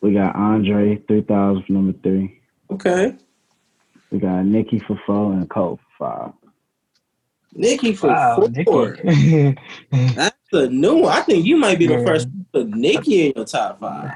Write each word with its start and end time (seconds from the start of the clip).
We 0.00 0.12
got 0.14 0.36
Andre 0.36 0.96
3000 1.08 1.64
for 1.64 1.72
number 1.72 1.98
three. 2.02 2.40
Okay. 2.70 3.16
We 4.10 4.18
got 4.18 4.44
Nikki 4.44 4.78
for 4.80 4.98
four 5.06 5.32
and 5.32 5.48
Cole 5.50 5.78
for 5.96 6.32
five. 6.32 6.32
Nikki 7.54 7.94
for 7.94 8.08
Wow, 8.08 8.48
four. 8.64 8.96
Nikki. 9.02 9.56
That's 9.90 10.36
a 10.52 10.68
new 10.68 10.96
one. 10.98 11.12
I 11.12 11.22
think 11.22 11.44
you 11.46 11.56
might 11.56 11.78
be 11.78 11.86
the 11.86 11.98
Yeah. 11.98 12.04
first 12.04 12.28
to 12.28 12.44
put 12.52 12.68
Nikki 12.68 13.26
in 13.28 13.32
your 13.36 13.44
top 13.44 13.80
five. 13.80 14.10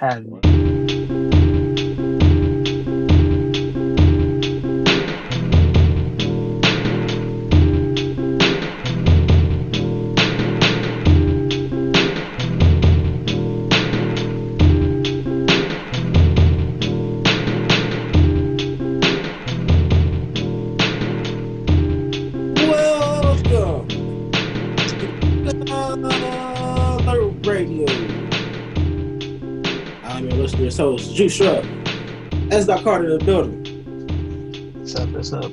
Listener's 31.22 31.38
host, 31.38 31.68
Juice 31.72 32.34
Shrub. 32.34 32.52
S. 32.52 32.66
Dot 32.66 32.82
Carter 32.84 33.10
in 33.12 33.18
the 33.18 33.24
building. 33.24 34.74
What's 34.78 34.94
up? 34.96 35.08
What's 35.10 35.32
up? 35.32 35.50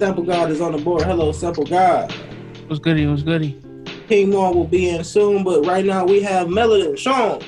Sample 0.00 0.24
God 0.24 0.50
is 0.50 0.60
on 0.60 0.72
the 0.72 0.78
board. 0.78 1.02
Hello, 1.02 1.32
Sample 1.32 1.64
God. 1.64 2.12
What's 2.66 2.80
goody? 2.80 3.06
What's 3.06 3.22
goody? 3.22 3.60
King 4.08 4.30
Moore 4.30 4.54
will 4.54 4.66
be 4.66 4.88
in 4.88 5.04
soon, 5.04 5.44
but 5.44 5.64
right 5.66 5.84
now 5.84 6.04
we 6.04 6.20
have 6.22 6.48
Melody. 6.48 6.86
And 6.86 6.98
Sean, 6.98 7.42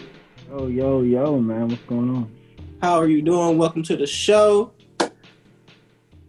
Yo, 0.49 0.67
yo, 0.67 1.03
yo, 1.03 1.39
man, 1.39 1.69
what's 1.69 1.83
going 1.85 2.11
on? 2.11 2.33
how 2.83 2.99
are 2.99 3.09
you 3.09 3.23
doing? 3.23 3.59
Welcome 3.59 3.83
to 3.85 3.97
the 3.97 4.07
show. 4.07 4.73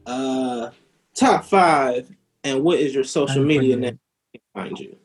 Uh, 0.06 0.70
top 1.14 1.46
five, 1.46 2.10
and 2.44 2.64
what 2.64 2.80
is 2.80 2.96
your 2.96 3.04
social 3.04 3.44
media 3.44 3.76
name? 3.76 4.00
to 4.34 4.40
Find 4.54 4.80
you. 4.80 4.98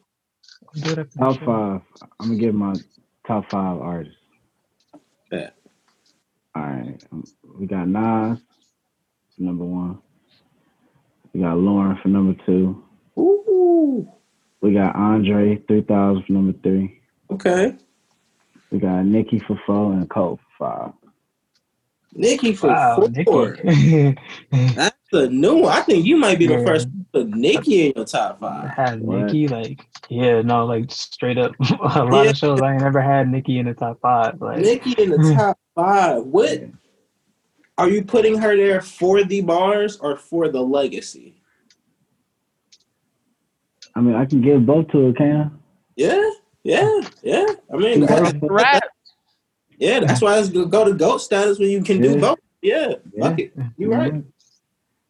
Good 0.74 0.98
after 0.98 1.18
the 1.18 1.18
Top 1.18 1.36
five. 1.44 1.80
I'm 2.20 2.28
gonna 2.28 2.36
give 2.36 2.54
my 2.54 2.74
top 3.26 3.50
five 3.50 3.78
artists. 3.78 4.18
Bet. 5.30 5.57
All 6.58 6.64
right, 6.64 6.98
um, 7.12 7.24
we 7.58 7.66
got 7.66 7.88
Nas 7.88 8.40
for 9.36 9.42
number 9.42 9.64
one. 9.64 10.00
We 11.34 11.40
got 11.42 11.58
Lauren 11.58 11.98
for 12.02 12.08
number 12.08 12.40
two. 12.46 12.84
Ooh, 13.18 14.10
We 14.62 14.74
got 14.74 14.96
Andre 14.96 15.62
3000 15.68 16.24
for 16.26 16.32
number 16.32 16.58
three. 16.62 17.00
okay. 17.32 17.76
We 18.70 18.80
got 18.80 19.04
Nikki 19.06 19.40
for 19.46 19.60
four 19.66 19.92
and 19.94 20.10
Cole 20.10 20.40
for 20.58 20.92
five. 20.92 20.92
Nikki 22.14 22.54
for 22.54 22.76
Wow, 22.76 23.08
four. 23.24 23.58
Nikki. 23.60 24.16
That's 25.10 25.26
a 25.28 25.30
new 25.30 25.56
one. 25.56 25.72
I 25.72 25.80
think 25.82 26.04
you 26.04 26.16
might 26.16 26.38
be 26.38 26.46
the 26.46 26.58
Yeah. 26.58 26.64
first 26.66 26.88
to 26.88 27.04
put 27.12 27.28
Nikki 27.28 27.86
in 27.86 27.92
your 27.96 28.04
top 28.04 28.40
five. 28.40 28.68
had 28.70 29.00
What? 29.00 29.24
Nikki 29.24 29.48
like 29.48 29.86
yeah 30.10 30.42
no 30.42 30.66
like 30.66 30.90
straight 30.90 31.38
up 31.38 31.52
a 31.80 32.04
lot 32.04 32.24
Yeah. 32.24 32.30
of 32.30 32.36
shows 32.36 32.60
I 32.60 32.72
ain't 32.74 32.82
never 32.82 33.00
had 33.00 33.28
Nikki 33.30 33.58
in 33.58 33.66
the 33.66 33.74
top 33.74 34.00
five 34.00 34.40
like 34.40 34.58
Nikki 34.58 34.92
in 35.02 35.10
the 35.10 35.34
top 35.34 35.58
five. 35.74 36.22
What 36.24 36.60
are 37.78 37.88
you 37.88 38.02
putting 38.04 38.38
her 38.38 38.56
there 38.56 38.80
for 38.82 39.22
the 39.24 39.40
bars 39.40 39.96
or 39.98 40.16
for 40.16 40.48
the 40.48 40.60
legacy? 40.62 41.34
I 43.94 44.00
mean, 44.00 44.14
I 44.14 44.26
can 44.26 44.40
give 44.42 44.64
both 44.66 44.88
to 44.88 45.06
her, 45.06 45.12
can 45.12 45.36
I? 45.36 45.50
Yeah, 45.96 46.30
yeah, 46.62 47.00
yeah. 47.22 47.46
I 47.72 47.76
mean, 47.76 48.02
Yeah. 48.02 48.06
that- 48.30 48.38
Rap. 48.42 48.82
yeah, 49.78 50.00
that's 50.00 50.20
why 50.20 50.38
it's 50.38 50.48
go 50.50 50.84
to 50.84 50.92
goat 50.94 51.18
status 51.18 51.58
when 51.58 51.70
you 51.70 51.82
can 51.82 52.00
do 52.00 52.20
both. 52.20 52.38
Yeah, 52.62 52.94
Yeah. 53.14 53.28
fuck 53.28 53.38
it. 53.40 53.52
I? 53.58 53.70
You 53.76 53.90
right. 53.92 54.14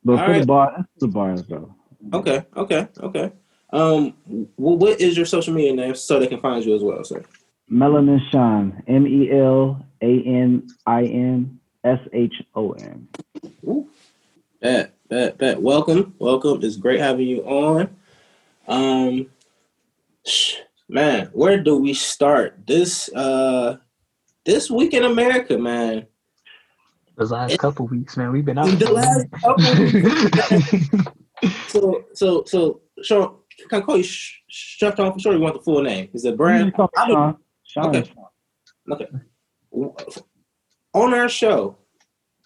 But 0.09 0.21
All 0.21 0.25
for 0.25 0.33
the 0.33 0.39
right. 0.39 0.47
bar, 0.47 0.73
that's 0.75 0.89
the 1.01 1.09
bars 1.09 1.43
though. 1.43 1.75
Okay, 2.15 2.43
okay, 2.57 2.89
okay. 2.99 3.31
Um, 3.71 4.15
what 4.57 4.99
is 5.03 5.19
your 5.19 5.27
social 5.27 5.53
media 5.53 5.75
name 5.75 5.95
so 5.95 6.19
they 6.19 6.27
can 6.27 6.41
find 6.41 6.65
you 6.65 6.75
as 6.75 6.83
well, 6.83 7.05
sir? 7.05 7.23
Melanin 7.71 8.19
Shine. 8.31 8.83
M 8.89 9.07
E 9.07 9.31
L 9.31 9.85
A 10.01 10.23
N 10.23 10.67
I 10.87 11.05
N 11.05 11.61
S 11.85 11.99
H 12.15 12.33
O 12.55 12.73
N. 12.73 13.07
Bet, 14.63 14.95
bet, 15.11 15.37
bet. 15.37 15.61
Welcome, 15.61 16.15
welcome. 16.19 16.61
It's 16.63 16.77
great 16.77 17.01
having 17.01 17.27
you 17.29 17.43
on. 17.43 17.95
Um, 18.67 19.27
man, 20.89 21.29
where 21.35 21.63
do 21.63 21.77
we 21.77 21.93
start? 21.93 22.67
This 22.67 23.13
uh, 23.13 23.77
this 24.47 24.71
week 24.71 24.95
in 24.95 25.05
America, 25.05 25.59
man. 25.59 26.07
Those 27.19 27.31
last 27.33 27.59
couple 27.59 27.87
weeks 27.87 28.17
man 28.17 28.33
we've 28.33 28.45
been 28.45 28.59
out 28.59 28.67
The 28.79 28.87
for 28.87 28.93
a 28.93 28.95
last 28.95 29.27
minute. 29.77 31.07
So, 31.69 32.05
so, 32.15 32.43
so, 32.47 32.81
Sean, 33.03 33.37
can 33.69 33.81
I 33.81 33.85
call 33.85 33.97
you 33.97 34.03
Sh- 34.03 34.41
Chef 34.49 34.99
on 34.99 35.13
for 35.13 35.21
sure? 35.21 35.35
You 35.35 35.41
want 35.41 35.55
the 35.55 35.61
full 35.63 35.81
name? 35.83 36.09
Is 36.13 36.25
it 36.25 36.37
Brand? 36.37 36.67
You 36.67 36.73
call 36.73 36.87
me 36.87 36.91
I 36.97 37.09
would- 37.09 37.37
Sean. 37.63 37.93
Sean 37.93 37.97
Okay. 37.97 38.11
Okay. 38.91 40.21
On 40.95 41.15
our 41.15 41.29
show, 41.29 41.77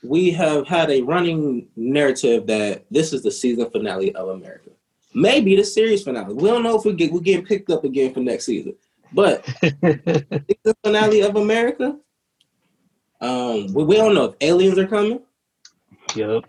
we 0.03 0.31
have 0.33 0.67
had 0.67 0.91
a 0.91 1.01
running 1.03 1.69
narrative 1.75 2.47
that 2.49 2.85
this 2.91 3.15
is 3.15 3.23
the 3.23 3.31
season 3.31 3.71
finale 3.71 4.15
of 4.15 4.29
America. 4.29 4.71
Maybe 5.15 5.57
the 5.57 5.65
series 5.65 6.03
finale. 6.03 6.35
We 6.35 6.49
don't 6.49 6.63
know 6.63 6.77
if 6.77 6.85
we 6.85 6.93
get 6.93 7.13
we're 7.13 7.21
getting 7.21 7.47
picked 7.47 7.71
up 7.71 7.85
again 7.85 8.13
for 8.13 8.21
next 8.21 8.45
season. 8.45 8.75
But 9.15 9.45
the 9.63 10.77
finale 10.85 11.21
of 11.23 11.37
America. 11.37 11.97
Um, 13.23 13.73
we, 13.73 13.85
we 13.85 13.97
don't 13.97 14.15
know 14.15 14.25
if 14.25 14.35
aliens 14.41 14.79
are 14.79 14.87
coming. 14.87 15.21
Yep. 16.15 16.45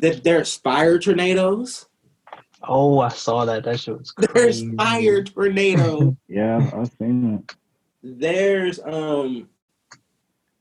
That 0.00 0.20
there's 0.24 0.54
fire 0.56 0.98
tornadoes. 0.98 1.86
oh 2.62 3.00
I 3.00 3.08
saw 3.08 3.44
that 3.44 3.64
that 3.64 3.80
shit 3.80 3.98
was 3.98 4.14
There's 4.16 4.60
crazy 4.62 4.76
fire 4.76 5.22
tornadoes. 5.24 6.14
Yeah, 6.28 6.70
I've 6.74 6.90
seen 6.98 7.32
that. 7.46 7.54
there's 8.02 8.78
um 8.84 9.48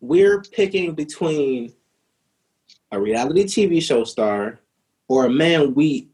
we're 0.01 0.41
picking 0.41 0.93
between 0.93 1.73
a 2.91 2.99
reality 2.99 3.43
TV 3.45 3.81
show 3.81 4.03
star 4.03 4.59
or 5.07 5.25
a 5.25 5.29
man 5.29 5.73
we 5.75 6.09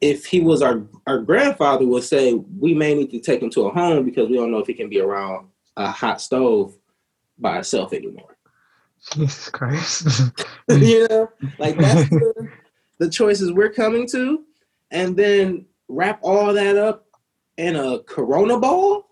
if 0.00 0.26
he 0.26 0.40
was 0.40 0.60
our 0.62 0.82
our 1.06 1.18
grandfather 1.18 1.86
would 1.86 2.02
say 2.04 2.34
we 2.34 2.74
may 2.74 2.94
need 2.94 3.10
to 3.12 3.20
take 3.20 3.40
him 3.40 3.50
to 3.50 3.66
a 3.68 3.70
home 3.72 4.04
because 4.04 4.28
we 4.28 4.36
don't 4.36 4.50
know 4.50 4.58
if 4.58 4.66
he 4.66 4.74
can 4.74 4.88
be 4.88 5.00
around 5.00 5.46
a 5.76 5.90
hot 5.90 6.20
stove 6.20 6.76
by 7.38 7.54
himself 7.54 7.92
anymore. 7.92 8.31
Jesus 9.10 9.48
Christ 9.50 10.04
mm. 10.70 10.86
you 10.86 11.08
know, 11.08 11.28
like 11.58 11.76
that's 11.76 12.08
the, 12.10 12.48
the 12.98 13.10
choices 13.10 13.52
we're 13.52 13.72
coming 13.72 14.06
to, 14.08 14.44
and 14.90 15.16
then 15.16 15.66
wrap 15.88 16.20
all 16.22 16.52
that 16.52 16.76
up 16.76 17.06
in 17.56 17.76
a 17.76 17.98
Corona 18.00 18.58
ball. 18.58 19.08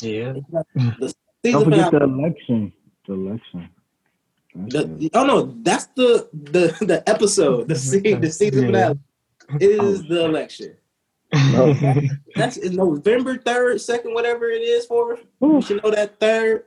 yeah 0.00 0.34
mm. 0.76 0.98
Don't 0.98 1.14
Season 1.44 1.64
forget 1.64 1.90
the 1.92 2.02
election. 2.02 2.72
The 3.06 3.12
election. 3.14 3.68
The, 4.54 5.10
oh 5.14 5.26
no, 5.26 5.54
that's 5.62 5.86
the 5.94 6.28
the 6.32 6.76
the 6.84 7.08
episode, 7.08 7.68
the 7.68 7.76
season, 7.76 8.20
the 8.20 8.30
season 8.30 8.62
Yeah. 8.62 8.66
finale. 8.66 8.98
It 9.60 9.78
oh, 9.78 9.86
is 9.86 10.02
the 10.04 10.24
election. 10.24 10.76
That's 12.36 12.56
in 12.56 12.76
November 12.76 13.36
third, 13.36 13.80
second, 13.80 14.14
whatever 14.14 14.48
it 14.48 14.62
is 14.62 14.86
for. 14.86 15.18
You 15.40 15.60
should 15.60 15.82
know 15.82 15.90
that 15.90 16.18
third. 16.18 16.64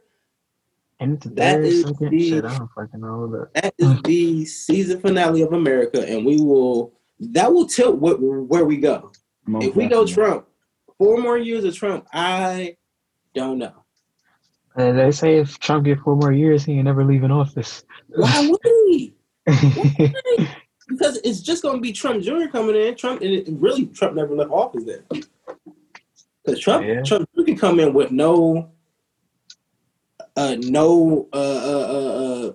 And 0.99 1.13
it's 1.15 1.25
a 1.25 1.29
That 1.29 1.55
third 1.55 1.65
is 1.65 1.81
second 1.83 2.09
the- 2.11 2.29
shit 2.29 2.45
I 2.45 2.57
don't 2.57 2.69
fucking 2.75 2.99
know 3.01 3.27
but 3.31 3.53
That 3.61 3.73
is 3.77 4.01
the 4.03 4.45
season 4.45 4.99
finale 5.01 5.41
of 5.41 5.53
America, 5.53 6.07
and 6.07 6.25
we 6.25 6.39
will. 6.41 6.93
That 7.19 7.51
will 7.53 7.67
tilt 7.67 7.97
where, 7.97 8.15
where 8.15 8.63
we 8.65 8.77
go. 8.77 9.11
Most 9.45 9.65
If 9.65 9.75
we 9.75 9.87
go. 9.87 10.05
Trump, 10.05 10.45
four 10.97 11.17
more 11.17 11.37
years 11.37 11.63
of 11.65 11.75
Trump, 11.75 12.07
I 12.13 12.77
don't 13.33 13.57
know. 13.57 13.73
Uh, 14.75 14.93
they 14.93 15.11
say 15.11 15.37
if 15.39 15.59
Trump 15.59 15.83
get 15.83 15.99
four 15.99 16.15
more 16.15 16.31
years, 16.31 16.63
he 16.63 16.73
ain't 16.73 16.85
never 16.85 17.03
leaving 17.03 17.31
office. 17.31 17.83
Why 18.07 18.47
would 18.49 18.59
he? 18.87 19.13
Because 20.87 21.17
it's 21.23 21.41
just 21.41 21.61
going 21.61 21.75
to 21.75 21.81
be 21.81 21.91
Trump 21.91 22.23
Jr. 22.23 22.47
coming 22.51 22.75
in. 22.75 22.95
Trump, 22.95 23.21
and 23.21 23.29
it, 23.31 23.47
really, 23.51 23.85
Trump 23.85 24.15
never 24.15 24.33
left 24.33 24.49
office 24.49 24.85
then. 24.85 25.03
Because 26.43 26.59
Trump, 26.59 26.83
Yeah. 26.83 27.03
Trump 27.03 27.29
Jr. 27.35 27.43
can 27.43 27.55
come 27.57 27.79
in 27.79 27.93
with 27.93 28.09
no, 28.09 28.71
uh, 30.35 30.55
no, 30.59 31.27
uh, 31.33 31.37
uh, 31.37 31.87
uh, 31.89 32.47
uh, 32.47 32.53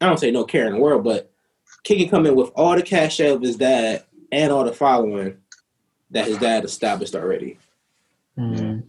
I 0.00 0.06
don't 0.06 0.18
say 0.18 0.30
no 0.30 0.44
care 0.44 0.66
in 0.66 0.74
the 0.74 0.80
world, 0.80 1.04
but 1.04 1.30
he 1.84 1.96
can 1.96 2.08
come 2.08 2.26
in 2.26 2.34
with 2.34 2.50
all 2.54 2.74
the 2.76 2.82
cash 2.82 3.20
of 3.20 3.42
his 3.42 3.56
dad 3.56 4.04
and 4.32 4.52
all 4.52 4.64
the 4.64 4.72
following 4.72 5.36
that 6.10 6.26
his 6.26 6.38
dad 6.38 6.64
established 6.64 7.14
already. 7.14 7.58
Mm. 8.38 8.84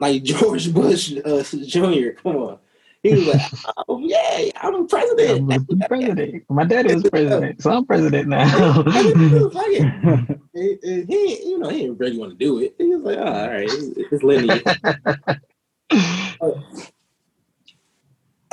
Like 0.00 0.22
George 0.22 0.72
Bush 0.72 1.14
uh, 1.24 1.42
Jr. 1.42 2.10
Come 2.22 2.36
on. 2.36 2.58
He 3.02 3.12
was 3.14 3.26
like, 3.26 3.42
oh, 3.88 3.98
yeah, 3.98 4.50
I'm 4.56 4.74
I'm 4.74 4.86
president. 4.88 5.68
be 5.68 5.76
president. 5.86 6.44
My 6.48 6.64
daddy 6.64 6.94
was 6.94 7.02
president, 7.04 7.62
so 7.62 7.70
I'm 7.70 7.84
president 7.84 8.28
now. 8.28 8.82
Fuck 8.82 8.86
it. 8.86 9.82
And- 9.82 10.40
and 10.56 11.08
he, 11.08 11.48
you 11.48 11.58
know, 11.58 11.68
he 11.68 11.80
didn't 11.80 11.98
really 11.98 12.16
want 12.16 12.30
to 12.30 12.36
do 12.38 12.60
it. 12.60 12.76
He 12.78 12.94
was 12.94 13.02
like, 13.02 13.18
oh, 13.18 13.24
all 13.24 13.48
right, 13.48 13.64
it's, 13.68 14.12
it's 14.12 14.22
linear. 14.22 14.60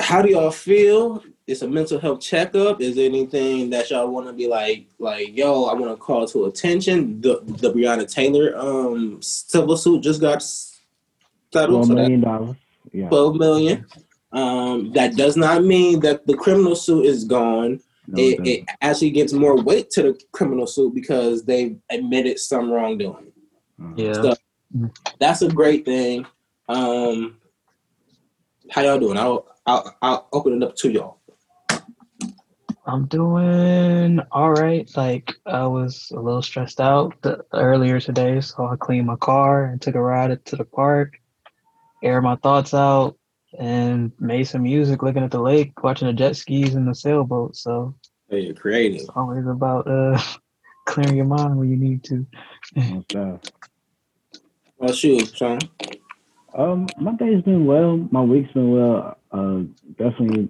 how 0.00 0.22
do 0.22 0.30
y'all 0.30 0.50
feel? 0.50 1.22
It's 1.46 1.62
a 1.62 1.68
mental 1.68 1.98
health 1.98 2.20
checkup. 2.20 2.80
Is 2.80 2.96
there 2.96 3.06
anything 3.06 3.70
that 3.70 3.90
y'all 3.90 4.08
want 4.08 4.26
to 4.26 4.32
be 4.32 4.46
like, 4.46 4.86
like, 4.98 5.36
yo, 5.36 5.64
I 5.64 5.74
want 5.74 5.92
to 5.92 5.96
call 5.96 6.26
to 6.28 6.46
attention? 6.46 7.20
The 7.20 7.40
the 7.44 7.72
Breonna 7.72 8.10
Taylor 8.12 8.56
um 8.56 9.20
civil 9.22 9.76
suit 9.76 10.02
just 10.02 10.20
got 10.20 10.42
settled. 10.42 10.76
Twelve 11.52 11.86
So 11.86 11.94
that 11.94 12.02
million 12.02 12.20
dollars. 12.20 12.56
Yeah. 12.92 13.08
12 13.08 13.36
million. 13.36 13.86
Um, 14.32 14.92
that 14.92 15.16
does 15.16 15.36
not 15.36 15.62
mean 15.64 16.00
that 16.00 16.26
the 16.26 16.34
criminal 16.34 16.74
suit 16.74 17.06
is 17.06 17.24
gone. 17.24 17.80
No, 18.06 18.22
It, 18.22 18.40
it 18.40 18.46
it 18.46 18.64
actually 18.80 19.10
gives 19.10 19.32
more 19.32 19.60
weight 19.62 19.90
to 19.90 20.02
the 20.02 20.20
criminal 20.32 20.66
suit 20.66 20.94
because 20.94 21.44
they 21.44 21.76
admitted 21.90 22.38
some 22.38 22.70
wrongdoing. 22.70 23.32
doesn't. 23.78 23.96
Yeah. 23.96 24.12
So 24.14 24.34
that's 25.20 25.42
a 25.42 25.48
great 25.48 25.84
thing. 25.84 26.26
Um, 26.68 27.38
how 28.70 28.82
y'all 28.82 28.98
doing? 28.98 29.18
I'll, 29.18 29.46
I'll 29.66 29.96
I'll 30.02 30.28
open 30.32 30.54
it 30.54 30.66
up 30.66 30.76
to 30.76 30.90
y'all. 30.90 31.18
I'm 32.84 33.06
doing 33.06 34.20
all 34.32 34.50
right. 34.50 34.90
Like 34.96 35.34
I 35.46 35.66
was 35.66 36.10
a 36.14 36.20
little 36.20 36.42
stressed 36.42 36.80
out 36.80 37.20
the, 37.22 37.44
earlier 37.52 38.00
today, 38.00 38.40
so 38.40 38.66
I 38.66 38.76
cleaned 38.76 39.06
my 39.06 39.16
car 39.16 39.66
and 39.66 39.80
took 39.80 39.94
a 39.94 40.00
ride 40.00 40.44
to 40.46 40.56
the 40.56 40.64
park, 40.64 41.18
aired 42.02 42.22
my 42.22 42.36
thoughts 42.36 42.74
out, 42.74 43.16
and 43.58 44.12
made 44.18 44.44
some 44.44 44.62
music, 44.62 45.02
looking 45.02 45.22
at 45.22 45.30
the 45.30 45.40
lake, 45.40 45.82
watching 45.82 46.08
the 46.08 46.14
jet 46.14 46.36
skis 46.36 46.74
and 46.74 46.88
the 46.88 46.94
sailboat. 46.94 47.56
So 47.56 47.94
Hey, 48.28 48.40
you're 48.40 48.54
creating. 48.54 49.00
it's 49.00 49.10
always 49.14 49.46
about 49.46 49.86
uh 49.86 50.20
clearing 50.86 51.16
your 51.16 51.26
mind 51.26 51.58
when 51.58 51.70
you 51.70 51.76
need 51.76 52.02
to. 52.04 52.26
What's 52.74 53.12
that? 53.12 53.52
Well, 54.78 54.92
shoot, 54.92 55.36
Sean. 55.36 55.60
Um, 56.54 56.88
my 56.98 57.14
day's 57.14 57.42
been 57.42 57.66
well. 57.66 57.96
My 58.10 58.20
week's 58.20 58.52
been 58.52 58.72
well. 58.72 59.16
Uh, 59.30 59.62
definitely 59.96 60.48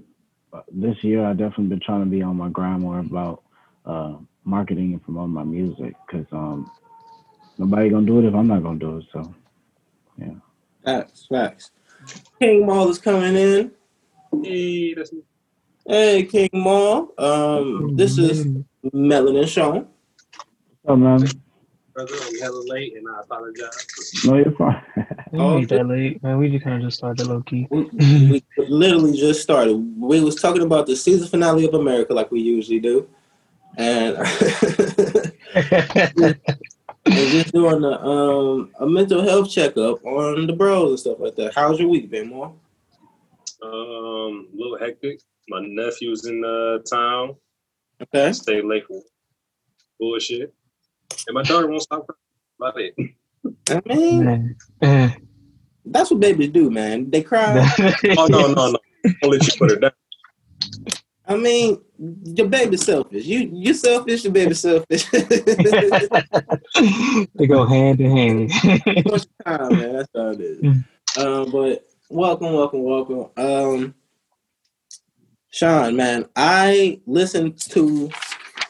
uh, 0.52 0.62
this 0.72 0.96
year, 1.02 1.25
I 1.25 1.32
definitely 1.32 1.66
been 1.66 1.81
trying 1.81 2.04
to 2.04 2.10
be 2.10 2.22
on 2.22 2.37
my 2.37 2.49
grind 2.49 2.82
more 2.82 2.99
about 2.99 3.43
uh 3.84 4.14
marketing 4.44 4.93
and 4.93 5.02
promoting 5.02 5.34
my 5.34 5.43
music 5.43 5.94
because 6.06 6.26
um 6.32 6.70
nobody 7.58 7.90
gonna 7.90 8.06
do 8.06 8.19
it 8.19 8.26
if 8.26 8.34
I'm 8.34 8.49
not 8.49 8.62
gonna 8.62 8.78
do 8.78 8.99
it. 8.99 9.04
So 9.12 9.34
yeah. 10.19 10.34
Facts, 10.84 11.26
facts. 11.31 11.70
King 12.40 12.66
Maul 12.66 12.88
is 12.88 12.99
coming 12.99 13.37
in. 13.37 13.70
Hey, 14.43 14.94
that's 14.94 15.12
me. 15.12 15.22
Hey, 15.87 16.25
King 16.25 16.50
Maul. 16.52 17.12
Um, 17.19 17.96
this 17.96 18.19
is 18.19 18.46
Melanin 18.93 19.46
Sean. 19.49 19.87
what's 20.82 20.88
up, 20.88 20.99
man? 20.99 21.43
Brother, 21.94 22.15
I'm 22.23 22.39
hella 22.41 22.62
late 22.67 22.97
and 22.97 23.06
I 23.09 23.21
apologize. 23.21 23.87
No, 24.25 24.37
you're 24.37 24.53
fine. 24.53 24.83
We 25.33 25.41
ain't 25.41 25.69
that 25.71 25.87
late, 25.87 26.23
man. 26.23 26.37
We 26.37 26.50
just 26.50 26.62
kind 26.62 26.77
of 26.77 26.83
just 26.83 26.99
started 26.99 27.27
low 27.27 27.41
key. 27.41 27.67
We, 27.71 27.89
we 27.94 28.43
literally 28.59 29.17
just 29.17 29.41
started. 29.41 29.73
We 29.73 30.21
was 30.21 30.37
talking 30.37 30.61
about 30.61 30.87
the 30.87 30.94
season 30.94 31.27
finale 31.27 31.65
of 31.65 31.73
America 31.73 32.12
like 32.12 32.31
we 32.31 32.41
usually 32.41 32.81
do, 32.81 33.09
and 33.79 34.19
and 37.06 37.31
just 37.31 37.53
doing 37.55 37.83
a 37.83 37.99
um 38.06 38.73
a 38.79 38.87
mental 38.87 39.23
health 39.23 39.50
checkup 39.50 40.05
on 40.05 40.47
the 40.47 40.53
bros 40.53 40.91
and 40.91 41.00
stuff 41.00 41.19
like 41.19 41.35
that. 41.37 41.55
How's 41.55 41.81
your 41.81 41.88
week 41.88 42.11
been, 42.11 42.29
more? 42.29 42.55
Um, 43.62 44.49
a 44.53 44.55
little 44.55 44.79
hectic. 44.79 45.23
My 45.49 45.61
nephew's 45.62 46.27
in 46.27 46.45
uh, 46.45 46.83
town. 46.83 47.37
Okay. 48.03 48.35
Stay 48.35 48.61
late 48.61 48.87
for 48.87 49.00
bullshit. 49.99 50.53
And 51.26 51.35
my 51.35 51.43
daughter 51.43 51.67
won't 51.67 51.82
stop 51.82 52.06
crying 52.06 52.19
about 52.61 52.81
it. 52.81 52.94
I 53.69 53.82
mean, 53.87 54.56
that's 55.85 56.11
what 56.11 56.20
babies 56.20 56.50
do, 56.50 56.70
man. 56.70 57.11
They 57.11 57.23
cry. 57.23 57.69
Oh, 58.19 58.26
no, 58.26 58.53
no, 58.53 58.70
no. 58.70 58.79
I'll 59.23 59.31
let 59.31 59.47
you 59.47 59.53
put 59.59 59.70
her 59.70 59.76
down. 59.76 59.93
I 61.26 61.37
mean, 61.37 61.81
your 62.25 62.49
baby's 62.49 62.85
selfish. 62.85 63.25
You 63.25 63.50
you 63.53 63.75
selfish. 63.75 64.25
Your 64.25 64.32
baby's 64.32 64.61
selfish. 64.61 65.09
they 67.35 67.47
go 67.47 67.64
hand 67.64 68.00
in 68.00 68.17
hand. 68.17 68.50
much 69.06 69.26
time, 69.47 69.76
man. 69.76 69.93
That's 69.94 70.09
all 70.14 70.31
it 70.31 70.41
is. 70.41 70.62
Um, 71.17 71.50
but 71.50 71.87
welcome, 72.11 72.53
welcome, 72.53 72.82
welcome. 72.82 73.31
Um, 73.37 73.94
Sean, 75.50 75.97
man, 75.97 76.26
I 76.35 77.00
listened 77.06 77.59
to 77.70 78.11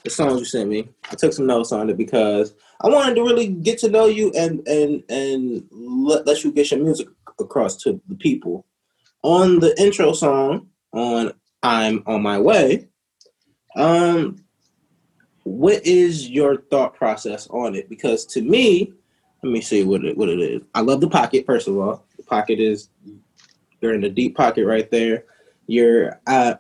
the 0.05 0.11
songs 0.11 0.41
you 0.41 0.45
sent 0.45 0.69
me. 0.69 0.89
I 1.11 1.15
took 1.15 1.33
some 1.33 1.47
notes 1.47 1.73
on 1.73 1.91
it 1.91 1.97
because 1.97 2.55
I 2.81 2.89
wanted 2.89 3.15
to 3.17 3.23
really 3.23 3.49
get 3.49 3.79
to 3.79 3.91
know 3.91 4.07
you 4.07 4.33
and 4.37 4.67
and 4.67 5.03
and 5.09 5.65
let, 5.71 6.27
let 6.27 6.45
you 6.45 6.53
get 6.53 6.71
your 6.71 6.81
music 6.83 7.09
across 7.41 7.77
to 7.83 8.01
the 8.09 8.15
people. 8.17 8.67
On 9.23 9.61
the 9.61 9.81
intro 9.81 10.13
song 10.13 10.69
on 10.93 11.33
"I'm 11.63 12.03
on 12.07 12.23
My 12.23 12.39
Way," 12.39 12.89
um, 13.77 14.43
what 15.45 15.85
is 15.87 16.29
your 16.29 16.57
thought 16.57 16.95
process 16.95 17.47
on 17.49 17.75
it? 17.75 17.89
Because 17.89 18.25
to 18.27 18.43
me, 18.43 18.93
let 19.43 19.53
me 19.53 19.61
see 19.61 19.85
what 19.85 20.05
it 20.05 20.17
what 20.17 20.29
it 20.29 20.41
is. 20.41 20.63
I 20.75 20.81
love 20.81 21.01
the 21.01 21.09
pocket. 21.09 21.47
First 21.47 21.69
of 21.69 21.79
all, 21.79 22.05
the 22.17 22.25
pocket 22.25 22.59
is 22.59 22.89
you're 23.81 23.95
in 23.95 24.01
the 24.01 24.11
deep 24.11 24.37
pocket 24.37 24.67
right 24.67 24.91
there. 24.91 25.25
You're 25.67 26.21
uh, 26.27 26.55
I- 26.57 26.59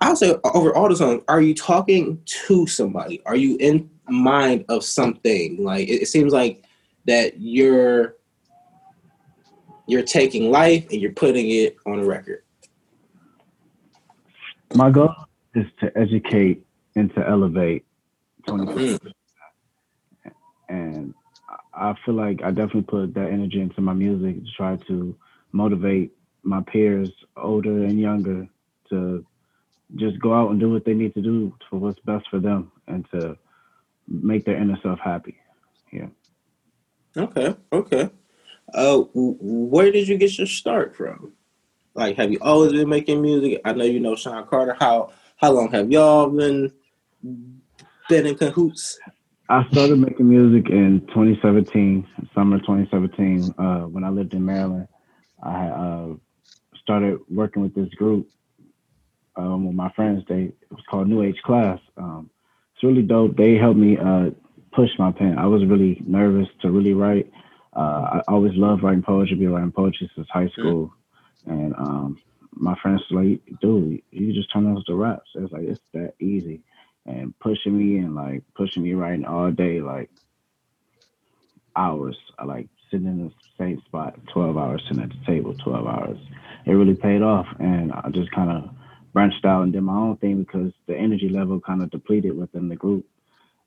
I'll 0.00 0.16
say 0.16 0.34
over 0.44 0.74
all 0.74 0.88
the 0.88 0.96
songs. 0.96 1.22
Are 1.28 1.40
you 1.40 1.54
talking 1.54 2.22
to 2.46 2.66
somebody? 2.66 3.22
Are 3.26 3.36
you 3.36 3.56
in 3.58 3.90
mind 4.08 4.64
of 4.68 4.84
something? 4.84 5.62
Like 5.62 5.88
it, 5.88 6.02
it 6.02 6.06
seems 6.06 6.32
like 6.32 6.64
that 7.06 7.40
you're 7.40 8.16
you're 9.86 10.02
taking 10.02 10.50
life 10.50 10.86
and 10.90 11.00
you're 11.00 11.12
putting 11.12 11.50
it 11.50 11.76
on 11.86 11.98
a 12.00 12.04
record. 12.04 12.44
My 14.74 14.90
goal 14.90 15.12
is 15.54 15.66
to 15.80 15.90
educate 15.98 16.64
and 16.94 17.12
to 17.14 17.28
elevate 17.28 17.84
24 18.46 18.74
Mm. 18.74 19.12
and 20.68 21.14
I 21.74 21.94
feel 22.04 22.14
like 22.14 22.42
I 22.42 22.50
definitely 22.50 22.82
put 22.82 23.14
that 23.14 23.30
energy 23.30 23.60
into 23.60 23.80
my 23.80 23.92
music 23.92 24.36
to 24.36 24.50
try 24.56 24.76
to 24.88 25.16
motivate 25.52 26.12
my 26.42 26.60
peers, 26.62 27.10
older 27.36 27.84
and 27.84 27.98
younger, 27.98 28.48
to 28.90 29.24
just 29.96 30.18
go 30.20 30.34
out 30.34 30.50
and 30.50 30.60
do 30.60 30.70
what 30.70 30.84
they 30.84 30.94
need 30.94 31.14
to 31.14 31.22
do 31.22 31.54
for 31.68 31.78
what's 31.78 32.00
best 32.00 32.26
for 32.30 32.38
them 32.38 32.70
and 32.86 33.06
to 33.10 33.36
make 34.06 34.44
their 34.44 34.56
inner 34.56 34.78
self 34.82 34.98
happy. 35.00 35.36
Yeah. 35.92 36.08
Okay, 37.16 37.56
okay. 37.72 38.10
Uh, 38.72 39.02
where 39.14 39.90
did 39.90 40.06
you 40.06 40.16
get 40.16 40.38
your 40.38 40.46
start 40.46 40.94
from? 40.94 41.32
Like, 41.94 42.16
have 42.16 42.30
you 42.30 42.38
always 42.40 42.72
been 42.72 42.88
making 42.88 43.20
music? 43.20 43.60
I 43.64 43.72
know 43.72 43.84
you 43.84 43.98
know 43.98 44.14
Sean 44.14 44.46
Carter. 44.46 44.76
How 44.78 45.10
how 45.36 45.52
long 45.52 45.72
have 45.72 45.90
y'all 45.90 46.28
been 46.28 46.72
been 48.08 48.26
in 48.26 48.36
cahoots? 48.36 48.98
I 49.48 49.66
started 49.72 49.98
making 49.98 50.28
music 50.28 50.70
in 50.70 51.00
2017, 51.08 52.06
summer 52.32 52.58
2017, 52.58 53.52
uh, 53.58 53.80
when 53.80 54.04
I 54.04 54.08
lived 54.08 54.32
in 54.32 54.44
Maryland. 54.44 54.86
I 55.42 55.66
uh, 55.66 56.08
started 56.80 57.18
working 57.28 57.62
with 57.62 57.74
this 57.74 57.88
group 57.94 58.28
um, 59.36 59.66
with 59.66 59.74
my 59.74 59.90
friends. 59.92 60.24
They 60.28 60.52
it 60.60 60.70
was 60.70 60.84
called 60.90 61.08
New 61.08 61.22
Age 61.22 61.40
Class. 61.44 61.78
Um, 61.96 62.30
it's 62.74 62.84
really 62.84 63.02
dope. 63.02 63.36
They 63.36 63.56
helped 63.56 63.78
me 63.78 63.96
uh, 63.98 64.30
push 64.72 64.90
my 64.98 65.12
pen. 65.12 65.38
I 65.38 65.46
was 65.46 65.64
really 65.64 66.02
nervous 66.06 66.48
to 66.62 66.70
really 66.70 66.94
write. 66.94 67.30
Uh, 67.74 68.20
I 68.20 68.22
always 68.28 68.54
loved 68.54 68.82
writing 68.82 69.02
poetry. 69.02 69.36
Been 69.36 69.52
writing 69.52 69.72
poetry 69.72 70.10
since 70.14 70.28
high 70.30 70.48
school, 70.48 70.92
and 71.46 71.74
um, 71.74 72.18
my 72.52 72.74
friends 72.82 73.02
were 73.10 73.22
like, 73.22 73.40
"Dude, 73.60 74.02
you 74.10 74.32
just 74.32 74.52
turn 74.52 74.72
those 74.72 74.84
to 74.86 74.94
raps." 74.94 75.30
It's 75.34 75.52
like 75.52 75.62
it's 75.62 75.80
that 75.94 76.14
easy 76.20 76.62
and 77.06 77.38
pushing 77.38 77.76
me 77.76 77.98
and 77.98 78.14
like 78.14 78.42
pushing 78.54 78.82
me 78.82 78.94
writing 78.94 79.24
all 79.24 79.50
day, 79.50 79.80
like 79.80 80.10
hours. 81.76 82.16
I 82.38 82.44
like 82.44 82.68
sitting 82.90 83.06
in 83.06 83.26
the 83.26 83.32
same 83.58 83.80
spot, 83.86 84.18
12 84.32 84.56
hours, 84.56 84.82
sitting 84.88 85.02
at 85.02 85.10
the 85.10 85.26
table, 85.26 85.54
12 85.54 85.86
hours. 85.86 86.18
It 86.66 86.72
really 86.72 86.94
paid 86.94 87.22
off. 87.22 87.46
And 87.58 87.92
I 87.92 88.08
just 88.10 88.30
kind 88.32 88.50
of 88.50 88.70
branched 89.12 89.44
out 89.44 89.62
and 89.62 89.72
did 89.72 89.82
my 89.82 89.96
own 89.96 90.16
thing 90.18 90.42
because 90.42 90.72
the 90.86 90.96
energy 90.96 91.28
level 91.28 91.60
kind 91.60 91.82
of 91.82 91.90
depleted 91.90 92.36
within 92.36 92.68
the 92.68 92.76
group. 92.76 93.06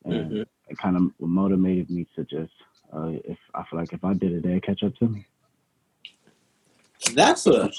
And 0.05 0.31
Mhm. 0.31 0.45
it 0.69 0.77
kind 0.77 0.95
of 0.95 1.11
motivated 1.19 1.89
me 1.89 2.07
to 2.15 2.23
just, 2.25 2.53
uh, 2.91 3.11
if 3.25 3.37
I 3.53 3.63
feel 3.63 3.79
like 3.79 3.93
if 3.93 4.03
I 4.03 4.13
did 4.13 4.33
it, 4.33 4.43
they'd 4.43 4.63
catch 4.63 4.83
up 4.83 4.95
to 4.97 5.07
me. 5.07 5.25
That's 7.13 7.45
a, 7.47 7.71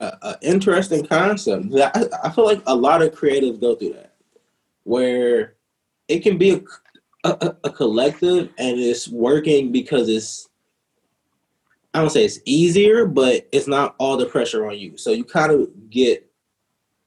a, 0.00 0.18
a 0.22 0.38
interesting 0.42 1.06
concept. 1.06 1.70
That 1.70 1.96
I, 1.96 2.28
I 2.28 2.30
feel 2.30 2.44
like 2.44 2.62
a 2.66 2.74
lot 2.74 3.02
of 3.02 3.14
creatives 3.14 3.60
go 3.60 3.74
through 3.74 3.94
that, 3.94 4.14
where 4.84 5.54
it 6.08 6.20
can 6.20 6.36
be 6.36 6.64
a, 7.24 7.30
a, 7.30 7.56
a 7.64 7.70
collective 7.70 8.52
and 8.58 8.78
it's 8.78 9.08
working 9.08 9.70
because 9.70 10.08
it's 10.08 10.48
I 11.92 12.00
don't 12.00 12.10
say 12.10 12.24
it's 12.24 12.40
easier, 12.44 13.04
but 13.04 13.48
it's 13.50 13.66
not 13.66 13.96
all 13.98 14.16
the 14.16 14.26
pressure 14.26 14.68
on 14.68 14.78
you. 14.78 14.96
So 14.96 15.10
you 15.10 15.24
kind 15.24 15.52
of 15.52 15.90
get 15.90 16.29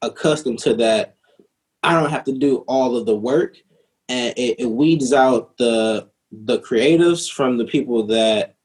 accustomed 0.03 0.59
to 0.59 0.73
that. 0.75 1.15
I 1.81 1.99
don't 1.99 2.11
have 2.11 2.23
to 2.25 2.37
do 2.37 2.57
all 2.67 2.95
of 2.95 3.05
the 3.05 3.15
work, 3.15 3.57
and 4.09 4.33
it, 4.37 4.59
it 4.59 4.69
weeds 4.69 5.13
out 5.13 5.57
the 5.57 6.09
the 6.31 6.59
creatives 6.59 7.31
from 7.31 7.57
the 7.57 7.65
people 7.65 8.03
that 8.07 8.55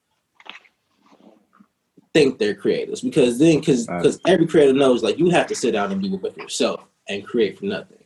think 2.15 2.39
they're 2.39 2.55
creatives 2.55 3.03
because 3.03 3.39
then 3.39 3.59
because 3.59 3.87
Right. 3.87 4.03
because 4.03 4.19
every 4.27 4.47
creator 4.47 4.73
knows 4.73 5.03
like 5.03 5.19
you 5.19 5.29
have 5.31 5.47
to 5.49 5.55
sit 5.55 5.73
down 5.73 5.93
and 5.93 6.01
be 6.01 6.09
with 6.09 6.37
yourself 6.37 6.85
and 7.09 7.27
create 7.27 7.59
from 7.59 7.69
nothing. 7.69 7.99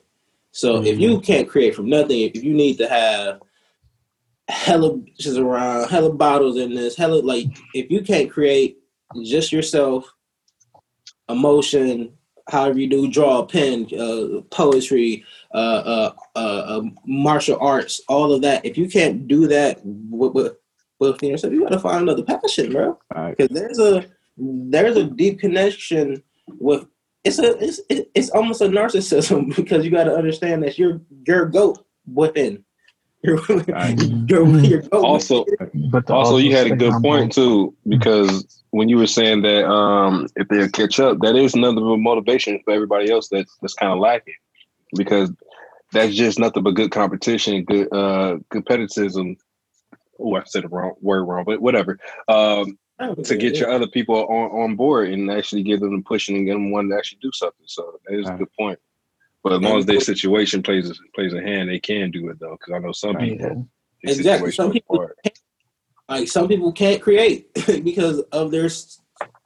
So 0.50 0.82
if 0.82 0.94
mm-hmm. 0.94 1.00
you 1.00 1.20
can't 1.20 1.48
create 1.48 1.74
from 1.74 1.88
nothing, 1.88 2.20
if 2.20 2.42
you 2.42 2.52
need 2.52 2.76
to 2.78 2.88
have 2.88 3.40
hella 4.48 4.98
bitches 4.98 5.38
around, 5.38 5.88
hella 5.88 6.12
bottles 6.12 6.58
in 6.58 6.74
this, 6.74 6.96
hella 6.96 7.22
like 7.22 7.46
if 7.74 7.90
you 7.90 8.02
can't 8.02 8.30
create 8.30 8.78
just 9.22 9.52
yourself, 9.52 10.12
emotion, 11.28 12.12
however 12.48 12.78
you 12.78 12.88
do, 12.88 13.10
draw 13.10 13.40
a 13.40 13.46
pen, 13.46 13.86
uh, 13.98 14.40
poetry, 14.50 15.24
uh, 15.54 15.56
uh, 15.56 16.12
uh, 16.36 16.38
uh, 16.38 16.82
martial 17.06 17.58
arts, 17.60 18.00
all 18.08 18.32
of 18.32 18.42
that. 18.42 18.64
If 18.64 18.76
you 18.76 18.88
can't 18.88 19.28
do 19.28 19.46
that 19.48 19.80
with, 19.84 20.32
with, 20.32 20.56
within 20.98 21.30
yourself, 21.30 21.52
you 21.52 21.62
gotta 21.62 21.78
find 21.78 22.02
another 22.02 22.22
passion, 22.22 22.72
bro. 22.72 22.98
Right. 23.14 23.36
Because 23.36 23.54
there's 23.54 23.78
a 23.78 24.06
there's 24.36 24.96
a 24.96 25.04
deep 25.04 25.40
connection 25.40 26.22
with 26.58 26.86
it's 27.24 27.38
a 27.38 27.56
it's 27.62 27.80
it's 27.88 28.30
almost 28.30 28.60
a 28.60 28.66
narcissism 28.66 29.54
because 29.56 29.84
you 29.84 29.90
got 29.90 30.04
to 30.04 30.14
understand 30.14 30.62
that 30.62 30.78
you're 30.78 31.00
you're 31.26 31.46
goat 31.46 31.84
within. 32.12 32.64
You're, 33.24 33.36
Right. 33.68 33.96
you're, 34.28 34.48
you're 34.58 34.82
goat 34.82 35.04
Also, 35.04 35.44
But 35.92 36.08
the 36.08 36.12
also 36.12 36.38
you 36.38 36.56
had 36.56 36.66
a 36.66 36.74
good 36.74 37.00
point 37.00 37.32
too 37.32 37.72
because 37.86 38.61
when 38.72 38.88
you 38.88 38.96
were 38.96 39.06
saying 39.06 39.42
that 39.42 39.70
um 39.70 40.26
if 40.36 40.48
they'll 40.48 40.68
catch 40.68 40.98
up 40.98 41.18
that 41.20 41.36
is 41.36 41.54
another 41.54 41.80
motivation 41.80 42.58
for 42.64 42.72
everybody 42.72 43.10
else 43.10 43.28
that's 43.28 43.56
that's 43.62 43.74
kind 43.74 43.92
of 43.92 43.98
lacking. 43.98 44.34
Because 44.96 45.30
that's 45.92 46.14
just 46.14 46.38
nothing 46.38 46.62
but 46.62 46.74
good 46.74 46.90
competition 46.90 47.64
good 47.64 47.88
uh 47.92 48.38
competitism. 48.52 49.36
Oh 50.18 50.36
i 50.36 50.42
said 50.44 50.64
the 50.64 50.68
wrong 50.68 50.94
word 51.00 51.24
wrong 51.24 51.44
but 51.44 51.62
whatever. 51.62 51.98
Um 52.28 52.78
to 53.24 53.36
get 53.36 53.56
your 53.56 53.70
other 53.70 53.88
people 53.88 54.26
on, 54.26 54.50
on 54.62 54.76
board 54.76 55.10
and 55.10 55.30
actually 55.30 55.64
give 55.64 55.80
them 55.80 55.96
the 55.96 56.02
pushing 56.02 56.36
and 56.36 56.46
get 56.46 56.52
them 56.52 56.70
one 56.70 56.88
to 56.88 56.96
actually 56.96 57.18
do 57.20 57.32
something. 57.32 57.66
So 57.66 57.98
that 58.06 58.18
is 58.18 58.28
a 58.28 58.34
good 58.34 58.52
point. 58.58 58.78
But 59.42 59.54
as 59.54 59.60
long 59.60 59.78
as 59.78 59.86
their 59.86 59.98
situation 59.98 60.62
plays 60.62 60.88
a, 60.88 60.94
plays 61.14 61.34
a 61.34 61.42
hand 61.42 61.68
they 61.68 61.80
can 61.80 62.10
do 62.10 62.28
it 62.28 62.38
though 62.40 62.56
because 62.58 62.74
i 62.74 62.78
know 62.78 62.92
some 62.92 63.16
people 63.16 63.38
their 63.48 63.66
Exactly. 64.04 64.50
Some 64.50 64.68
is 64.68 64.72
people 64.74 64.96
hard. 64.96 65.14
Like 66.12 66.28
some 66.28 66.48
people 66.48 66.72
can't 66.72 67.00
create 67.00 67.52
because 67.84 68.20
of 68.32 68.50
their 68.50 68.66
s- 68.66 69.00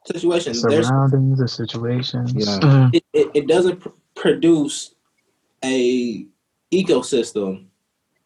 situation. 0.05 0.53
There's 0.67 0.87
surroundings, 0.87 1.39
the 1.39 1.47
situations. 1.47 2.33
Yeah. 2.35 2.59
Mm. 2.59 2.95
it, 2.95 3.03
it, 3.13 3.31
it 3.33 3.47
doesn't 3.47 3.79
pr- 3.79 3.89
produce 4.15 4.93
a 5.63 6.25
ecosystem 6.73 7.65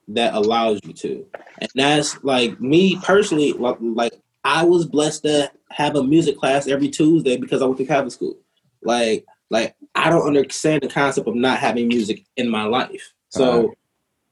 that 0.07 0.33
allows 0.33 0.79
you 0.83 0.93
to 0.93 1.25
and 1.59 1.69
that's 1.75 2.21
like 2.23 2.59
me 2.59 2.97
personally 3.03 3.53
like, 3.53 3.77
like 3.79 4.13
i 4.43 4.63
was 4.63 4.85
blessed 4.85 5.23
to 5.23 5.49
have 5.69 5.95
a 5.95 6.03
music 6.03 6.37
class 6.37 6.67
every 6.67 6.89
tuesday 6.89 7.37
because 7.37 7.61
i 7.61 7.65
went 7.65 7.77
to 7.77 7.85
catholic 7.85 8.11
school 8.11 8.37
like 8.83 9.23
like 9.51 9.75
i 9.95 10.09
don't 10.09 10.25
understand 10.27 10.81
the 10.81 10.87
concept 10.87 11.27
of 11.27 11.35
not 11.35 11.59
having 11.59 11.87
music 11.87 12.25
in 12.35 12.49
my 12.49 12.63
life 12.63 13.13
so 13.29 13.73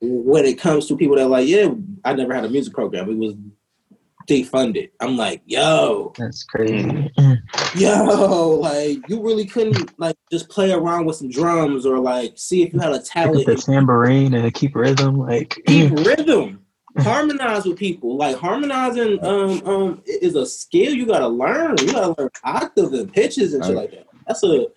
when 0.02 0.44
it 0.44 0.60
comes 0.60 0.88
to 0.88 0.98
people 0.98 1.16
that 1.16 1.26
are 1.26 1.30
like 1.30 1.48
yeah 1.48 1.70
i 2.04 2.14
never 2.14 2.34
had 2.34 2.44
a 2.46 2.50
music 2.50 2.74
program 2.74 3.10
it 3.10 3.18
was 3.18 3.36
defunded 4.30 4.90
i'm 5.02 5.18
like 5.18 5.42
yo 5.46 6.14
That's 6.18 6.44
crazy. 6.44 7.12
Yo, 7.76 8.60
like 8.62 8.98
you 9.08 9.22
really 9.24 9.46
couldn't 9.46 9.98
like 10.00 10.16
just 10.32 10.50
play 10.50 10.72
around 10.72 11.06
with 11.06 11.16
some 11.16 11.30
drums 11.30 11.86
or 11.86 12.00
like 12.00 12.34
see 12.36 12.64
if 12.64 12.74
you 12.74 12.80
had 12.80 12.92
a 12.92 13.00
talent 13.00 13.46
the 13.46 13.56
tambourine 13.56 14.34
and 14.34 14.54
keep 14.54 14.76
rhythm. 14.76 15.18
Like 15.18 15.62
keep 15.68 15.92
rhythm. 16.06 16.66
Harmonize 17.00 17.66
with 17.66 17.78
people. 17.78 18.18
Like 18.18 18.38
harmonizing 18.38 19.24
um 19.24 19.62
um 19.66 20.02
is 20.06 20.36
a 20.36 20.46
skill 20.46 20.94
you 20.94 21.06
gotta 21.06 21.28
learn. 21.28 21.76
You 21.80 21.92
gotta 21.92 22.16
learn 22.20 22.30
octaves 22.44 22.94
and 22.94 23.14
pitches 23.14 23.54
and 23.54 23.64
shit 23.64 23.76
like 23.76 23.92
that. 23.92 24.08
That's 24.28 24.44
a 24.44 24.68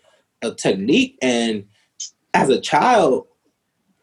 a 0.43 0.55
technique 0.55 1.19
and 1.23 1.65
as 2.35 2.49
a 2.49 2.61
child, 2.61 3.27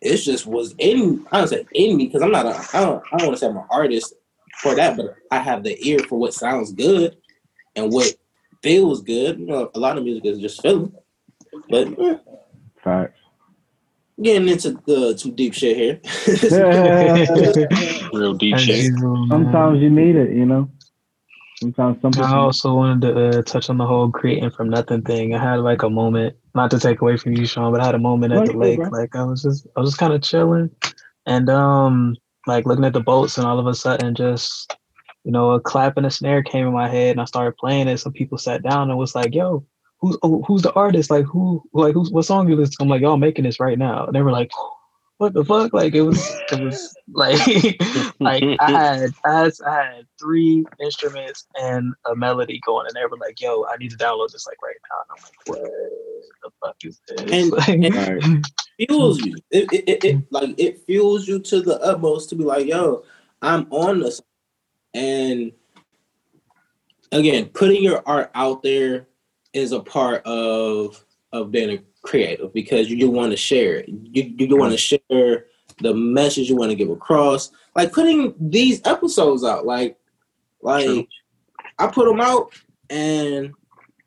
it 0.01 0.17
just 0.17 0.45
was 0.45 0.73
in 0.77 1.25
I 1.31 1.39
don't 1.39 1.47
say 1.47 1.65
in 1.73 1.97
me 1.97 2.07
because 2.07 2.21
I'm 2.21 2.31
not 2.31 2.45
a 2.45 2.55
I 2.73 2.81
don't 2.81 3.03
I 3.11 3.17
don't 3.17 3.27
want 3.27 3.33
to 3.33 3.37
say 3.37 3.47
I'm 3.47 3.57
an 3.57 3.65
artist 3.69 4.13
for 4.61 4.75
that, 4.75 4.97
but 4.97 5.15
I 5.31 5.39
have 5.39 5.63
the 5.63 5.77
ear 5.87 5.99
for 5.99 6.19
what 6.19 6.33
sounds 6.33 6.71
good 6.73 7.17
and 7.75 7.91
what 7.91 8.13
feels 8.61 9.01
good. 9.01 9.39
You 9.39 9.45
know, 9.47 9.71
a 9.73 9.79
lot 9.79 9.97
of 9.97 10.03
music 10.03 10.25
is 10.25 10.39
just 10.39 10.61
feeling. 10.61 10.91
But 11.69 11.99
eh, 11.99 12.17
Facts. 12.83 13.19
getting 14.21 14.47
into 14.47 14.79
the 14.85 15.17
some 15.17 15.35
deep 15.35 15.53
shit 15.53 15.77
here. 15.77 15.99
real 18.13 18.33
deep 18.33 18.55
As 18.55 18.61
shit 18.61 18.77
usual. 18.77 19.27
Sometimes 19.29 19.81
you 19.81 19.89
need 19.89 20.15
it, 20.15 20.31
you 20.35 20.45
know. 20.45 20.69
Sometimes 21.59 22.01
some 22.01 22.13
I 22.23 22.37
also 22.37 22.73
wanted 22.73 23.01
to 23.01 23.39
uh, 23.39 23.41
touch 23.41 23.69
on 23.69 23.77
the 23.77 23.85
whole 23.85 24.09
creating 24.11 24.51
from 24.51 24.69
nothing 24.69 25.01
thing. 25.01 25.35
I 25.35 25.43
had 25.43 25.59
like 25.59 25.83
a 25.83 25.89
moment, 25.89 26.37
not 26.55 26.71
to 26.71 26.79
take 26.79 27.01
away 27.01 27.17
from 27.17 27.33
you, 27.33 27.45
Sean, 27.45 27.73
but 27.73 27.81
I 27.81 27.85
had 27.85 27.95
a 27.95 27.99
moment 27.99 28.33
No, 28.33 28.41
at 28.41 28.47
the 28.47 28.57
lake. 28.57 28.77
bro. 28.77 28.87
Like 28.89 29.13
I 29.13 29.23
was 29.23 29.43
just, 29.43 29.67
I 29.75 29.81
was 29.81 29.89
just 29.89 29.99
kind 29.99 30.13
of 30.13 30.21
chilling, 30.21 30.69
and 31.25 31.49
um, 31.49 32.15
like 32.49 32.65
looking 32.65 32.85
at 32.85 32.93
the 32.93 32.99
boats, 32.99 33.37
and 33.37 33.47
all 33.47 33.59
of 33.59 33.67
a 33.67 33.73
sudden, 33.73 34.15
just 34.15 34.75
you 35.23 35.31
know, 35.31 35.51
a 35.51 35.59
clap 35.59 35.97
and 35.97 36.05
a 36.05 36.11
snare 36.11 36.43
came 36.43 36.67
in 36.67 36.73
my 36.73 36.89
head, 36.89 37.11
and 37.11 37.21
I 37.21 37.25
started 37.25 37.57
playing 37.57 37.87
it. 37.87 37.99
Some 37.99 38.13
people 38.13 38.37
sat 38.37 38.63
down 38.63 38.89
and 38.89 38.99
was 38.99 39.15
like, 39.15 39.33
"Yo, 39.33 39.65
who's 39.99 40.17
oh, 40.23 40.43
who's 40.47 40.61
the 40.61 40.73
artist? 40.73 41.09
Like 41.09 41.25
who, 41.25 41.63
like 41.73 41.93
who's 41.93 42.11
what 42.11 42.25
song 42.25 42.49
you 42.49 42.55
listen?" 42.55 42.75
to? 42.77 42.83
I'm 42.83 42.89
like, 42.89 43.01
"Yo, 43.01 43.13
I'm 43.13 43.19
making 43.19 43.45
this 43.45 43.59
right 43.59 43.77
now." 43.77 44.05
And 44.05 44.15
they 44.15 44.21
were 44.21 44.31
like. 44.31 44.51
What 45.19 45.33
the 45.33 45.43
fuck? 45.43 45.73
Like 45.73 45.95
it 45.95 46.03
was, 46.03 46.25
it 46.49 46.61
was 46.61 46.95
like, 47.09 47.37
like 48.21 48.41
I 48.61 48.71
had, 48.71 49.09
I 49.25 49.43
had, 49.43 49.53
I 49.67 49.75
had 49.75 50.07
three 50.17 50.63
instruments 50.81 51.45
and 51.55 51.93
a 52.09 52.15
melody 52.15 52.61
going, 52.65 52.87
and 52.87 52.95
they 52.95 53.05
were 53.05 53.17
like, 53.17 53.41
"Yo, 53.41 53.65
I 53.65 53.75
need 53.75 53.91
to 53.91 53.97
download 53.97 54.31
this 54.31 54.47
like 54.47 54.55
right 54.63 54.77
now." 54.89 55.01
And 55.01 55.17
I'm 55.17 55.23
like, 55.25 55.61
"What 55.61 55.71
the 56.43 56.49
fuck 56.61 56.75
is 56.83 57.01
this?" 57.07 57.31
And- 57.31 57.83
Right. 57.93 58.45
fuels 58.87 59.19
you. 59.21 59.35
It, 59.51 59.71
it, 59.73 59.83
it, 59.89 60.03
it 60.05 60.31
like 60.31 60.55
it 60.57 60.79
fuels 60.85 61.27
you 61.27 61.39
to 61.39 61.61
the 61.61 61.79
utmost 61.81 62.29
to 62.29 62.35
be 62.35 62.43
like, 62.43 62.65
yo, 62.65 63.03
I'm 63.41 63.67
on 63.71 63.99
this. 63.99 64.21
And 64.93 65.51
again, 67.11 67.45
putting 67.47 67.83
your 67.83 68.01
art 68.05 68.31
out 68.35 68.63
there 68.63 69.07
is 69.53 69.71
a 69.71 69.79
part 69.79 70.25
of 70.25 71.03
of 71.33 71.51
being 71.51 71.69
a 71.77 71.83
creative 72.01 72.53
because 72.53 72.89
you, 72.89 72.97
you 72.97 73.09
want 73.09 73.31
to 73.31 73.37
share 73.37 73.77
it. 73.77 73.89
You 73.89 74.33
you 74.37 74.57
want 74.57 74.71
to 74.71 74.77
share 74.77 75.45
the 75.81 75.93
message 75.93 76.49
you 76.49 76.55
want 76.55 76.71
to 76.71 76.75
give 76.75 76.89
across. 76.89 77.51
Like 77.75 77.93
putting 77.93 78.33
these 78.39 78.81
episodes 78.85 79.43
out, 79.43 79.65
like 79.65 79.97
like 80.61 80.85
True. 80.85 81.07
I 81.77 81.87
put 81.87 82.05
them 82.05 82.19
out 82.21 82.53
and 82.89 83.53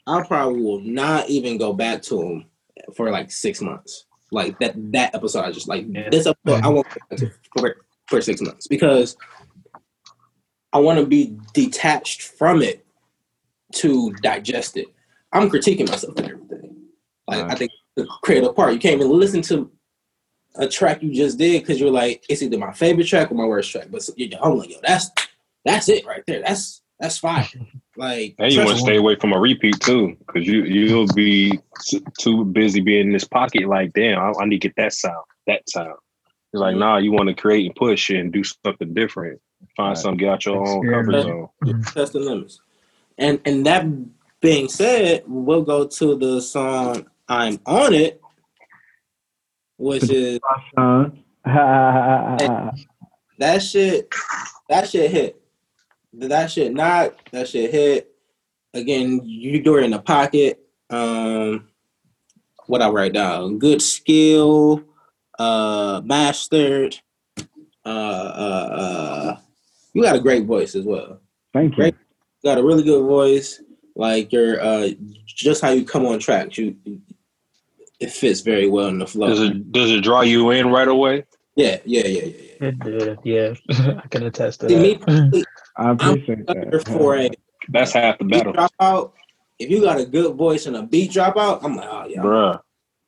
I 0.06 0.22
probably 0.22 0.60
will 0.62 0.80
not 0.80 1.28
even 1.28 1.58
go 1.58 1.72
back 1.72 2.02
to 2.02 2.16
them 2.18 2.44
for 2.96 3.10
like 3.10 3.30
six 3.30 3.60
months. 3.60 4.06
Like 4.30 4.58
that 4.60 4.74
that 4.92 5.14
episode, 5.14 5.44
I 5.44 5.52
just 5.52 5.68
like 5.68 5.86
Yeah. 5.88 6.08
this 6.10 6.26
episode. 6.26 6.64
I 6.64 6.68
won't 6.68 6.88
go 6.88 6.96
back 7.10 7.18
to 7.20 7.30
for 7.58 7.76
for 8.08 8.20
six 8.20 8.40
months 8.40 8.66
because 8.66 9.16
I 10.72 10.78
want 10.78 10.98
to 10.98 11.06
be 11.06 11.36
detached 11.52 12.22
from 12.22 12.62
it 12.62 12.84
to 13.74 14.12
digest 14.22 14.76
it. 14.76 14.86
I'm 15.32 15.48
critiquing 15.50 15.88
myself 15.88 16.16
and 16.18 16.30
everything. 16.30 16.76
Like 17.26 17.50
I 17.50 17.54
think 17.54 17.72
the 17.94 18.06
creative 18.22 18.56
part, 18.56 18.72
you 18.72 18.78
can't 18.78 18.96
even 19.00 19.10
listen 19.10 19.42
to 19.42 19.70
a 20.56 20.68
track 20.68 21.02
you 21.02 21.14
just 21.14 21.38
did 21.38 21.62
because 21.62 21.80
you're 21.80 21.90
like, 21.90 22.24
it's 22.28 22.42
either 22.42 22.58
my 22.58 22.72
favorite 22.72 23.06
track 23.06 23.30
or 23.30 23.34
my 23.34 23.44
worst 23.46 23.70
track. 23.70 23.88
But 23.90 24.06
you're 24.16 24.30
I'm 24.42 24.58
like, 24.58 24.70
yo, 24.70 24.76
that's 24.82 25.10
that's 25.64 25.88
it 25.88 26.04
right 26.06 26.22
there. 26.26 26.42
That's 26.42 26.81
that's 27.02 27.18
fine. 27.18 27.46
Like 27.96 28.34
And 28.38 28.50
you 28.52 28.60
want 28.60 28.70
to 28.70 28.78
stay 28.78 28.96
away 28.96 29.16
from 29.16 29.32
a 29.34 29.38
repeat 29.38 29.78
too, 29.80 30.16
because 30.26 30.46
you 30.46 30.64
you'll 30.64 31.12
be 31.14 31.58
t- 31.84 32.02
too 32.18 32.44
busy 32.46 32.80
being 32.80 33.08
in 33.08 33.12
this 33.12 33.24
pocket. 33.24 33.68
Like, 33.68 33.92
damn, 33.92 34.18
I, 34.18 34.32
I 34.40 34.44
need 34.46 34.62
to 34.62 34.68
get 34.68 34.76
that 34.76 34.94
sound, 34.94 35.24
that 35.46 35.68
sound. 35.68 35.96
It's 36.52 36.60
like, 36.60 36.76
Mhm. 36.76 36.78
nah, 36.78 36.96
you 36.98 37.12
want 37.12 37.28
to 37.28 37.34
create 37.34 37.66
and 37.66 37.74
push 37.74 38.08
and 38.08 38.32
do 38.32 38.42
something 38.44 38.94
different. 38.94 39.40
Find 39.76 39.90
Right. 39.90 39.98
something, 39.98 40.18
get 40.18 40.28
out 40.28 40.46
your 40.46 40.56
own 40.58 40.86
comfort 40.88 41.16
Experiment. 41.16 41.50
zone. 41.64 41.82
test 41.92 42.12
the 42.14 42.20
limits. 42.20 42.60
And 43.18 43.40
and 43.44 43.66
that 43.66 43.84
being 44.40 44.68
said, 44.68 45.24
we'll 45.26 45.62
go 45.62 45.86
to 45.86 46.16
the 46.16 46.40
song 46.40 47.06
"I'm 47.28 47.58
on 47.66 47.92
It," 47.94 48.20
which 49.76 50.08
is 50.08 50.38
that 51.44 52.72
shit. 53.60 54.08
That 54.68 54.88
shit 54.88 55.10
hit. 55.10 55.41
That 56.14 56.50
shit 56.50 56.72
not. 56.72 57.14
That 57.32 57.48
shit 57.48 57.70
hit. 57.70 58.14
Again, 58.74 59.20
you 59.24 59.62
do 59.62 59.76
it 59.76 59.84
in 59.84 59.90
the 59.90 59.98
pocket. 59.98 60.60
Um, 60.90 61.68
what 62.66 62.82
I 62.82 62.88
write 62.90 63.12
down: 63.12 63.58
good 63.58 63.82
skill, 63.82 64.82
uh, 65.38 66.00
mastered. 66.04 66.98
Uh, 67.84 67.88
uh, 67.88 68.68
uh, 68.72 69.36
you 69.92 70.02
got 70.02 70.16
a 70.16 70.20
great 70.20 70.44
voice 70.44 70.74
as 70.74 70.84
well. 70.84 71.20
Thank 71.52 71.72
you. 71.72 71.76
Great. 71.76 71.94
You 72.42 72.50
got 72.50 72.58
a 72.58 72.64
really 72.64 72.84
good 72.84 73.04
voice. 73.04 73.60
Like 73.94 74.32
you're 74.32 74.60
uh, 74.60 74.90
just 75.26 75.62
how 75.62 75.70
you 75.70 75.84
come 75.84 76.06
on 76.06 76.18
track. 76.18 76.56
You 76.56 76.76
it 78.00 78.10
fits 78.10 78.40
very 78.40 78.68
well 78.68 78.88
in 78.88 78.98
the 78.98 79.06
flow. 79.06 79.28
Does 79.28 79.40
it 79.40 79.72
does 79.72 79.90
it 79.90 80.02
draw 80.02 80.22
you 80.22 80.50
in 80.50 80.68
right 80.68 80.88
away? 80.88 81.24
Yeah, 81.54 81.78
yeah, 81.84 82.06
yeah, 82.06 82.22
yeah, 82.24 82.42
yeah. 82.60 82.68
It 82.68 82.78
did, 82.78 83.18
yeah. 83.24 83.54
I 84.02 84.08
can 84.08 84.22
attest 84.24 84.60
to 84.60 84.68
See, 84.68 84.94
that. 84.94 85.00
personally, 85.02 85.44
I 85.76 85.90
appreciate 85.90 86.38
I'm 86.48 86.70
that. 86.70 86.84
for 86.86 87.16
a 87.16 87.30
That's 87.68 87.92
half 87.92 88.18
the 88.18 88.24
battle, 88.24 88.52
drop 88.52 88.72
out. 88.80 89.14
If 89.58 89.70
you 89.70 89.80
got 89.82 90.00
a 90.00 90.04
good 90.04 90.34
voice 90.36 90.66
and 90.66 90.76
a 90.76 90.82
beat 90.82 91.12
drop 91.12 91.36
out, 91.36 91.64
I'm 91.64 91.76
like, 91.76 91.88
oh 91.90 92.06
yeah. 92.08 92.20
bruh. 92.22 92.60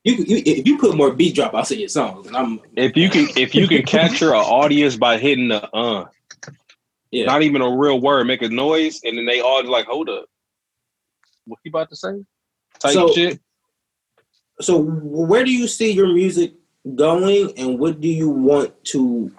You, 0.04 0.14
you 0.16 0.42
if 0.44 0.66
you 0.66 0.78
put 0.78 0.96
more 0.96 1.12
beat 1.14 1.34
drop 1.34 1.54
outs 1.54 1.70
in 1.70 1.78
your 1.80 1.88
songs, 1.88 2.26
and 2.26 2.36
I'm 2.36 2.60
If 2.76 2.96
you 2.96 3.08
can, 3.08 3.28
if 3.36 3.54
you 3.54 3.66
can 3.66 3.82
capture 3.84 4.30
an 4.34 4.40
audience 4.40 4.96
by 4.96 5.16
hitting 5.18 5.48
the 5.48 5.66
uh, 5.74 6.04
yeah. 7.10 7.24
not 7.24 7.42
even 7.42 7.62
a 7.62 7.70
real 7.70 8.00
word, 8.00 8.26
make 8.26 8.42
a 8.42 8.48
noise, 8.48 9.00
and 9.04 9.16
then 9.16 9.24
they 9.24 9.40
all 9.40 9.64
like, 9.66 9.86
hold 9.86 10.08
up, 10.10 10.26
what 11.46 11.58
you 11.64 11.70
about 11.70 11.88
to 11.90 11.96
say? 11.96 12.22
Type 12.80 12.92
So- 12.92 13.12
shit. 13.12 13.40
so 14.60 14.78
where 14.82 15.44
do 15.44 15.50
you 15.52 15.66
see 15.68 15.90
your 15.92 16.08
music 16.08 16.52
going 16.94 17.52
and 17.56 17.78
what 17.78 18.00
do 18.00 18.08
you 18.08 18.28
want 18.28 18.72
to 18.84 19.32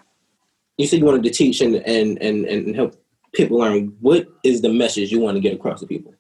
you 0.78 0.88
said 0.88 1.00
you 1.00 1.06
wanted 1.06 1.24
to 1.24 1.30
teach 1.30 1.62
and 1.62 1.76
and 1.76 2.20
and, 2.22 2.46
and 2.46 2.76
help 2.76 2.96
people 3.36 3.60
learn 3.60 3.96
what 4.02 4.28
is 4.44 4.62
the 4.62 4.70
message 4.70 5.12
you 5.12 5.20
want 5.20 5.36
to 5.36 5.42
get 5.42 5.54
across 5.54 5.80
to 5.82 5.88
people 5.88 6.14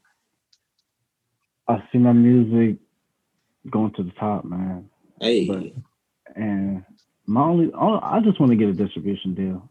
I 1.68 1.82
see 1.92 1.98
my 1.98 2.14
music 2.14 2.78
going 3.70 3.92
to 3.94 4.04
the 4.04 4.12
top, 4.12 4.46
man. 4.46 4.90
hey 5.20 5.48
But- 5.48 5.74
And 6.36 6.84
my 7.26 7.42
only, 7.42 7.72
I 7.74 8.20
just 8.20 8.40
want 8.40 8.52
to 8.52 8.56
get 8.56 8.70
a 8.70 8.74
distribution 8.74 9.34
deal. 9.34 9.68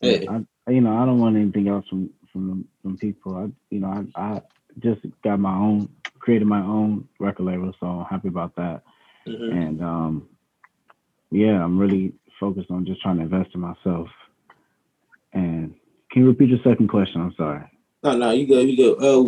hey 0.00 0.26
I, 0.28 0.44
you 0.72 0.80
know, 0.80 0.96
I 0.96 1.06
don't 1.06 1.20
want 1.20 1.36
anything 1.36 1.68
else 1.68 1.86
from 1.88 2.10
from 2.32 2.66
from 2.82 2.98
people. 2.98 3.36
I, 3.36 3.44
you 3.70 3.80
know, 3.80 4.06
I, 4.16 4.20
I 4.20 4.42
just 4.80 5.00
got 5.22 5.38
my 5.38 5.54
own, 5.56 5.88
created 6.18 6.46
my 6.48 6.60
own 6.60 7.06
record 7.20 7.44
label, 7.44 7.72
so 7.78 7.86
I'm 7.86 8.06
happy 8.06 8.28
about 8.28 8.56
that. 8.56 8.82
mhm. 9.26 9.52
And 9.52 9.82
um, 9.82 10.28
yeah, 11.30 11.62
I'm 11.62 11.78
really 11.78 12.12
focused 12.40 12.70
on 12.70 12.84
just 12.84 13.00
trying 13.02 13.18
to 13.18 13.22
invest 13.22 13.54
in 13.54 13.60
myself. 13.60 14.08
And 15.32 15.74
can 16.16 16.22
you 16.22 16.30
repeat 16.30 16.48
your 16.48 16.58
second 16.64 16.88
question? 16.88 17.20
I'm 17.20 17.34
sorry. 17.36 17.62
no 18.02 18.16
no 18.16 18.30
you 18.30 18.46
go 18.46 18.60
you 18.60 18.74
go 18.74 18.88
uh 19.06 19.22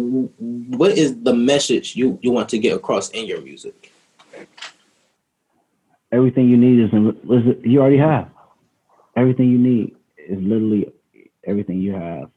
what 0.80 0.92
is 0.92 1.20
the 1.22 1.34
message 1.34 1.94
you 1.94 2.18
you 2.22 2.30
want 2.32 2.48
to 2.48 2.58
get 2.58 2.74
across 2.74 3.10
in 3.10 3.26
your 3.26 3.42
music 3.42 3.92
Everything 6.10 6.48
you 6.48 6.56
need 6.56 6.78
is 6.82 6.90
in, 6.94 7.08
is 7.08 7.56
you 7.62 7.80
already 7.82 7.98
have. 7.98 8.30
Everything 9.14 9.50
you 9.50 9.58
need 9.58 9.94
is 10.16 10.38
literally 10.40 10.90
everything 11.46 11.78
you 11.80 11.92
have. 11.92 12.30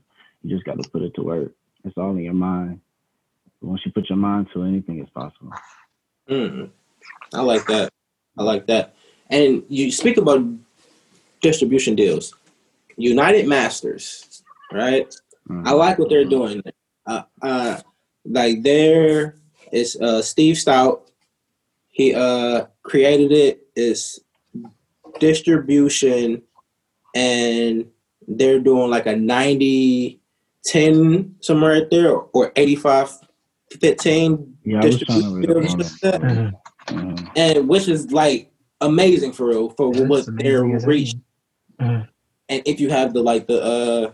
You 0.43 0.49
just 0.53 0.65
got 0.65 0.77
to 0.83 0.89
put 0.89 1.03
it 1.03 1.13
to 1.15 1.21
work. 1.23 1.53
It's 1.85 1.97
all 1.97 2.11
in 2.11 2.23
your 2.25 2.33
mind. 2.33 2.81
Once 3.61 3.79
you 3.85 3.93
put 3.93 4.09
your 4.09 4.17
mind 4.17 4.47
to 4.53 4.63
anything 4.63 4.99
is 5.01 5.09
possible. 5.11 5.53
mm 6.29 6.69
i 7.33 7.41
like 7.41 7.65
that 7.67 7.87
i 8.37 8.43
like 8.43 8.65
that 8.67 8.93
and 9.29 9.63
you 9.69 9.89
speak 9.89 10.17
about 10.17 10.41
distribution 11.41 11.95
deals 11.95 12.35
UnitedMasters 12.99 14.30
right 14.71 15.07
Mhm. 15.49 15.67
I 15.67 15.71
like 15.73 15.97
what 15.99 16.09
they're 16.09 16.23
doing. 16.23 16.61
Uh, 17.05 17.23
uh, 17.41 17.81
like 18.23 18.61
there 18.61 19.35
is 19.71 19.97
uh, 19.99 20.21
Steve 20.21 20.55
Stoute. 20.55 21.01
He 21.89 22.13
uh, 22.13 22.67
created 22.83 23.31
it. 23.31 23.67
It's 23.75 24.19
distribution, 25.19 26.41
and 27.15 27.85
they're 28.27 28.59
doing 28.59 28.89
like 28.89 29.07
a 29.07 29.15
90 29.15 30.19
10 30.63 31.35
somewhere 31.41 31.81
right 31.81 31.89
there, 31.89 32.13
or 32.13 32.51
85 32.55 33.17
15 33.79 34.55
Yeah, 34.63 34.81
I 34.81 34.85
was 34.85 34.99
trying 34.99 35.21
to 35.21 35.29
distribution 35.29 35.33
read 35.33 35.47
deals 35.47 35.65
up 35.65 35.71
on 35.71 35.79
like 35.79 35.99
that. 36.01 36.21
Mhm. 36.21 36.53
Mhm. 36.89 37.31
and 37.35 37.67
which 37.67 37.87
is 37.87 38.11
like 38.11 38.51
amazing 38.81 39.31
for 39.33 39.47
real 39.47 39.69
for 39.71 39.89
what 39.89 40.25
their 40.37 40.63
reach. 40.63 41.15
Mhm. 41.79 42.07
and 42.49 42.61
if 42.65 42.79
you 42.79 42.89
have 42.89 43.13
the 43.13 43.21
like 43.23 43.47
the 43.47 43.59
uh 43.63 44.11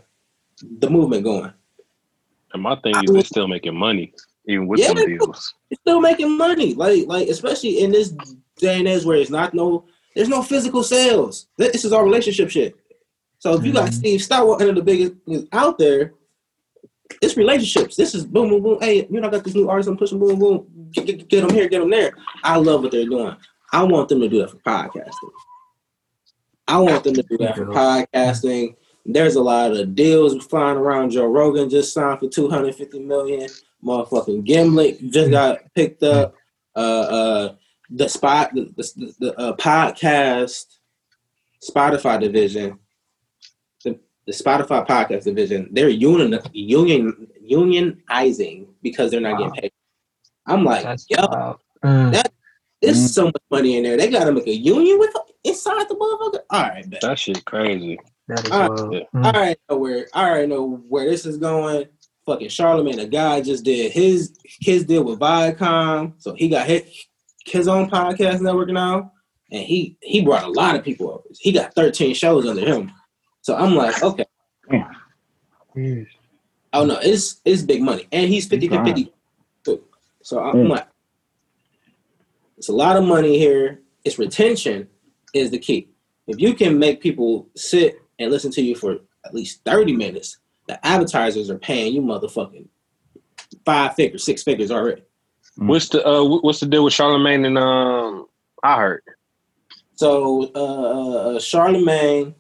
the 0.62 0.90
movement 0.90 1.24
going. 1.24 1.54
And 2.54 2.64
my 2.64 2.76
thing 2.78 3.04
is, 3.04 3.12
they're 3.12 3.24
still 3.24 3.48
making 3.48 3.76
money 3.76 4.14
even 4.48 4.68
with 4.68 4.80
Yeah, 4.80 4.94
them 4.94 5.06
deals. 5.06 5.54
You're 5.70 5.80
still 5.82 6.00
making 6.02 6.38
money, 6.38 6.74
like 6.74 7.08
like 7.08 7.28
especially 7.28 7.80
in 7.82 7.92
this 7.92 8.14
day 8.58 8.80
and 8.80 8.88
age 8.88 9.04
where 9.06 9.18
it's 9.18 9.30
not 9.30 9.54
no 9.54 9.86
there's 10.16 10.30
no 10.30 10.42
physical 10.42 10.84
sales. 10.84 11.48
This 11.58 11.86
is 11.86 11.94
all 11.94 12.04
relationship 12.04 12.50
shit. 12.50 12.76
So 13.40 13.54
if 13.54 13.64
you 13.64 13.72
got 13.74 13.90
Mhm. 13.90 13.94
Steve 13.94 14.20
Stoute, 14.22 14.48
one 14.48 14.70
of 14.70 14.76
the 14.76 14.82
biggest 14.82 15.14
out 15.52 15.78
there, 15.78 16.14
it's 17.22 17.38
relationships. 17.38 17.96
This 17.96 18.16
is 18.16 18.26
boom, 18.26 18.50
boom, 18.50 18.64
boom. 18.64 18.78
Hey, 18.82 19.06
you 19.10 19.22
know, 19.22 19.28
I 19.28 19.32
got 19.32 19.44
this 19.44 19.54
new 19.54 19.70
artist. 19.70 19.90
I'm 19.90 19.98
pushing 19.98 20.18
boom, 20.20 20.40
boom. 20.40 20.90
Get, 20.92 21.06
get, 21.06 21.28
get 21.28 21.42
them 21.42 21.54
here, 21.56 21.68
get 21.68 21.80
them 21.80 21.92
there. 21.92 22.14
I 22.44 22.56
love 22.58 22.82
what 22.82 22.92
they're 22.92 23.06
doing. 23.06 23.36
I 23.72 23.84
want 23.84 24.10
them 24.10 24.22
to 24.22 24.30
do 24.30 24.40
that 24.40 24.50
for 24.52 24.58
podcasting. 24.58 25.32
I 26.68 26.78
want 26.80 27.04
them 27.04 27.14
to 27.16 27.24
do 27.24 27.38
that 27.40 27.56
for 27.56 27.66
podcasting. 27.66 28.76
There's 29.10 29.36
a 29.36 29.42
lot 29.42 29.72
of 29.76 29.96
deals 29.96 30.46
flying 30.48 30.78
around. 30.78 31.12
Joe 31.12 31.26
Rogan 31.28 31.70
just 31.70 31.94
signed 31.94 32.20
for 32.20 32.28
250 32.28 33.00
million. 33.00 33.50
Motherfucking 33.84 34.44
Gimlet 34.44 35.00
just 35.12 35.32
got 35.32 35.60
picked 35.74 36.04
up. 36.04 36.36
Uh, 36.76 36.80
uh, 36.80 37.56
the 37.90 38.08
spot, 38.10 38.54
the, 38.54 38.66
the, 38.76 39.14
the 39.20 39.40
uh, 39.40 39.56
podcast, 39.56 40.66
Spotify 41.64 42.20
division, 42.20 42.78
the, 43.84 43.98
the 44.26 44.34
Spotify 44.34 44.86
podcast 44.86 45.24
division, 45.24 45.70
they're 45.72 45.88
union, 45.90 46.38
union, 46.54 47.28
unionizing 47.50 48.68
because 48.84 49.10
they're 49.10 49.22
not 49.22 49.40
Wow. 49.40 49.48
getting 49.48 49.62
paid. 49.62 49.72
I'm 50.46 50.64
like, 50.66 50.84
That's 50.84 51.06
yo, 51.10 51.26
wild. 51.28 51.58
Mm. 51.84 52.12
that- 52.12 52.34
there's 52.82 52.98
Mm. 53.06 53.08
so 53.10 53.26
much 53.26 53.42
money 53.50 53.78
in 53.78 53.84
there. 53.84 53.98
They 53.98 54.08
got 54.10 54.26
to 54.26 54.32
make 54.32 54.46
a 54.46 54.54
union 54.56 55.00
with 55.00 55.10
inside 55.44 55.88
the 55.90 55.96
motherfucker. 55.96 56.42
All 56.52 56.62
right, 56.62 56.88
bet. 56.88 57.02
That 57.02 57.18
shit 57.18 57.44
crazy. 57.46 57.98
That 58.28 58.46
is 58.46 58.52
Alright. 58.52 58.70
wild. 58.72 58.94
Yeah. 58.94 59.00
Mm. 59.16 59.26
I 59.26 59.30
already 59.38 59.60
know 59.70 59.78
where 59.78 60.08
I 60.14 60.30
already 60.30 60.48
know 60.48 60.68
where 60.90 61.06
this 61.10 61.26
is 61.26 61.38
going. 61.38 61.86
Fucking 62.26 62.50
Charlamagne, 62.50 62.98
the 62.98 63.08
guy 63.08 63.40
just 63.42 63.64
did 63.64 63.92
his 63.94 64.38
his 64.44 64.84
deal 64.86 65.04
with 65.04 65.20
Viacom, 65.20 66.14
so 66.18 66.34
he 66.34 66.50
got 66.50 66.68
his 66.68 66.84
his 67.46 67.68
own 67.70 67.90
podcast 67.90 68.42
network 68.42 68.68
now, 68.70 69.14
and 69.52 69.64
he 69.64 69.98
he 70.02 70.22
brought 70.26 70.44
a 70.44 70.50
lot 70.50 70.76
of 70.76 70.84
people 70.84 71.10
over. 71.10 71.24
He 71.40 71.54
got 71.54 71.74
13 71.74 72.14
shows 72.14 72.46
under 72.46 72.66
him, 72.66 72.92
so 73.42 73.56
I'm 73.56 73.76
like, 73.76 74.04
okay, 74.04 74.26
Jeez. 75.76 76.08
oh 76.74 76.86
no, 76.86 76.98
it's 77.02 77.40
it's 77.46 77.62
big 77.62 77.82
money, 77.82 78.08
and 78.12 78.28
he's 78.28 78.46
50 78.48 78.68
Right. 78.70 78.86
50 78.88 79.14
too. 79.64 79.84
So 80.22 80.40
I'm 80.44 80.56
Mm. 80.66 80.70
like, 80.70 80.88
it's 82.58 82.68
a 82.68 82.74
lot 82.74 82.98
of 82.98 83.06
money 83.06 83.38
here. 83.38 83.82
It's 84.04 84.20
retention 84.20 84.90
is 85.34 85.52
the 85.52 85.60
key. 85.60 85.90
If 86.28 86.42
you 86.42 86.54
can 86.56 86.78
make 86.78 87.00
people 87.00 87.48
sit 87.56 88.02
and 88.20 88.32
listen 88.32 88.52
to 88.52 88.62
you 88.62 88.76
for 88.76 88.98
at 89.26 89.34
least 89.34 89.64
30 89.66 89.96
minutes, 89.96 90.38
the 90.68 90.86
advertisers 90.86 91.50
are 91.50 91.58
paying 91.58 91.94
you 91.94 92.02
motherfucking 92.02 92.68
five 93.66 93.96
figures, 93.96 94.24
six 94.24 94.44
figures 94.44 94.72
already. 94.72 95.04
Mm. 95.60 95.68
What's 95.68 95.90
the 95.90 96.06
uh, 96.08 96.24
what's 96.24 96.60
the 96.60 96.66
deal 96.66 96.84
with 96.84 96.94
Charlamagne 96.94 97.46
and 97.46 97.58
um? 97.58 98.28
I 98.64 98.78
heard. 98.78 99.04
So 99.96 100.52
uh, 100.56 101.36
uh, 101.36 101.40
Charlamagne 101.40 102.34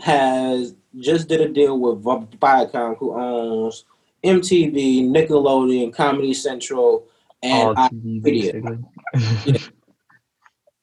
has 0.00 0.74
just 0.98 1.28
did 1.28 1.40
a 1.40 1.48
deal 1.48 1.78
with 1.78 2.02
Vi- 2.02 2.36
Viacom, 2.38 2.96
who 2.98 3.18
owns 3.18 3.84
MTV, 4.24 5.08
Nickelodeon, 5.08 5.92
Comedy 5.92 6.32
Central, 6.34 7.06
and 7.42 7.76
TV, 7.76 8.22
video. 8.22 8.78
basically. 9.14 9.60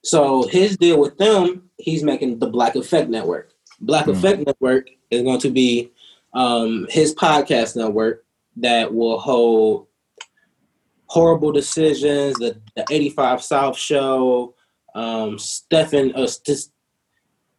So 0.05 0.47
his 0.47 0.77
deal 0.77 0.99
with 0.99 1.17
them, 1.17 1.71
he's 1.79 2.03
making 2.03 2.37
the 2.37 2.45
Black 2.45 2.75
Effect 2.75 3.09
Network. 3.09 3.54
Black 3.85 4.05
Hmm. 4.05 4.11
Effect 4.11 4.45
Network 4.45 4.89
is 5.11 5.21
going 5.21 5.39
to 5.39 5.49
be 5.49 5.91
um, 6.33 6.87
his 6.89 7.13
podcast 7.15 7.75
network 7.75 8.25
that 8.57 8.93
will 8.93 9.19
hold 9.19 9.87
horrible 11.07 11.51
decisions, 11.51 12.35
the, 12.35 12.59
the 12.75 12.85
85 12.89 13.41
South 13.41 13.77
Show, 13.77 14.55
um, 14.95 15.37
Stephen, 15.37 16.13
uh, 16.15 16.27
St- 16.27 16.67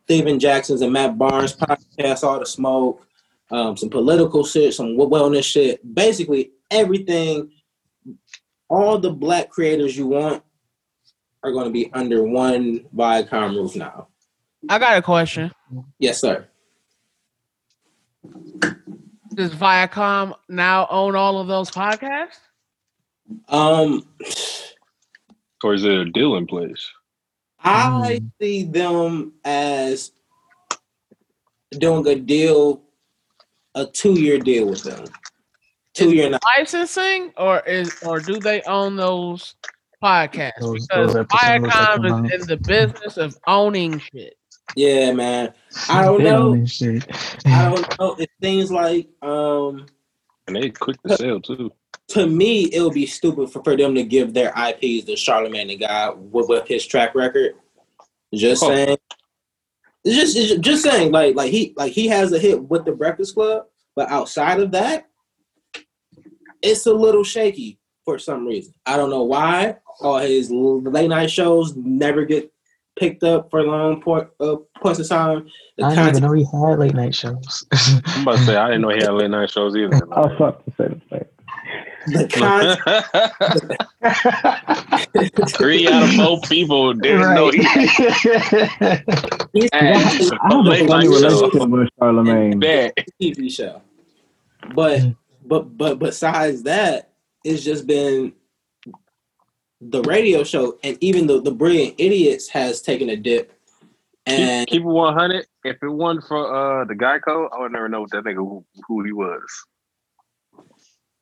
Stephen 0.05 0.39
Jackson's 0.39 0.83
and 0.83 0.93
Matt 0.93 1.19
Barnes 1.19 1.57
podcast, 1.57 2.23
All 2.23 2.39
the 2.39 2.47
Smoke, 2.47 3.07
um, 3.51 3.77
some 3.77 3.91
political 3.91 4.45
shit, 4.45 4.75
some 4.75 4.97
wellness 4.97 5.45
shit, 5.45 5.95
basically 5.95 6.53
everything. 6.71 7.51
All 8.69 8.99
the 8.99 9.11
black 9.11 9.51
creators 9.51 9.97
you 9.97 10.09
want 10.09 10.43
are 11.43 11.53
going 11.53 11.67
to 11.67 11.73
be 11.73 11.91
under 11.93 12.25
one 12.25 12.81
Viacom 12.95 13.55
roof 13.57 13.77
now. 13.77 14.09
I 14.69 14.79
got 14.79 14.97
a 14.99 15.03
question. 15.03 15.53
Yes, 15.99 16.21
sir. 16.21 16.47
Does 19.35 19.55
Viacom 19.55 20.35
now 20.49 20.87
own 20.91 21.15
all 21.15 21.39
of 21.41 21.47
those 21.47 21.71
podcasts? 21.71 22.39
Um, 23.49 24.07
Or 25.65 25.75
is 25.75 25.83
there 25.83 26.01
a 26.03 26.11
deal 26.11 26.37
in 26.37 26.47
place? 26.47 26.89
I 27.65 28.21
see 28.41 28.65
them 28.65 29.33
as 29.45 30.13
doing 31.71 32.07
a 32.07 32.15
deal, 32.15 32.83
a 33.75 33.87
two-year 33.87 34.39
deal 34.39 34.67
with 34.69 34.85
them. 34.85 35.07
Two 35.95 36.13
year. 36.13 36.39
Licensing, 36.59 37.33
or 37.37 37.61
is 37.61 38.03
or 38.05 38.21
do 38.21 38.39
they 38.39 38.63
own 38.63 38.97
those 38.97 39.57
podcasts? 40.03 40.53
Those- 40.61 40.87
because 40.87 41.15
those 41.15 41.17
episodes 41.17 41.63
that 41.65 41.71
come 41.73 42.03
Viacom 42.03 42.27
is 42.33 42.43
in 42.43 42.47
the 42.49 42.57
business 42.59 43.17
of 43.17 43.37
owning 43.47 43.99
shit. 43.99 44.37
Yeah, 44.75 45.13
man. 45.13 45.53
I 45.89 46.05
don't 46.05 46.23
know. 46.23 46.49
own 46.51 46.61
this 46.63 46.73
shit. 46.73 47.07
I 47.47 47.71
don't 47.75 47.99
know. 47.99 48.15
It 48.19 48.31
seems 48.43 48.71
like 48.71 49.09
um 49.23 49.87
And 50.47 50.57
they 50.57 50.71
quick 50.71 51.01
to 51.03 51.17
sell 51.17 51.41
too. 51.41 51.73
to 52.09 52.27
me, 52.27 52.65
it 52.65 52.81
would 52.83 52.95
be 52.95 53.07
stupid 53.07 53.51
for, 53.51 53.63
for 53.63 53.77
them 53.77 53.95
to 53.95 54.03
give 54.03 54.35
their 54.35 54.49
IPs 54.51 55.05
to 55.07 55.13
Charlamagne 55.13 55.69
the 55.69 55.77
God 55.77 56.33
with, 56.33 56.49
with 56.49 56.67
his 56.69 56.85
track 56.87 57.15
record. 57.15 57.55
Just 58.35 58.63
Oh. 58.63 58.69
saying. 58.69 58.99
It's 60.05 60.15
just, 60.15 60.37
it's 60.37 60.61
just 60.61 60.85
saying, 60.85 61.11
like, 61.11 61.35
like 61.35 61.51
he, 61.51 61.75
like 61.77 61.93
he 61.93 62.07
has 62.07 62.31
a 62.33 62.39
hit 62.39 62.63
with 62.69 62.85
the 62.85 62.93
Breakfast 62.93 63.35
Club, 63.35 63.65
but 63.97 64.09
outside 64.09 64.61
of 64.61 64.71
that, 64.71 65.09
it's 66.63 66.87
a 66.87 66.93
little 66.93 67.25
shaky 67.25 67.81
for 68.05 68.17
some 68.17 68.47
reason. 68.47 68.73
I 68.87 68.97
don't 68.97 69.11
know 69.11 69.25
why. 69.25 69.79
All 70.01 70.19
his 70.19 70.49
late 70.53 71.09
night 71.09 71.29
shows 71.31 71.75
never 71.75 72.25
get 72.25 72.53
picked 72.99 73.23
up 73.23 73.51
for 73.51 73.63
long 73.63 74.01
point, 74.01 74.27
uh, 74.41 74.57
points 74.81 74.99
of 75.01 75.09
time. 75.09 75.47
The 75.77 75.85
I 75.85 75.91
didn't 75.95 76.09
even 76.09 76.23
know 76.23 76.33
he 76.33 76.45
had 76.45 76.79
late 76.79 76.95
night 76.95 77.15
shows. 77.15 77.67
I'm 78.07 78.23
about 78.23 78.39
to 78.39 78.45
say 78.45 78.57
I 78.57 78.69
didn't 78.69 78.81
know 78.83 78.89
he 78.91 79.03
had 79.03 79.13
late 79.13 79.31
night 79.31 79.51
shows 79.51 79.77
either. 79.77 79.97
I 80.13 80.21
was 80.21 80.33
about 80.37 80.65
to 80.65 80.71
say 80.77 80.89
the 80.89 81.01
same. 81.11 81.25
the 82.09 82.29
content, 85.35 85.51
Three 85.51 85.89
out 85.89 86.05
of 86.05 86.11
four 86.15 86.41
people 86.43 86.93
didn't 86.95 87.35
know 87.35 87.51
he 87.51 87.59
he's 89.53 89.69
I 89.73 89.85
have 89.85 90.31
a 90.51 90.59
Late 90.61 90.89
funny 90.89 91.09
night 91.09 91.11
show. 91.11 91.11
relationship 91.11 91.69
with 91.69 91.89
Charlamagne. 92.01 92.93
TV 93.21 93.51
show. 93.51 93.83
But 94.75 95.01
but 95.45 95.77
but 95.77 95.99
besides 95.99 96.63
that, 96.65 97.11
it's 97.45 97.63
just 97.65 97.87
been 97.87 98.33
the 99.91 100.03
radio 100.03 100.43
show, 100.45 100.79
and 100.83 100.97
even 101.01 101.27
the 101.27 101.41
the 101.41 101.51
Brilliant 101.51 101.95
Idiots 101.99 102.49
has 102.49 102.83
taken 102.83 103.09
a 103.11 103.17
dip. 103.17 103.53
And 104.29 104.67
Keep, 104.67 104.81
keep 104.81 104.83
it 104.83 104.91
100. 104.91 105.47
If 105.65 105.77
it 105.83 105.89
wasn't 105.89 106.25
for 106.27 106.81
uh, 106.83 106.85
the 106.85 106.95
Geico, 106.95 107.49
I 107.57 107.61
would 107.61 107.71
never 107.71 107.89
know 107.89 108.01
what 108.01 108.11
that 108.11 108.25
nigga 108.25 108.35
who, 108.37 108.65
who 108.89 109.05
he 109.05 109.13
was. 109.13 109.41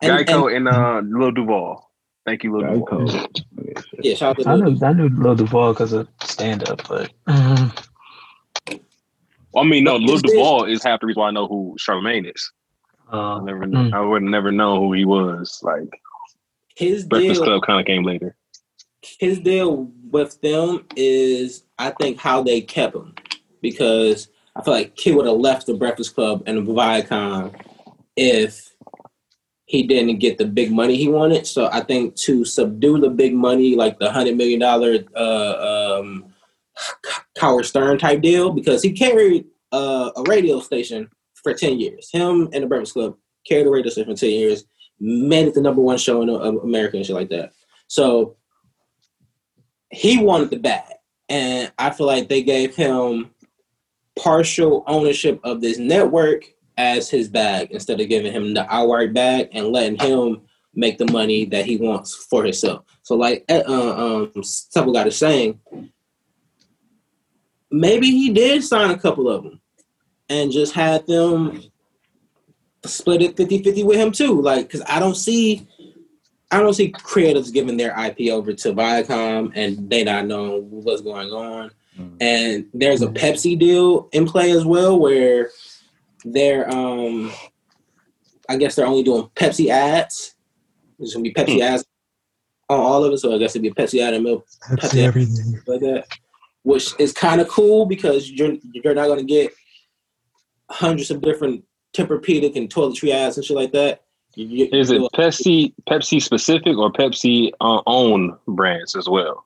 and, 0.00 0.27
Geico 0.27 0.55
and 0.57 0.66
and, 0.66 0.77
uh, 0.77 1.03
Lil 1.05 1.33
Duval. 1.33 1.90
Thank 2.24 2.44
you, 2.44 2.57
Lil 2.57 2.81
Duval. 2.81 3.27
Yeah, 4.03 4.14
shout 4.14 4.38
out 4.38 4.42
to 4.42 4.48
I 4.48 4.57
the, 4.57 4.70
knew 4.70 4.87
I 4.87 4.92
knew 4.94 5.09
Lil 5.11 5.35
Duval 5.35 5.74
because 5.74 5.92
of 5.92 6.09
stand 6.22 6.66
up, 6.68 6.88
but 6.88 7.11
mm, 7.29 7.85
I 9.57 9.62
mean, 9.64 9.85
no, 9.85 9.98
But 9.98 10.03
Lil 10.03 10.14
is 10.14 10.22
Duval 10.22 10.64
is 10.64 10.83
half 10.83 11.00
the 11.00 11.07
reason 11.07 11.20
why 11.20 11.29
I 11.29 11.33
know 11.33 11.46
who 11.46 11.77
Charlamagne 11.79 12.35
is. 12.35 12.53
I 13.11 13.35
uh, 13.35 13.40
never, 13.40 13.66
Mm. 13.66 13.92
I 13.92 14.00
would 14.00 14.22
never 14.22 14.50
know 14.50 14.81
who 14.81 14.94
he 14.94 15.05
was. 15.05 15.61
Like 15.62 15.90
his 16.74 17.05
Breakfast 17.05 17.42
deal. 17.42 17.44
Club 17.44 17.62
kind 17.66 17.81
of 17.81 17.87
came 17.87 18.03
later. 18.03 18.35
His 19.19 19.40
deal 19.40 19.90
with 20.11 20.40
them 20.40 20.85
is 20.97 21.64
I 21.79 21.90
think 21.90 22.19
how 22.19 22.43
they 22.43 22.61
kept 22.61 22.97
him 22.97 23.14
because 23.61 24.29
I 24.57 24.62
feel 24.62 24.75
like 24.75 24.97
Kid 24.97 25.17
would 25.17 25.27
have 25.27 25.37
left 25.37 25.67
the 25.67 25.75
Breakfast 25.75 26.14
Club 26.14 26.43
and 26.47 26.59
the 26.59 26.73
Viacom 26.73 27.55
if 28.17 28.75
he 29.67 29.87
didn't 29.87 30.19
get 30.19 30.38
the 30.38 30.45
big 30.45 30.71
money 30.71 30.97
he 30.97 31.09
wanted. 31.09 31.47
So 31.47 31.69
I 31.73 31.81
think 31.81 32.14
to 32.17 32.45
subdue 32.45 33.01
the 33.01 33.11
big 33.11 33.35
money, 33.35 33.75
like 33.75 33.99
the 33.99 34.11
hundred 34.11 34.37
million 34.37 34.61
dollar 34.61 34.99
uh, 35.17 35.99
um, 35.99 36.27
Howard 37.38 37.67
Stern 37.67 37.99
type 37.99 38.21
deal, 38.21 38.53
because 38.53 38.83
he 38.83 38.93
carried 38.93 39.47
uh, 39.73 40.11
a 40.17 40.23
radio 40.25 40.61
station 40.61 41.09
for 41.35 41.55
ten 41.55 41.81
years. 41.81 42.11
Him 42.11 42.49
and 42.53 42.62
the 42.62 42.67
Breakfast 42.67 42.93
Club 42.93 43.17
carried 43.47 43.67
a 43.67 43.71
radio 43.71 43.90
station 43.90 44.12
for 44.12 44.19
ten 44.19 44.31
years, 44.31 44.64
made 45.01 45.49
it 45.49 45.55
the 45.55 45.62
number 45.62 45.81
one 45.81 45.99
show 45.99 46.23
in 46.23 46.29
America 46.29 46.97
and 46.97 47.07
shit 47.07 47.17
like 47.17 47.31
that. 47.31 47.53
So 47.88 48.37
he 49.94 50.22
wanted 50.22 50.50
the 50.50 50.59
bag, 50.59 50.92
and 51.28 51.72
I 51.78 51.90
feel 51.90 52.07
like 52.07 52.28
they 52.28 52.42
gave 52.42 52.74
him 52.74 53.30
partial 54.18 54.85
ownership 54.87 55.40
of 55.44 55.61
this 55.61 55.78
network 55.78 56.44
as 56.76 57.09
his 57.09 57.28
bag 57.28 57.68
instead 57.70 58.00
of 58.00 58.09
giving 58.09 58.33
him 58.33 58.54
the 58.54 58.72
outright 58.72 59.12
bag 59.12 59.48
and 59.52 59.68
letting 59.68 59.98
him 59.98 60.42
make 60.74 60.98
the 60.98 61.11
money 61.11 61.44
that 61.46 61.64
he 61.64 61.76
wants 61.76 62.14
for 62.14 62.44
himself. 62.44 62.85
So, 63.02 63.14
like 63.14 63.44
uh, 63.48 63.62
um, 63.66 64.42
Sample 64.42 64.92
God 64.92 65.07
is 65.07 65.16
saying, 65.16 65.61
maybe 67.70 68.11
he 68.11 68.33
did 68.33 68.64
sign 68.64 68.90
a 68.90 68.98
couple 68.98 69.28
of 69.28 69.44
them 69.44 69.61
and 70.28 70.50
just 70.50 70.74
had 70.74 71.07
them 71.07 71.62
split 72.85 73.22
it 73.22 73.37
50-50 73.37 73.85
with 73.85 73.96
him 73.96 74.12
too. 74.12 74.40
Like, 74.40 74.66
because 74.66 74.83
I 74.88 74.98
don't 74.98 75.16
see 75.16 75.66
I 76.55 76.61
don't 76.61 76.73
see 76.73 76.93
creatives 76.93 77.53
giving 77.53 77.77
their 77.77 77.93
IP 77.99 78.31
over 78.31 78.53
to 78.53 78.73
Viacom 78.73 79.51
and 79.57 79.90
they 79.90 80.05
not 80.05 80.27
knowing 80.27 80.71
what's 80.71 81.03
going 81.03 81.31
on. 81.31 81.73
Mm. 81.99 82.17
And 82.21 82.67
there's 82.73 83.03
a 83.03 83.09
Pepsi 83.09 83.59
deal 83.59 84.09
in 84.12 84.25
play 84.25 84.53
as 84.53 84.64
well 84.64 84.97
where 84.97 85.51
they're 86.25 86.71
um 86.71 87.33
I 88.49 88.57
guess 88.57 88.77
they're 88.77 88.87
only 88.87 89.03
doing 89.03 89.29
Pepsi 89.35 89.69
ads. 89.69 90.37
There's 90.97 91.12
gonna 91.12 91.25
be 91.25 91.35
Pepsi 91.35 91.61
ads 91.61 91.85
on 92.69 92.79
all 92.79 93.03
of 93.03 93.12
it, 93.12 93.19
so 93.19 93.35
I 93.35 93.38
guess 93.38 93.57
it'd 93.57 93.62
be 93.62 93.69
a 93.69 93.75
Pepsi 93.75 94.01
ad 94.01 94.14
and 94.14 94.23
milk 94.23 94.47
Pepsi 94.71 94.99
everything. 95.03 95.61
like 95.67 95.81
that. 95.81 96.07
Which 96.62 96.95
is 97.01 97.12
kind 97.12 97.40
of 97.40 97.49
cool 97.49 97.85
because 97.85 98.31
you're 98.31 98.55
you're 98.73 98.95
not 98.95 99.09
gonna 99.09 99.25
get 99.25 99.53
hundreds 100.71 101.11
of 101.11 101.21
different 101.21 101.64
Tempur-Pedic 101.97 102.55
and 102.55 102.73
toiletry 102.73 103.11
ads 103.11 103.38
and 103.38 103.45
shit 103.45 103.57
like 103.57 103.73
that. 103.73 104.04
You- 104.37 104.47
you- 104.47 104.68
Is 104.73 104.90
it 104.90 105.01
Pepsi 105.14 105.73
Pepsi 105.88 106.23
specific 106.23 106.77
or 106.77 106.92
Pepsi 106.92 107.53
uh, 107.61 107.81
own 107.87 108.37
brands 108.47 108.97
as 108.97 109.09
well? 109.09 109.44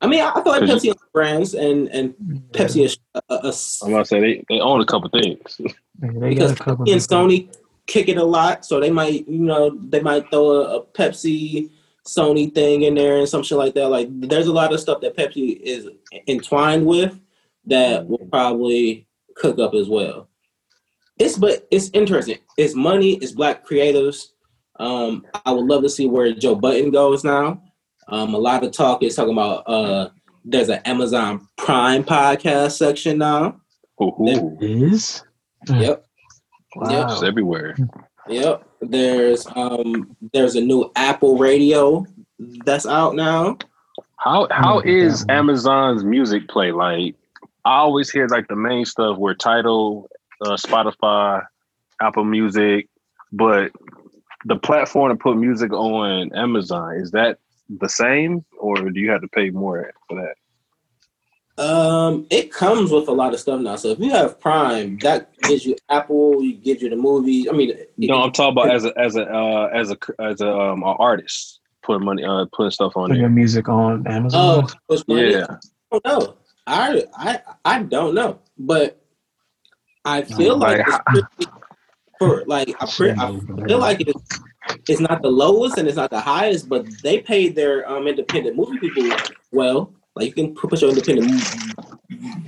I 0.00 0.06
mean, 0.06 0.20
I, 0.20 0.30
I 0.30 0.42
feel 0.42 0.52
like 0.52 0.60
Cause 0.60 0.82
Pepsi 0.82 0.88
owns 0.88 1.10
brands 1.12 1.54
and 1.54 1.88
and 1.88 2.14
Pepsi 2.52 2.84
is 2.84 2.98
uh, 3.14 3.20
uh, 3.30 3.38
a, 3.42 3.46
a, 3.46 3.50
a 3.50 3.54
I'm 3.84 3.90
gonna 3.92 4.04
say 4.04 4.20
they, 4.20 4.44
they 4.48 4.60
own 4.60 4.80
a 4.80 4.86
couple 4.86 5.08
things. 5.10 5.60
They 6.00 6.08
got 6.08 6.28
because 6.28 6.52
a 6.52 6.56
couple 6.56 6.86
Pepsi 6.86 6.92
and 6.92 7.00
of 7.00 7.06
Sony 7.06 7.56
kick 7.86 8.08
it 8.08 8.16
a 8.16 8.24
lot, 8.24 8.64
so 8.64 8.80
they 8.80 8.90
might 8.90 9.28
you 9.28 9.38
know 9.38 9.70
they 9.70 10.00
might 10.00 10.28
throw 10.30 10.50
a, 10.50 10.78
a 10.78 10.86
Pepsi 10.86 11.70
Sony 12.06 12.52
thing 12.54 12.82
in 12.82 12.94
there 12.94 13.18
and 13.18 13.28
some 13.28 13.42
shit 13.42 13.58
like 13.58 13.74
that. 13.74 13.88
Like 13.88 14.08
there's 14.10 14.46
a 14.46 14.52
lot 14.52 14.72
of 14.72 14.80
stuff 14.80 15.00
that 15.00 15.16
Pepsi 15.16 15.60
is 15.60 15.88
entwined 16.26 16.84
with 16.84 17.18
that 17.66 18.06
will 18.06 18.18
mm. 18.18 18.30
probably 18.30 19.06
cook 19.36 19.58
up 19.58 19.74
as 19.74 19.88
well. 19.88 20.28
It's 21.18 21.38
but 21.38 21.66
it's 21.70 21.90
interesting. 21.92 22.38
It's 22.56 22.74
money. 22.74 23.14
It's 23.14 23.32
black 23.32 23.66
creatives. 23.66 24.28
Um, 24.80 25.24
I 25.46 25.52
would 25.52 25.66
love 25.66 25.82
to 25.82 25.88
see 25.88 26.06
where 26.06 26.32
Joe 26.32 26.54
Budden 26.56 26.90
goes 26.90 27.22
now. 27.22 27.62
Um, 28.08 28.34
a 28.34 28.38
lot 28.38 28.64
of 28.64 28.72
talk 28.72 29.02
is 29.02 29.14
talking 29.14 29.32
about 29.32 29.68
uh, 29.68 30.10
there's 30.44 30.68
an 30.68 30.80
Amazon 30.84 31.46
Prime 31.56 32.04
podcast 32.04 32.72
section 32.72 33.18
now. 33.18 33.60
Ooh, 34.02 34.58
is. 34.60 35.22
Yep. 35.68 36.04
Wow. 36.76 37.12
it's 37.12 37.22
everywhere. 37.22 37.76
Yep. 38.28 38.68
There's 38.80 39.46
um 39.54 40.16
there's 40.32 40.56
a 40.56 40.60
new 40.60 40.90
Apple 40.96 41.38
radio 41.38 42.04
that's 42.64 42.86
out 42.86 43.14
now. 43.14 43.56
How 44.16 44.48
how 44.50 44.80
Mm, 44.80 44.86
is 44.86 45.20
that 45.20 45.28
one. 45.28 45.36
Amazon's 45.38 46.04
music 46.04 46.48
play? 46.48 46.72
Like 46.72 47.14
I 47.64 47.76
always 47.78 48.10
hear 48.10 48.26
like 48.26 48.48
the 48.48 48.56
main 48.56 48.84
stuff 48.84 49.16
where 49.18 49.34
Tidal, 49.34 50.08
uh, 50.44 50.56
Spotify, 50.56 51.44
Apple 52.00 52.24
Music, 52.24 52.88
but 53.32 53.72
the 54.44 54.56
platform 54.56 55.10
to 55.16 55.22
put 55.22 55.36
music 55.36 55.72
on 55.72 56.32
Amazon 56.34 56.96
is 56.96 57.10
that 57.12 57.38
the 57.80 57.88
same, 57.88 58.44
or 58.58 58.76
do 58.90 59.00
you 59.00 59.10
have 59.10 59.22
to 59.22 59.28
pay 59.28 59.50
more 59.50 59.90
for 60.08 60.20
that? 60.20 60.34
Um, 61.56 62.26
it 62.30 62.52
comes 62.52 62.90
with 62.90 63.06
a 63.08 63.12
lot 63.12 63.32
of 63.32 63.38
stuff 63.40 63.60
now. 63.60 63.76
So 63.76 63.90
if 63.90 64.00
you 64.00 64.10
have 64.10 64.40
Prime, 64.40 64.98
that 64.98 65.30
gives 65.42 65.64
you 65.64 65.76
Apple, 65.88 66.40
it 66.42 66.62
gives 66.64 66.82
you 66.82 66.90
the 66.90 66.96
movies. 66.96 67.46
I 67.48 67.52
mean, 67.52 67.70
it- 67.70 67.92
No, 67.96 68.22
I'm 68.22 68.32
talking 68.32 68.52
about 68.52 68.70
as 68.70 68.84
a 68.84 68.98
as 68.98 69.14
a 69.16 69.22
uh, 69.32 69.66
as 69.72 69.90
a 69.92 69.96
as 70.20 70.40
a 70.40 70.52
um 70.52 70.82
a 70.82 70.92
artist 70.96 71.60
putting 71.82 72.04
money 72.04 72.24
uh 72.24 72.46
putting 72.52 72.72
stuff 72.72 72.96
on 72.96 73.08
Put 73.10 73.18
your 73.18 73.28
music 73.28 73.68
on 73.68 74.04
Amazon. 74.06 74.64
oh, 74.64 74.68
what's? 74.88 75.04
Yeah, 75.06 75.46
I 75.92 75.98
don't 75.98 76.04
know. 76.06 76.34
I 76.66 77.04
I 77.16 77.40
I 77.64 77.82
don't 77.84 78.14
know, 78.14 78.40
but 78.58 79.03
I 80.04 80.22
feel 80.22 80.56
like, 80.58 80.78
Like, 80.78 80.86
it's 80.88 80.98
pretty, 81.06 81.50
for 82.18 82.44
like 82.46 82.76
I, 82.80 82.86
pre- 82.86 83.10
I 83.12 83.66
feel 83.66 83.78
like 83.78 84.00
it's 84.00 84.40
it's 84.88 85.00
not 85.00 85.22
the 85.22 85.30
lowest 85.30 85.78
and 85.78 85.88
it's 85.88 85.96
not 85.96 86.10
the 86.10 86.20
highest, 86.20 86.68
but 86.68 86.86
they 87.02 87.20
paid 87.20 87.54
their 87.56 87.88
um 87.88 88.06
independent 88.06 88.56
movie 88.56 88.78
people 88.78 89.10
well. 89.52 89.92
Like 90.14 90.28
you 90.28 90.32
can 90.34 90.54
put 90.54 90.80
your 90.80 90.90
independent 90.90 91.28
mo- 91.28 91.98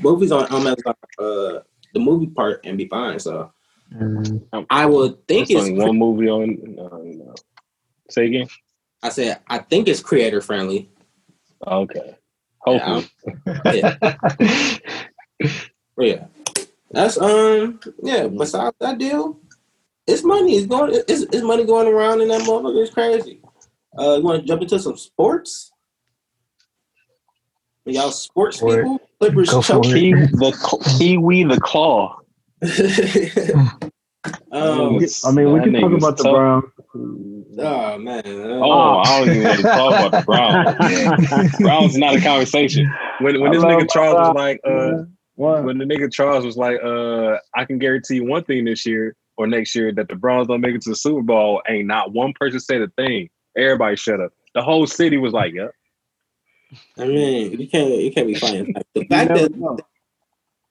movies 0.03 0.33
on 0.33 0.45
on 0.47 0.66
Amazon, 0.66 0.95
uh, 1.19 1.61
the 1.95 1.99
movie 2.01 2.27
part 2.29 2.61
and 2.64 2.77
be 2.79 2.87
fine. 2.88 3.19
So 3.19 3.53
Mm, 3.95 4.66
I 4.69 4.85
would 4.85 5.29
think 5.29 5.49
it's. 5.49 5.61
only 5.61 5.73
one 5.75 5.97
movie 5.97 6.29
on. 6.29 6.59
No, 6.75 6.88
no. 7.05 7.35
Say 8.11 8.27
again. 8.27 8.49
I 9.01 9.11
said 9.11 9.40
I 9.47 9.59
think 9.59 9.87
it's 9.87 10.01
creator 10.01 10.40
friendly. 10.40 10.90
Okay. 11.64 12.16
Hopefully. 12.62 13.09
But 13.62 13.77
yeah, 13.77 13.97
that's 16.90 17.18
um 17.18 17.81
yeah. 18.03 18.27
Besides 18.27 18.77
that 18.81 18.99
deal, 18.99 19.40
it's 20.07 20.22
money. 20.25 20.57
It's 20.57 20.66
going. 20.66 20.94
It's, 21.09 21.22
it's 21.22 21.42
money 21.42 21.64
going 21.64 21.88
around 21.88 22.20
in 22.20 22.29
that 22.29 22.42
motherfucker. 22.42 22.83
It's 22.83 22.94
crazy. 22.94 23.40
Uh, 23.99 24.16
you 24.16 24.22
want 24.22 24.40
to 24.42 24.46
jump 24.46 24.62
into 24.62 24.79
some 24.79 24.96
sports? 24.96 25.72
Y'all 27.87 28.11
sports 28.11 28.59
For 28.59 28.77
people? 28.77 29.01
Clippers 29.20 29.51
Go 29.51 29.62
for 29.62 29.75
choke. 29.75 29.87
it. 29.87 30.31
The 30.33 30.51
Kawhi 30.53 31.49
the 31.49 31.61
claw. 31.61 32.18
Um, 34.51 34.99
I 35.25 35.31
mean, 35.33 35.53
we 35.53 35.61
can 35.61 35.72
talk 35.72 35.83
nigga's 35.83 36.03
about 36.05 36.16
the 36.16 36.25
tough. 36.25 36.33
Browns. 36.33 36.64
oh 37.59 37.99
man. 37.99 38.22
Oh, 38.27 38.99
I 38.99 39.18
don't 39.18 39.29
even 39.31 39.42
want 39.44 39.57
to 39.59 39.62
talk 39.62 39.92
about 39.92 40.11
the 40.12 40.22
Browns. 40.25 41.57
Browns 41.61 41.92
is 41.92 41.99
not 41.99 42.16
a 42.16 42.20
conversation. 42.20 42.92
When 43.20 43.40
when 43.40 43.51
I 43.51 43.55
this 43.55 43.62
love 43.62 43.72
nigga 43.72 43.92
Charles 43.92 44.14
was 44.14 44.35
like, 44.35 44.61
uh, 44.64 45.05
What? 45.37 45.64
when 45.64 45.79
the 45.79 45.85
nigga 45.85 46.12
Charles 46.12 46.44
was 46.44 46.57
like, 46.57 46.79
uh, 46.83 47.37
I 47.55 47.64
can 47.64 47.79
guarantee 47.79 48.16
you 48.16 48.25
one 48.25 48.44
thing 48.44 48.64
this 48.64 48.87
year 48.87 49.14
or 49.37 49.46
next 49.46 49.75
year 49.75 49.92
that 49.92 50.09
the 50.09 50.16
Browns 50.16 50.49
don't 50.49 50.62
make 50.62 50.75
it 50.75 50.83
to 50.83 50.90
the 50.90 50.96
Super 50.96 51.22
Bowl. 51.22 51.62
Ain't 51.68 51.87
not 51.87 52.12
one 52.12 52.33
person 52.38 52.59
said 52.59 52.81
a 52.81 52.88
thing. 52.96 53.29
Everybody 53.57 53.96
shut 53.96 54.20
up. 54.20 54.33
The 54.55 54.62
whole 54.62 54.87
city 54.87 55.18
was 55.18 55.35
like, 55.35 55.53
"Yep." 55.53 55.70
I 56.99 57.05
mean, 57.05 57.61
you 57.61 57.68
can't 57.68 57.90
you 57.90 58.11
can't 58.12 58.27
be 58.27 58.35
fighting. 58.35 58.75
The 58.94 59.05
fact 59.05 59.35
that 59.35 59.55
know. 59.55 59.79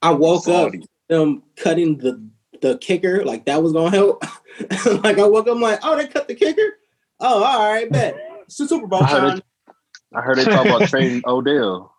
I 0.01 0.11
woke 0.11 0.47
up 0.47 0.73
them 1.09 1.43
cutting 1.55 1.97
the 1.97 2.27
the 2.61 2.77
kicker 2.79 3.23
like 3.23 3.45
that 3.45 3.61
was 3.61 3.71
gonna 3.73 3.91
help. 3.91 4.23
like 5.03 5.19
I 5.19 5.27
woke 5.27 5.47
up 5.47 5.55
I'm 5.55 5.61
like, 5.61 5.79
oh, 5.83 5.95
they 5.95 6.07
cut 6.07 6.27
the 6.27 6.35
kicker. 6.35 6.79
Oh, 7.19 7.43
all 7.43 7.71
right, 7.71 7.89
bet. 7.89 8.15
It's 8.45 8.57
the 8.57 8.67
Super 8.67 8.87
Bowl 8.87 9.03
I 9.03 9.07
heard 9.07 9.19
time. 9.21 9.37
it. 9.37 9.45
I 10.15 10.21
heard 10.21 10.37
they 10.37 10.45
talk 10.45 10.65
about 10.65 10.87
trading 10.89 11.21
Odell. 11.25 11.93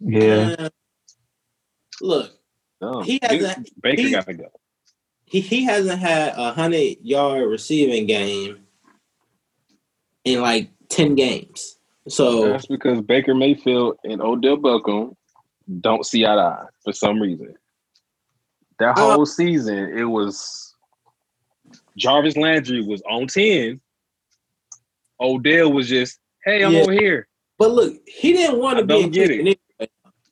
Yeah. 0.00 0.56
Uh, 0.58 0.68
look, 2.00 2.32
No, 2.80 3.02
He 3.02 3.18
hasn't- 3.22 3.68
Baker 3.82 4.02
he- 4.02 4.10
got 4.12 4.26
to 4.26 4.34
go. 4.34 4.48
he, 5.24 5.40
he 5.40 5.64
hasn't 5.64 5.98
had 5.98 6.32
a 6.36 6.52
hundred 6.52 6.96
yard 7.02 7.48
receiving 7.48 8.06
game 8.06 8.58
in 10.24 10.40
like 10.40 10.70
ten 10.88 11.14
games. 11.14 11.76
So 12.08 12.48
That's 12.52 12.66
because 12.66 13.00
Baker 13.02 13.34
Mayfield 13.34 13.98
and 14.04 14.22
Odell 14.22 14.56
Beckham 14.56 15.14
don't 15.80 16.06
see 16.06 16.24
eye 16.24 16.34
to 16.36 16.40
eye 16.40 16.66
for 16.84 16.92
some 16.92 17.20
reason. 17.20 17.54
That 18.78 18.96
Uh, 18.96 19.14
whole 19.14 19.26
season, 19.26 19.76
it 19.98 20.04
was 20.04 20.74
Jarvis 21.96 22.36
Landry 22.36 22.80
was 22.82 23.02
on 23.10 23.26
ten. 23.26 23.80
Odell 25.20 25.72
was 25.72 25.88
just, 25.88 26.18
"Hey, 26.44 26.62
I'm 26.62 26.72
Yeah. 26.72 26.82
over 26.82 26.92
here." 26.92 27.26
But 27.58 27.72
look, 27.72 27.96
he 28.06 28.32
didn't 28.32 28.60
want 28.60 28.78
to 28.78 28.84
be 28.84 28.94
in 28.94 29.00
don't 29.02 29.10
get 29.10 29.30
it. 29.32 29.57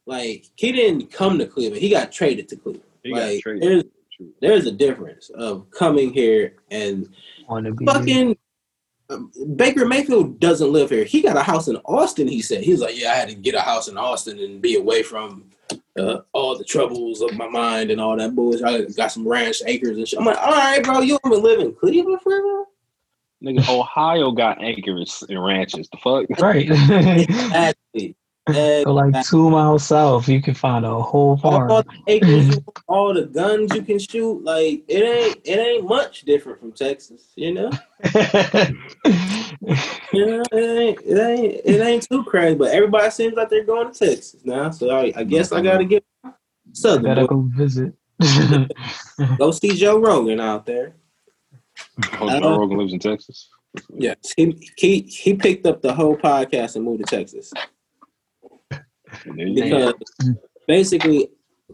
Cleveland. 0.06 0.22
anyway. 0.22 0.34
Like 0.34 0.46
he 0.56 0.72
didn't 0.72 1.10
come 1.10 1.38
to 1.38 1.46
Cleveland. 1.46 1.82
He 1.82 1.90
got 1.90 2.12
traded 2.12 2.48
to 2.48 2.56
Cleveland. 2.56 2.84
He 3.02 3.12
got 3.12 3.28
like 3.28 3.42
traded. 3.42 3.62
there's 3.62 3.84
there's 4.40 4.66
a 4.66 4.72
difference 4.72 5.30
of 5.30 5.70
coming 5.70 6.12
here 6.12 6.54
and 6.70 7.08
Want 7.48 7.66
to 7.66 7.72
be 7.72 7.84
fucking 7.84 8.36
um, 9.08 9.30
Baker 9.54 9.86
Mayfield 9.86 10.40
doesn't 10.40 10.72
live 10.72 10.90
here. 10.90 11.04
He 11.04 11.22
got 11.22 11.36
a 11.36 11.42
house 11.42 11.68
in 11.68 11.76
Austin. 11.84 12.26
He 12.26 12.42
said 12.42 12.64
he 12.64 12.72
was 12.72 12.80
like, 12.80 12.98
yeah, 12.98 13.12
I 13.12 13.14
had 13.14 13.28
to 13.28 13.34
get 13.34 13.54
a 13.54 13.60
house 13.60 13.88
in 13.88 13.96
Austin 13.96 14.38
and 14.40 14.60
be 14.60 14.76
away 14.76 15.04
from 15.04 15.44
uh, 15.96 16.18
all 16.32 16.58
the 16.58 16.64
troubles 16.64 17.20
of 17.20 17.34
my 17.34 17.46
mind 17.46 17.92
and 17.92 18.00
all 18.00 18.16
that 18.16 18.34
bullshit. 18.34 18.64
I 18.64 18.82
got 18.96 19.12
some 19.12 19.28
ranch 19.28 19.62
acres 19.66 19.96
and 19.96 20.08
shit. 20.08 20.18
I'm 20.18 20.24
like, 20.24 20.38
all 20.38 20.50
right, 20.50 20.82
bro, 20.82 21.00
you 21.00 21.18
want 21.22 21.36
to 21.36 21.40
live 21.40 21.60
in 21.60 21.72
Cleveland 21.74 22.20
forever? 22.22 22.64
nigga. 23.42 23.68
Ohio 23.68 24.32
got 24.32 24.62
acres 24.62 25.22
and 25.28 25.42
ranches. 25.42 25.88
The 25.90 25.98
fuck? 25.98 26.40
right. 26.40 26.68
Exactly. 27.28 28.16
Go 28.46 28.92
like 28.92 29.26
two 29.26 29.50
miles 29.50 29.85
south, 29.85 30.28
you 30.28 30.40
can 30.40 30.54
find 30.54 30.85
a 30.85 31.02
whole 31.02 31.37
farm. 31.37 31.68
all 31.68 31.82
the 31.82 32.02
acres, 32.06 32.61
all 32.87 33.12
the 33.12 33.24
guns 33.24 33.74
you 33.74 33.82
can 33.82 33.98
shoot, 33.98 34.44
like 34.44 34.85
it 34.87 35.02
ain't 35.02 35.40
it 35.44 35.59
ain't 35.59 35.88
much 35.88 36.22
different 36.22 36.61
from 36.61 36.70
Texas, 36.70 37.32
you 37.35 37.52
know. 37.52 37.70
You 40.12 40.26
know, 40.26 40.42
it 40.52 40.78
ain't 40.78 41.00
it 41.00 41.18
ain't 41.18 41.61
it 41.64 41.80
ain't 41.80 42.09
too 42.09 42.22
crazy, 42.22 42.54
but 42.54 42.70
everybody 42.70 43.11
seems 43.11 43.35
like 43.35 43.50
they're 43.50 43.64
going 43.64 43.92
to 43.92 43.98
Texas 43.98 44.40
now. 44.44 44.70
So 44.70 44.90
I, 44.90 45.12
I 45.16 45.24
guess 45.24 45.50
I 45.50 45.61
gotta 45.61 45.85
get 45.85 46.04
Southern 46.72 47.02
Gotta 47.04 47.26
go 47.26 47.50
visit. 47.52 47.94
go 49.38 49.50
see 49.50 49.74
Joe 49.74 49.98
Rogan 49.98 50.40
out 50.40 50.66
there. 50.66 50.94
Oh, 52.20 52.40
Joe 52.40 52.59
Rogan 52.59 52.78
lives 52.78 52.92
in 52.92 53.00
Texas. 53.00 53.48
Yes, 53.92 54.16
he 54.37 54.70
he 54.76 55.00
he 55.00 55.35
picked 55.35 55.66
up 55.66 55.82
the 55.82 55.92
whole 55.92 56.16
podcast 56.16 56.76
and 56.76 56.85
moved 56.85 57.04
to 57.04 57.16
Texas 57.16 57.52
And 58.70 58.80
there 58.80 58.80
you 58.80 59.06
go. 59.06 59.06
Because 59.24 59.94
basically 60.66 61.29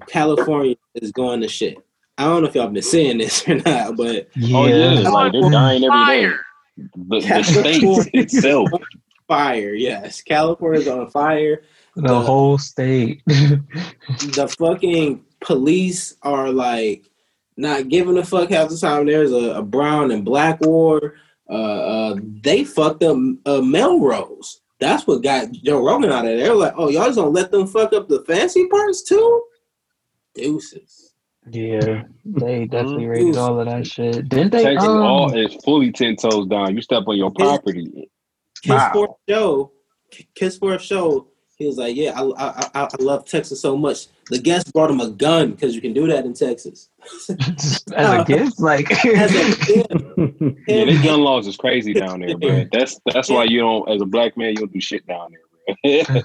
California 0.07 0.76
is 0.94 1.12
going 1.12 1.40
to 1.40 1.48
shit. 1.48 1.76
I 2.18 2.24
don't 2.24 2.42
know 2.42 2.48
if 2.48 2.55
y'all 2.55 2.68
been 2.68 2.83
seeing 2.83 3.18
this 3.18 3.48
or 3.48 3.57
not, 3.57 3.96
but 3.96 4.28
Oh 4.52 4.66
yeah, 4.66 4.92
yeah. 4.92 5.09
like 5.09 5.33
they're 5.33 5.50
dying 5.50 5.85
every 5.85 6.28
day. 6.28 6.37
The, 6.76 7.20
the 7.20 7.42
state 7.42 8.11
itself. 8.14 8.68
fire, 9.28 9.74
yes, 9.74 10.20
California's 10.20 10.88
on 10.88 11.11
fire. 11.11 11.62
The 11.96 12.20
whole 12.20 12.59
state. 12.59 13.22
the 13.26 14.55
fucking 14.59 15.24
police 15.40 16.16
are 16.22 16.50
like 16.50 17.11
not 17.57 17.88
giving 17.88 18.16
a 18.18 18.24
fuck 18.24 18.50
half 18.50 18.70
the 18.70 18.78
time. 18.78 19.07
There's 19.07 19.33
a, 19.33 19.57
a 19.57 19.62
brown 19.62 20.11
and 20.11 20.24
black 20.24 20.61
war. 20.61 21.16
Uh, 21.48 21.52
uh, 21.52 22.16
they 22.42 22.64
fucked 22.64 23.02
up 23.02 23.16
uh, 23.44 23.61
Melrose. 23.61 24.62
That's 24.82 25.06
what 25.06 25.22
got 25.22 25.52
Joe 25.52 25.80
Rogan 25.80 26.10
out 26.10 26.26
of 26.26 26.36
there. 26.36 26.54
Like, 26.54 26.74
oh, 26.76 26.88
y'all 26.88 27.04
just 27.06 27.16
gonna 27.16 27.30
let 27.30 27.52
them 27.52 27.68
fuck 27.68 27.92
up 27.92 28.08
the 28.08 28.24
fancy 28.24 28.66
parts 28.66 29.04
too? 29.04 29.42
Deuces. 30.34 31.14
yeah, 31.50 32.02
they 32.24 32.66
definitely 32.66 33.04
Mhm. 33.04 33.08
rated 33.10 33.36
all 33.36 33.60
of 33.60 33.66
that 33.66 33.86
shit. 33.86 34.28
Didn't 34.28 34.50
they? 34.52 34.62
Texas 34.64 34.88
Um, 34.88 35.02
all 35.02 35.32
is 35.36 35.54
fully 35.64 35.92
ten 35.92 36.16
toes 36.16 36.46
down. 36.48 36.74
You 36.74 36.82
step 36.82 37.04
on 37.06 37.16
your 37.16 37.30
property. 37.30 38.08
Kiss 38.62 38.70
Wow. 38.70 38.90
for 38.92 39.04
a 39.06 39.32
show. 39.32 39.72
Kiss 40.34 40.58
for 40.58 40.74
a 40.74 40.78
show. 40.80 41.28
He 41.56 41.66
was 41.66 41.76
like, 41.76 41.94
yeah, 41.94 42.18
I, 42.18 42.24
I, 42.24 42.70
I, 42.74 42.84
I 42.84 43.02
love 43.02 43.24
Texas 43.24 43.60
so 43.60 43.76
much. 43.76 44.06
The 44.30 44.38
guest 44.38 44.72
brought 44.72 44.90
him 44.90 45.00
a 45.00 45.10
gun 45.10 45.52
because 45.52 45.74
you 45.74 45.80
can 45.80 45.92
do 45.92 46.06
that 46.08 46.24
in 46.24 46.34
Texas. 46.34 46.88
as 47.30 47.82
a 47.96 48.24
gift, 48.26 48.60
like 48.60 48.90
As 49.04 49.34
a 49.34 49.54
kid, 49.56 49.86
Yeah, 50.66 50.84
their 50.86 51.02
gun 51.02 51.20
laws 51.20 51.46
is 51.46 51.56
crazy 51.56 51.92
down 51.92 52.20
there, 52.20 52.36
man. 52.38 52.68
That's 52.72 52.98
that's 53.12 53.28
why 53.28 53.44
you 53.44 53.60
don't, 53.60 53.88
as 53.90 54.00
a 54.00 54.06
black 54.06 54.36
man, 54.36 54.50
you 54.50 54.56
don't 54.60 54.72
do 54.72 54.80
shit 54.80 55.06
down 55.06 55.32
there, 55.32 56.04
man. 56.06 56.24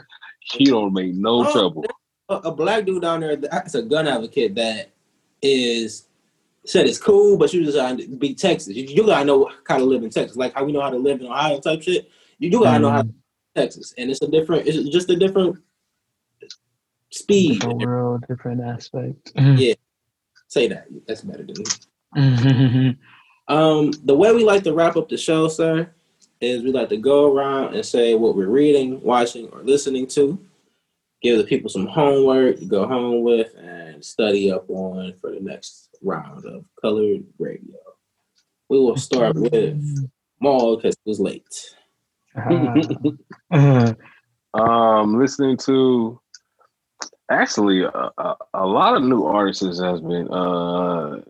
you 0.57 0.71
don't 0.71 0.93
make 0.93 1.13
no 1.13 1.43
Oh, 1.45 1.51
trouble. 1.51 1.85
a, 2.29 2.35
a 2.35 2.51
black 2.51 2.85
dude 2.85 3.01
down 3.01 3.19
there 3.21 3.35
that's 3.35 3.75
a 3.75 3.81
gun 3.81 4.07
advocate 4.07 4.55
that 4.55 4.91
is 5.41 6.07
said 6.65 6.85
it's 6.85 6.97
cool, 6.99 7.37
but 7.37 7.53
you 7.53 7.63
just 7.63 7.77
gotta 7.77 8.07
be 8.07 8.33
Texas. 8.35 8.75
You, 8.75 8.83
you 8.83 9.05
gotta 9.05 9.25
know 9.25 9.49
how 9.67 9.77
to 9.77 9.83
live 9.85 10.03
in 10.03 10.09
Texas, 10.09 10.37
like 10.37 10.53
how 10.53 10.63
we 10.63 10.71
know 10.71 10.81
how 10.81 10.89
to 10.89 10.97
live 10.97 11.19
in 11.19 11.27
Ohio 11.27 11.59
type 11.59 11.81
shit. 11.81 12.09
You 12.39 12.49
do 12.51 12.61
gotta 12.63 12.79
know 12.79 12.89
how 12.89 13.01
to 13.01 13.03
Mm, 13.03 13.07
live 13.07 13.15
in 13.15 13.21
Texas, 13.57 13.93
and 13.97 14.11
it's 14.11 14.21
a 14.21 14.27
different. 14.27 14.67
It's 14.67 14.89
just 14.89 15.09
a 15.09 15.15
different 15.15 15.57
speed. 17.11 17.59
different 17.59 17.81
world, 17.81 18.25
different 18.27 18.61
aspect. 18.61 19.31
Yeah. 19.35 19.73
Say 20.47 20.67
that. 20.67 20.87
That's 21.07 21.21
better 21.21 21.45
than 21.45 21.55
me. 22.15 22.97
Um, 23.49 23.91
the 24.03 24.15
way 24.15 24.33
we 24.33 24.43
like 24.43 24.63
to 24.63 24.73
wrap 24.73 24.97
up 24.97 25.07
the 25.07 25.17
show, 25.17 25.47
sir, 25.47 25.89
is 26.41 26.63
we 26.63 26.71
like 26.71 26.89
to 26.89 26.97
go 26.97 27.33
around 27.33 27.75
and 27.75 27.85
say 27.85 28.13
what 28.13 28.35
we're 28.35 28.49
reading, 28.49 29.01
watching, 29.01 29.47
or 29.49 29.63
listening 29.63 30.07
to. 30.07 30.37
Give 31.21 31.37
the 31.37 31.45
people 31.45 31.69
some 31.69 31.87
homework 31.87 32.59
to 32.59 32.65
go 32.65 32.87
home 32.87 33.23
with 33.23 33.55
and 33.55 34.03
study 34.03 34.51
up 34.51 34.69
on 34.69 35.13
for 35.19 35.31
the 35.31 35.39
next 35.39 35.89
round 36.03 36.45
of 36.45 36.65
colored 36.79 37.23
radio. 37.39 37.77
We 38.69 38.77
will 38.79 38.97
start 38.97 39.35
with 39.35 40.09
Maul 40.41 40.75
because 40.75 40.93
it 40.93 41.09
was 41.09 41.19
late. 41.19 41.75
Um, 44.53 45.19
listening 45.19 45.57
to 45.57 46.19
actually 47.29 47.83
a, 47.83 48.11
a, 48.17 48.35
a 48.53 48.65
lot 48.65 48.95
of 48.95 49.03
new 49.03 49.25
artists 49.25 49.79
has 49.79 50.01
been 50.01 50.27
uh 50.31 51.21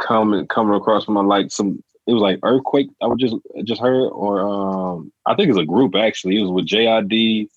coming 0.00 0.46
coming 0.46 0.74
across 0.76 1.08
my 1.08 1.20
like 1.20 1.50
some 1.50 1.82
it 2.06 2.12
was 2.12 2.22
like 2.22 2.38
earthquake 2.44 2.88
I 3.02 3.06
was 3.06 3.18
just 3.18 3.34
just 3.64 3.80
heard 3.80 4.08
or 4.08 4.40
um 4.40 5.12
I 5.26 5.34
think 5.34 5.50
it's 5.50 5.58
a 5.58 5.64
group 5.64 5.96
actually. 5.96 6.36
It 6.38 6.42
was 6.42 6.50
with 6.50 6.66
JID 6.66 7.48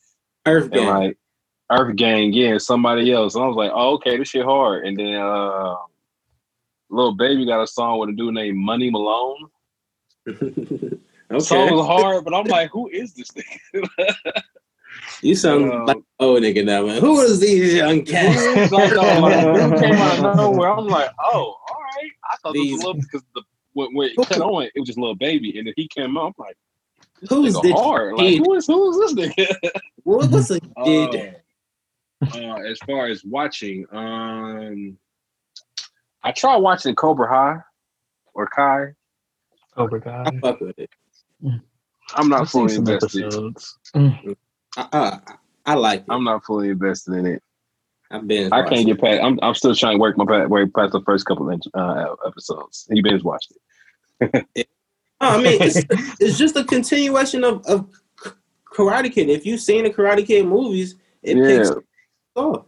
Earth 0.48 0.72
Gang. 0.72 0.88
like 0.88 1.18
Earth 1.72 1.96
Gang 1.96 2.34
yeah 2.34 2.50
and 2.50 2.62
somebody 2.62 3.12
else. 3.14 3.36
And 3.36 3.44
I 3.44 3.48
was 3.48 3.56
like 3.56 3.72
oh 3.74 3.96
okay 3.96 4.18
this 4.18 4.30
shit 4.30 4.46
hard. 4.46 4.86
And 4.86 4.98
then 4.98 5.16
uh 5.16 5.76
Lil 6.90 7.14
Baby 7.16 7.46
got 7.46 7.62
a 7.62 7.68
song 7.68 8.00
with 8.00 8.10
a 8.10 8.14
dude 8.14 8.34
named 8.34 8.58
Money 8.58 8.90
Malone 8.90 9.50
the 11.30 11.40
song 11.40 11.72
was 11.76 11.86
hard 11.86 12.24
but 12.26 12.34
I'm 12.34 12.46
like 12.46 12.70
who 12.72 12.88
is 12.90 13.14
this 13.14 13.30
thing 13.32 13.60
You 15.22 15.36
sound 15.36 15.72
Um, 15.72 15.86
like 15.86 15.98
oh 16.20 16.36
nigga 16.36 16.64
now, 16.66 16.86
man. 16.86 17.00
Who 17.02 17.20
is 17.22 17.40
these 17.40 17.74
young 17.74 18.04
cats? 18.04 18.72
like, 18.72 18.92
oh, 18.96 19.20
like, 19.22 19.80
came 19.82 19.94
out 19.96 20.26
of 20.26 20.36
nowhere. 20.38 20.72
I'm 20.72 20.88
like, 20.88 21.10
oh, 21.24 21.56
all 21.70 21.78
right. 21.96 22.12
I 22.32 22.36
thought 22.38 22.54
this 22.54 22.64
These- 22.64 22.74
was 22.76 22.84
little 22.86 23.02
because 23.02 23.24
the 23.36 23.44
when, 23.74 23.94
when 23.94 24.10
it 24.10 24.28
came 24.30 24.42
on, 24.42 24.64
it 24.64 24.72
was 24.78 24.88
just 24.88 24.98
a 24.98 25.02
little 25.02 25.16
baby, 25.16 25.58
and 25.58 25.68
then 25.68 25.74
he 25.78 25.88
came 25.90 26.18
out. 26.18 26.28
I'm 26.28 26.34
like, 26.46 26.58
Who's 27.30 27.60
this 27.62 27.72
hard? 27.74 28.16
Like, 28.16 28.38
who 28.38 28.54
is 28.56 28.66
who 28.68 28.90
is 29.06 29.16
this 29.16 29.30
nigga? 29.38 29.70
What, 30.04 30.30
what's 30.32 30.50
a 30.52 30.60
Uh, 30.78 30.84
kid? 30.86 31.36
uh, 32.36 32.56
as 32.62 32.80
far 32.88 33.08
as 33.08 33.24
watching, 33.26 33.86
um, 33.92 34.98
I 36.24 36.32
tried 36.32 36.58
watching 36.58 36.96
Cobra 36.96 37.28
High 37.28 37.58
or 38.34 38.48
Kai. 38.48 38.94
Cobra 39.76 40.02
Kai. 40.02 40.24
I 40.26 40.40
fuck 40.40 40.62
with 40.62 40.80
it. 40.80 40.90
I'm 42.16 42.30
not 42.30 42.42
I've 42.42 42.50
fully 42.50 42.76
invested. 42.76 43.24
episodes. 43.26 43.78
Mm. 43.96 44.36
I, 44.78 44.88
I, 44.92 45.20
I 45.66 45.74
like 45.76 46.02
it. 46.02 46.06
I'm 46.10 46.24
not 46.24 46.44
fully 46.46 46.70
invested 46.70 47.14
in 47.16 47.26
it. 47.26 47.44
I've 48.12 48.28
been. 48.28 48.52
I 48.52 48.68
can't 48.68 48.86
get 48.86 49.00
past. 49.00 49.22
I'm 49.22 49.40
I'm 49.44 49.54
still 49.54 49.76
trying 49.76 49.96
to 49.98 50.00
work 50.00 50.18
my 50.18 50.46
way 50.48 50.66
past 50.66 50.94
the 50.94 51.02
first 51.02 51.26
couple 51.26 51.50
of 51.52 51.62
uh, 51.76 52.16
episodes. 52.26 52.88
He 52.92 53.02
binge 53.02 53.24
watched 53.24 53.54
it. 54.22 54.48
I 55.22 55.38
mean, 55.38 55.62
it's, 55.62 55.78
it's 56.20 56.38
just 56.38 56.56
a 56.56 56.64
continuation 56.64 57.44
of, 57.44 57.64
of 57.68 57.88
Karate 58.74 59.12
Kid. 59.12 59.30
If 59.30 59.46
you've 59.46 59.60
seen 59.60 59.84
the 59.84 59.90
Karate 59.92 60.26
Kid 60.26 60.48
movies, 60.48 60.96
it 61.22 61.38
Yeah. 61.38 61.46
picks 61.58 61.72
up. 62.36 62.66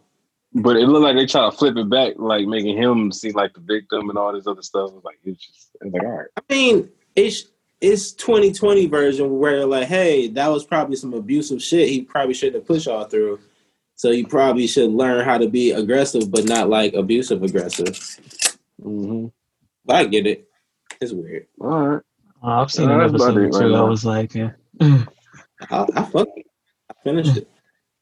But 0.53 0.75
it 0.75 0.88
looked 0.88 1.03
like 1.03 1.15
they 1.15 1.25
try 1.25 1.49
to 1.49 1.55
flip 1.55 1.77
it 1.77 1.89
back, 1.89 2.15
like 2.17 2.45
making 2.45 2.77
him 2.77 3.12
seem 3.12 3.34
like 3.34 3.53
the 3.53 3.62
victim 3.62 4.10
and 4.10 4.17
all 4.17 4.34
this 4.34 4.47
other 4.47 4.62
stuff. 4.62 4.91
Like 5.01 5.17
it's 5.23 5.39
just 5.45 5.69
it's 5.79 5.93
like 5.93 6.03
all 6.03 6.10
right. 6.10 6.27
I 6.38 6.53
mean, 6.53 6.89
it's 7.15 7.45
it's 7.81 8.11
2020 8.11 8.85
version 8.85 9.39
where 9.39 9.65
like, 9.65 9.87
hey, 9.87 10.27
that 10.29 10.47
was 10.47 10.63
probably 10.63 10.95
some 10.95 11.13
abusive 11.13 11.61
shit. 11.61 11.89
He 11.89 12.03
probably 12.03 12.35
shouldn't 12.35 12.57
have 12.57 12.67
pushed 12.67 12.85
y'all 12.85 13.05
through. 13.05 13.39
So 13.95 14.11
you 14.11 14.25
probably 14.27 14.67
should 14.67 14.91
learn 14.91 15.25
how 15.25 15.39
to 15.39 15.49
be 15.49 15.71
aggressive, 15.71 16.31
but 16.31 16.45
not 16.45 16.69
like 16.69 16.93
abusive 16.93 17.43
aggressive. 17.43 17.95
Mm-hmm. 18.81 19.27
But 19.83 19.95
I 19.95 20.05
get 20.05 20.27
it. 20.27 20.47
It's 21.01 21.11
weird. 21.11 21.47
All 21.59 21.87
right. 21.87 22.01
Uh, 22.43 22.61
I've 22.61 22.71
seen 22.71 22.89
an 22.89 23.01
episode 23.01 23.37
it 23.37 23.51
too. 23.51 23.59
right 23.59 23.79
I 23.79 23.81
was 23.81 24.05
like, 24.05 24.33
yeah. 24.35 24.51
I, 24.79 25.05
I 25.95 26.03
fucked 26.03 26.37
it. 26.37 26.45
I 26.89 26.93
finished 27.03 27.37
it. 27.37 27.47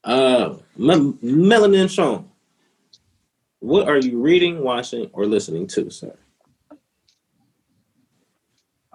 Uh, 0.04 0.56
M- 0.78 1.18
Melanin 1.22 1.90
Sean, 1.90 2.30
what 3.58 3.88
are 3.88 3.98
you 3.98 4.20
reading, 4.20 4.62
watching, 4.62 5.10
or 5.12 5.26
listening 5.26 5.66
to, 5.68 5.90
sir? 5.90 6.16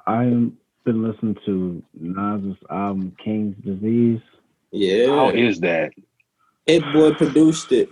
I've 0.07 0.51
been 0.85 1.01
listening 1.01 1.35
to 1.45 1.83
Nas's 1.99 2.57
album 2.69 3.15
King's 3.21 3.57
Disease. 3.65 4.21
Yeah, 4.71 5.07
How 5.07 5.29
is 5.31 5.59
that? 5.61 5.91
It 6.67 6.83
Boy 6.93 7.13
produced 7.13 7.71
it. 7.71 7.89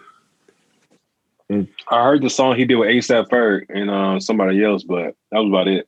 It's 1.49 1.69
I 1.89 2.03
heard 2.03 2.21
the 2.21 2.29
song 2.29 2.56
he 2.56 2.65
did 2.65 2.75
with 2.75 2.89
ASAP 2.89 3.27
Ferg 3.27 3.65
and 3.69 3.89
uh, 3.89 4.19
somebody 4.19 4.63
else, 4.63 4.84
but 4.84 5.15
that 5.32 5.39
was 5.39 5.49
about 5.49 5.67
it. 5.67 5.88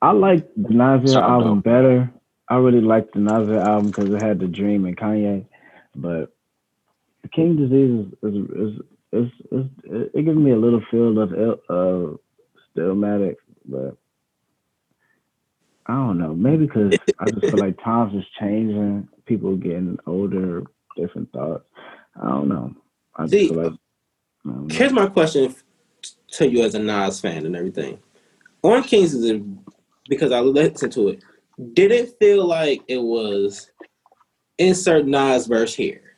I 0.00 0.12
like 0.12 0.48
the 0.56 0.72
Nasir 0.72 1.08
Sound 1.08 1.24
album 1.24 1.54
dope. 1.56 1.64
better. 1.64 2.10
I 2.48 2.56
really 2.56 2.80
liked 2.80 3.14
the 3.14 3.20
Nasir 3.20 3.58
album 3.58 3.90
because 3.90 4.10
it 4.10 4.22
had 4.22 4.38
the 4.38 4.46
Dream 4.46 4.86
and 4.86 4.96
Kanye, 4.96 5.44
but 5.94 6.32
the 7.22 7.28
King 7.28 7.56
Disease 7.56 8.12
is 8.22 8.34
is 8.34 8.50
is, 8.50 8.80
is, 9.12 9.32
is 9.52 9.66
it, 9.84 10.10
it 10.14 10.22
gives 10.24 10.38
me 10.38 10.52
a 10.52 10.56
little 10.56 10.82
feel 10.90 11.18
of 11.18 11.32
Il- 11.32 11.62
uh, 11.68 12.16
Stillmatic, 12.76 13.36
but 13.64 13.96
I 15.88 15.94
don't 15.94 16.18
know. 16.18 16.34
Maybe 16.34 16.66
because 16.66 16.98
I 17.18 17.30
just 17.30 17.46
feel 17.46 17.58
like 17.58 17.82
times 17.82 18.14
is 18.14 18.24
changing, 18.40 19.08
people 19.24 19.56
getting 19.56 19.98
older, 20.06 20.64
different 20.96 21.32
thoughts. 21.32 21.64
I 22.20 22.28
don't 22.28 22.48
know. 22.48 22.74
I 23.14 23.22
just 23.22 23.32
See, 23.32 23.48
feel 23.48 23.62
like 23.62 23.72
I 23.72 24.50
don't 24.50 24.66
know. 24.66 24.74
Here's 24.74 24.92
my 24.92 25.06
question 25.06 25.54
to 26.32 26.48
you 26.48 26.64
as 26.64 26.74
a 26.74 26.78
Nas 26.80 27.20
fan 27.20 27.46
and 27.46 27.54
everything. 27.54 27.98
On 28.62 28.82
Kings 28.82 29.14
is 29.14 29.30
a, 29.30 29.42
because 30.08 30.32
I 30.32 30.40
listened 30.40 30.92
to 30.92 31.08
it. 31.08 31.22
Did 31.72 31.92
it 31.92 32.16
feel 32.18 32.44
like 32.44 32.82
it 32.88 32.98
was 33.00 33.70
insert 34.58 35.06
Nas 35.06 35.46
verse 35.46 35.74
here 35.74 36.16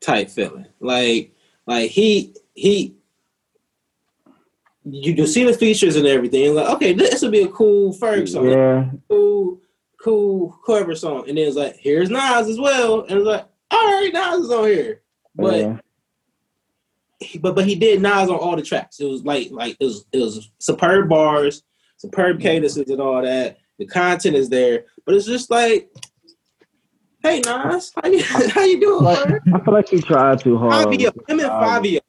type 0.00 0.28
feeling? 0.28 0.66
Like, 0.80 1.32
like 1.66 1.90
he 1.90 2.34
he. 2.54 2.94
You 4.90 5.14
can 5.14 5.26
see 5.26 5.44
the 5.44 5.52
features 5.52 5.96
and 5.96 6.06
everything. 6.06 6.46
and 6.46 6.54
like, 6.54 6.68
okay, 6.70 6.92
this 6.92 7.22
would 7.22 7.32
be 7.32 7.42
a 7.42 7.48
cool 7.48 7.92
Ferg 7.92 8.28
song, 8.28 8.48
yeah, 8.48 8.90
cool, 9.08 9.60
cool, 10.02 10.58
whoever 10.64 10.94
song. 10.94 11.28
And 11.28 11.36
then 11.36 11.46
it's 11.46 11.56
like, 11.56 11.76
here's 11.76 12.10
Nas 12.10 12.48
as 12.48 12.58
well. 12.58 13.00
And 13.02 13.18
it's 13.18 13.26
like, 13.26 13.46
all 13.70 13.84
right, 13.86 14.12
Nas 14.12 14.44
is 14.46 14.50
on 14.50 14.64
here. 14.68 15.02
But 15.34 15.56
yeah. 15.58 15.76
he- 17.20 17.38
but 17.38 17.54
but 17.54 17.66
he 17.66 17.74
did 17.74 18.00
Nas 18.00 18.28
on 18.28 18.36
all 18.36 18.56
the 18.56 18.62
tracks. 18.62 19.00
It 19.00 19.06
was 19.06 19.24
like 19.24 19.48
like 19.50 19.76
it 19.80 19.84
was 19.84 20.04
it 20.12 20.18
was 20.18 20.50
superb 20.58 21.08
bars, 21.08 21.62
superb 21.96 22.40
cadences 22.40 22.88
and 22.88 23.00
all 23.00 23.22
that. 23.22 23.58
The 23.78 23.86
content 23.86 24.36
is 24.36 24.48
there, 24.48 24.86
but 25.04 25.14
it's 25.14 25.26
just 25.26 25.50
like, 25.50 25.90
hey 27.22 27.40
Nas, 27.44 27.92
how 27.94 28.08
you 28.08 28.22
how 28.24 28.62
you 28.64 28.80
doing, 28.80 29.04
Like. 29.04 29.18
I 29.54 29.60
feel 29.64 29.74
like 29.74 29.88
he 29.88 30.00
tried 30.00 30.40
too 30.40 30.56
hard. 30.58 30.88
Fivio, 30.88 31.12
him 31.28 31.40
and. 31.40 31.50
Fivio. 31.50 32.00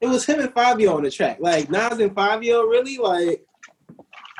It 0.00 0.06
was 0.08 0.26
him 0.26 0.40
and 0.40 0.52
Fivio 0.54 0.94
on 0.96 1.02
the 1.02 1.10
track. 1.10 1.38
Like 1.40 1.70
Nas 1.70 1.98
and 1.98 2.14
Fivio, 2.14 2.68
really? 2.68 2.98
Like, 2.98 3.44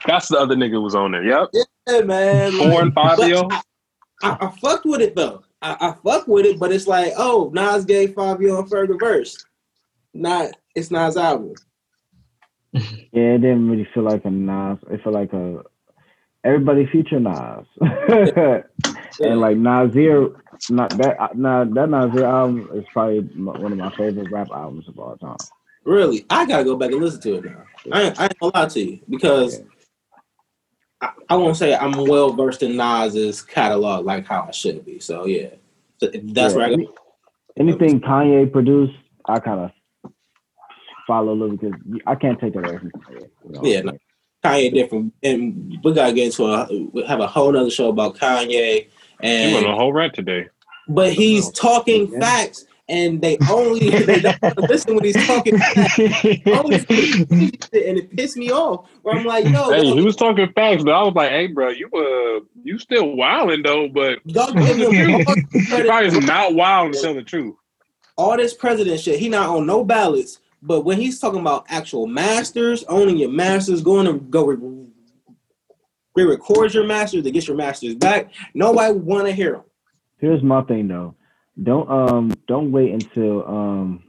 That's 0.07 0.29
the 0.29 0.39
other 0.39 0.55
nigga 0.55 0.83
was 0.83 0.95
on 0.95 1.13
there. 1.13 1.25
Yep. 1.25 1.49
yeah, 1.89 2.01
man. 2.01 2.59
like- 2.59 2.71
Foreign 2.71 2.93
Fivio. 2.93 3.51
I, 4.23 4.37
I 4.41 4.51
fucked 4.61 4.87
with 4.87 5.01
it 5.01 5.15
though. 5.17 5.43
I, 5.63 5.77
I 5.81 5.95
fuck 6.05 6.27
with 6.29 6.47
it, 6.47 6.59
but 6.59 6.73
it's 6.73 6.87
like, 6.87 7.13
oh, 7.17 7.51
Nas 7.55 7.85
gave 7.85 8.11
Fivio 8.11 8.59
and 8.61 8.69
further 8.71 8.97
verse. 8.99 9.45
Not 10.15 10.51
it's 10.75 10.91
Nas' 10.91 11.17
album. 11.17 11.55
Yeah, 12.73 12.83
it 13.13 13.39
didn't 13.39 13.71
really 13.71 13.89
feel 13.95 14.03
like 14.03 14.25
a 14.25 14.31
Nas. 14.31 14.79
It 14.91 15.03
felt 15.03 15.15
like 15.15 15.33
a 15.33 15.63
everybody 16.45 16.87
feature 16.87 17.19
Nas, 17.21 17.67
and 19.21 19.41
like 19.41 19.57
Nasir, 19.57 20.31
not 20.71 20.91
that 20.99 21.21
uh, 21.21 21.29
nah, 21.35 21.65
that 21.65 21.89
Nasir 21.89 22.25
album 22.25 22.69
is 22.75 22.85
probably 22.93 23.21
one 23.21 23.73
of 23.73 23.79
my 23.79 23.91
favorite 23.97 24.31
rap 24.31 24.49
albums 24.51 24.89
of 24.89 24.99
all 24.99 25.17
time. 25.17 25.37
Really, 25.85 26.27
I 26.31 26.47
gotta 26.47 26.65
go 26.65 26.77
back 26.77 26.91
and 26.91 27.01
listen 27.01 27.21
to 27.23 27.35
it 27.37 27.45
now. 27.45 27.65
I 27.93 28.03
ain't, 28.03 28.21
I 28.21 28.25
ain't 28.25 28.39
gonna 28.41 28.53
lie 28.55 28.69
to 28.69 28.81
you 28.81 29.01
because 29.09 29.63
I, 31.01 31.11
I 31.29 31.37
won't 31.37 31.57
say 31.57 31.75
I'm 31.75 32.07
well 32.07 32.33
versed 32.33 32.63
in 32.63 32.77
Nas's 32.77 33.43
catalog 33.43 34.05
like 34.05 34.27
how 34.27 34.47
I 34.49 34.51
should 34.51 34.85
be. 34.85 34.99
So 34.99 35.27
yeah, 35.27 35.51
So 35.99 36.09
that's 36.09 36.55
Yeah, 36.55 36.59
where 36.59 36.67
I 36.67 36.77
go. 36.77 36.95
Anything 37.59 38.01
Kanye 38.01 38.51
produced, 38.51 38.95
I 39.27 39.39
kind 39.39 39.61
of 39.61 40.13
follow 41.07 41.33
a 41.33 41.35
little 41.35 41.57
because 41.57 41.79
I 42.07 42.15
can't 42.15 42.39
take 42.39 42.55
that 42.55 42.69
away 42.69 42.79
from 42.79 42.91
Kanye. 42.91 43.31
you 43.45 43.53
know? 43.53 43.61
Yeah, 43.63 43.81
no. 43.83 43.93
Kanye 44.45 44.73
different, 44.73 45.15
and 45.23 45.79
we 45.83 45.93
gotta 45.93 46.13
get 46.13 46.27
into 46.27 46.47
a 46.47 46.67
we 46.93 47.05
have 47.05 47.21
a 47.21 47.27
whole 47.27 47.53
nother 47.53 47.71
show 47.71 47.89
about 47.89 48.17
Kanye. 48.17 48.89
He 49.23 49.53
went 49.55 49.67
on 49.67 49.73
a 49.73 49.77
whole 49.77 49.93
rant 49.93 50.15
today. 50.15 50.49
but 50.89 51.13
he's 51.13 51.51
talking 51.51 52.11
Yeah. 52.13 52.21
facts, 52.21 52.67
and 52.89 53.21
they 53.21 53.39
only 53.51 53.91
they 54.05 54.21
don't 54.21 54.41
wanna 54.43 54.67
listen 54.69 54.95
when 54.95 55.05
he's 55.05 55.27
talking 55.27 55.59
facts. 55.59 55.99
And 57.73 57.99
it 57.99 58.17
pissed 58.17 58.37
me 58.37 58.51
off. 58.53 58.89
Where 59.03 59.17
I'm 59.17 59.25
like, 59.25 59.45
yo, 59.49 59.73
Hey, 59.73 59.85
he 59.93 60.03
was 60.03 60.17
talking 60.17 60.51
facts, 60.55 60.85
but 60.85 60.93
I 60.95 61.03
was 61.03 61.15
like, 61.15 61.31
"Hey, 61.31 61.47
bro, 61.49 61.69
you 61.71 61.89
uh, 61.93 62.45
you 62.63 62.79
still 62.79 63.17
wilding 63.17 63.63
though, 63.63 63.89
but 63.89 64.19
y'all 64.25 64.53
give 64.53 64.79
him 64.79 64.93
he 65.53 65.67
credit. 65.67 65.87
probably 65.87 66.09
is 66.09 66.27
not 66.27 66.55
wild 66.55 66.93
to 66.95 67.01
tell 67.01 67.15
the 67.15 67.23
truth." 67.23 67.55
all 68.19 68.35
this 68.35 68.55
president 68.55 68.99
shit, 68.99 69.19
he 69.19 69.29
not 69.29 69.49
on 69.51 69.67
no 69.67 69.85
ballots. 69.85 70.41
But 70.63 70.81
when 70.87 70.99
he's 70.99 71.21
talking 71.21 71.41
about 71.41 71.67
actual 71.69 72.07
masters, 72.07 72.83
owning 72.89 73.19
your 73.19 73.29
masters, 73.29 73.83
going 73.83 74.07
to 74.07 74.15
go 74.15 74.49
re- 76.17 76.25
re-record 76.25 76.75
your 76.75 76.85
masters 76.85 77.25
to 77.25 77.31
get 77.31 77.47
your 77.47 77.57
masters 77.57 77.95
back, 77.95 78.31
nobody 78.55 78.95
want 78.95 79.27
to 79.27 79.33
hear 79.33 79.53
them. 79.53 79.63
Here's 80.19 80.43
my 80.43 80.63
thing 80.63 80.89
though. 80.89 81.15
Don't 81.63 81.89
um 81.91 82.31
don't 82.49 82.73
wait 82.73 82.93
until 82.93 83.47
um 83.47 84.03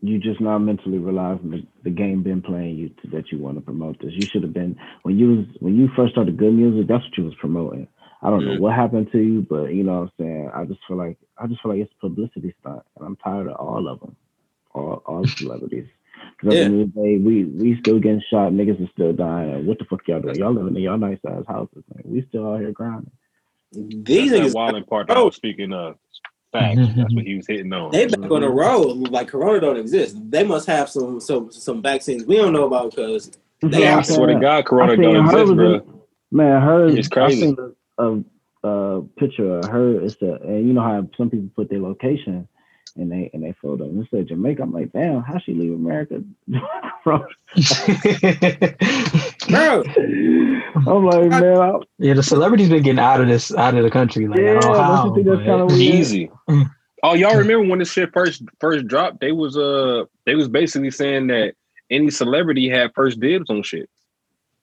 you 0.00 0.18
just 0.18 0.40
not 0.40 0.58
mentally 0.58 0.98
realizing 0.98 1.50
the, 1.50 1.66
the 1.84 1.90
game 1.90 2.22
been 2.22 2.42
playing 2.42 2.76
you 2.76 2.88
to, 2.90 3.08
that 3.16 3.32
you 3.32 3.38
want 3.38 3.56
to 3.56 3.62
promote 3.62 3.98
this. 4.00 4.12
You 4.12 4.26
should 4.30 4.42
have 4.42 4.52
been 4.52 4.76
when 5.02 5.18
you 5.18 5.28
was 5.30 5.46
when 5.60 5.76
you 5.76 5.88
first 5.96 6.12
started 6.12 6.36
good 6.36 6.52
music, 6.54 6.88
that's 6.88 7.04
what 7.04 7.16
you 7.18 7.24
was 7.24 7.34
promoting. 7.40 7.88
I 8.22 8.30
don't 8.30 8.44
know 8.44 8.52
Mhm. 8.52 8.60
what 8.60 8.74
happened 8.74 9.10
to 9.12 9.18
you, 9.18 9.46
but 9.48 9.66
you 9.74 9.82
know 9.82 10.00
what 10.00 10.02
I'm 10.02 10.10
saying. 10.18 10.50
I 10.54 10.64
just 10.64 10.80
feel 10.88 10.96
like 10.96 11.18
I 11.38 11.46
just 11.46 11.62
feel 11.62 11.72
like 11.72 11.80
it's 11.80 11.92
publicity 12.00 12.54
stunt, 12.60 12.82
and 12.96 13.06
I'm 13.06 13.16
tired 13.16 13.48
of 13.48 13.56
all 13.56 13.86
of 13.88 14.00
them, 14.00 14.16
all 14.72 15.02
all 15.06 15.24
celebrities. 15.38 15.86
Because 16.38 16.54
Yeah. 16.54 16.60
at 16.64 16.70
the 16.70 16.74
end 16.74 16.82
of 16.82 16.94
the 16.94 17.00
day, 17.02 17.16
we 17.18 17.44
we 17.44 17.76
still 17.78 17.98
getting 17.98 18.22
shot, 18.30 18.52
niggas 18.52 18.82
are 18.84 18.90
still 18.92 19.12
dying. 19.12 19.66
What 19.66 19.78
the 19.78 19.84
fuck 19.84 20.06
y'all 20.08 20.20
doing? 20.20 20.36
Y'all 20.36 20.52
living 20.52 20.76
in 20.76 20.82
y'all 20.82 20.98
nice 20.98 21.18
ass 21.28 21.44
houses, 21.46 21.82
man. 21.94 22.02
We 22.04 22.22
still 22.28 22.52
out 22.52 22.60
here 22.60 22.72
grinding. 22.72 23.10
These 23.72 24.30
That's 24.30 24.42
niggas, 24.42 24.52
that 24.52 24.54
wilding 24.54 24.84
part 24.84 25.08
that 25.08 25.16
I 25.16 25.20
oh. 25.20 25.26
was 25.26 25.36
speaking 25.36 25.72
of. 25.72 25.96
Facts. 26.52 26.76
That's 26.96 27.12
what 27.12 27.24
he 27.24 27.34
was 27.36 27.46
hitting 27.48 27.72
on. 27.72 27.90
they 27.90 28.06
back 28.06 28.30
on 28.30 28.42
the 28.42 28.48
road 28.48 29.08
like 29.10 29.26
Corona 29.28 29.58
don't 29.60 29.76
exist. 29.76 30.16
They 30.30 30.44
must 30.44 30.66
have 30.68 30.88
some 30.88 31.18
some 31.20 31.50
some 31.50 31.82
vaccines 31.82 32.24
we 32.26 32.36
don't 32.36 32.52
know 32.52 32.66
about 32.66 32.90
because 32.90 33.32
That's 33.60 33.76
They 33.76 33.80
what 33.80 33.88
are- 33.88 33.96
I'm 33.98 34.04
swear 34.04 34.26
to. 34.34 34.40
God, 34.40 34.64
Corona 34.66 34.96
don't 34.96 35.26
exist, 35.26 35.54
bro. 35.56 35.74
in- 35.74 35.82
Man, 36.30 36.62
her. 36.62 36.86
It's 36.88 37.08
crazy. 37.08 37.42
I 37.42 37.46
seen 37.46 37.56
a, 37.98 38.04
a, 38.64 38.68
a 38.98 39.02
picture 39.16 39.58
of 39.58 39.64
her. 39.66 40.00
It's 40.00 40.20
a, 40.22 40.34
and 40.42 40.66
you 40.66 40.72
know 40.72 40.80
how 40.82 41.08
some 41.16 41.28
people 41.30 41.48
put 41.56 41.70
their 41.70 41.80
location 41.80 42.46
and 42.96 43.10
they 43.10 43.30
and 43.34 43.42
they 43.42 43.52
photo 43.60 43.84
and 43.84 44.02
it 44.02 44.08
said 44.10 44.28
Jamaica. 44.28 44.62
I'm 44.62 44.72
like, 44.72 44.92
damn, 44.92 45.22
how 45.22 45.38
she 45.38 45.54
leave 45.54 45.72
America? 45.74 46.22
Bro, 47.04 47.26
bro, 49.50 49.82
I'm 50.86 51.04
like, 51.04 51.30
man, 51.30 51.60
I, 51.60 51.78
yeah, 51.98 52.14
the 52.14 52.22
celebrities 52.22 52.70
been 52.70 52.82
getting 52.82 52.98
out 52.98 53.20
of 53.20 53.28
this, 53.28 53.54
out 53.54 53.74
of 53.76 53.84
the 53.84 53.90
country. 53.90 54.26
Like, 54.26 54.40
I 54.40 54.42
Yeah, 54.42 54.54
don't 54.54 54.72
know 54.72 54.96
don't 54.96 55.16
you 55.16 55.22
think 55.22 55.26
that's 55.26 55.46
kinda? 55.46 55.74
Easy. 55.82 56.30
Oh, 57.02 57.12
y'all 57.12 57.36
remember 57.36 57.68
when 57.68 57.80
this 57.80 57.92
shit 57.92 58.14
first 58.14 58.42
first 58.60 58.86
dropped? 58.86 59.20
They 59.20 59.30
was 59.32 59.58
uh 59.58 60.04
they 60.24 60.34
was 60.34 60.48
basically 60.48 60.90
saying 60.90 61.26
that 61.26 61.54
any 61.90 62.10
celebrity 62.10 62.66
had 62.70 62.92
first 62.94 63.20
dibs 63.20 63.50
on 63.50 63.62
shit. 63.62 63.90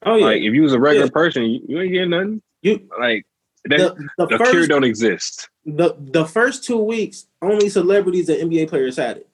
oh 0.04 0.16
yeah, 0.16 0.24
Like 0.26 0.42
if 0.42 0.52
you 0.52 0.62
was 0.62 0.72
a 0.72 0.80
regular 0.80 1.06
Yeah. 1.06 1.12
person, 1.12 1.44
you, 1.44 1.60
you 1.68 1.80
ain't 1.80 1.92
getting 1.92 2.10
nothing. 2.10 2.42
you 2.62 2.88
Like 2.98 3.26
that, 3.66 3.94
the, 3.96 4.08
the 4.18 4.38
the 4.38 4.44
cure 4.50 4.66
don't 4.66 4.82
exist. 4.82 5.48
The 5.64 5.94
the 5.98 6.24
first 6.24 6.64
two 6.64 6.78
weeks, 6.78 7.26
only 7.40 7.68
celebrities 7.68 8.28
and 8.28 8.50
NBA 8.50 8.68
players 8.68 8.96
had 8.96 9.18
it. 9.18 9.28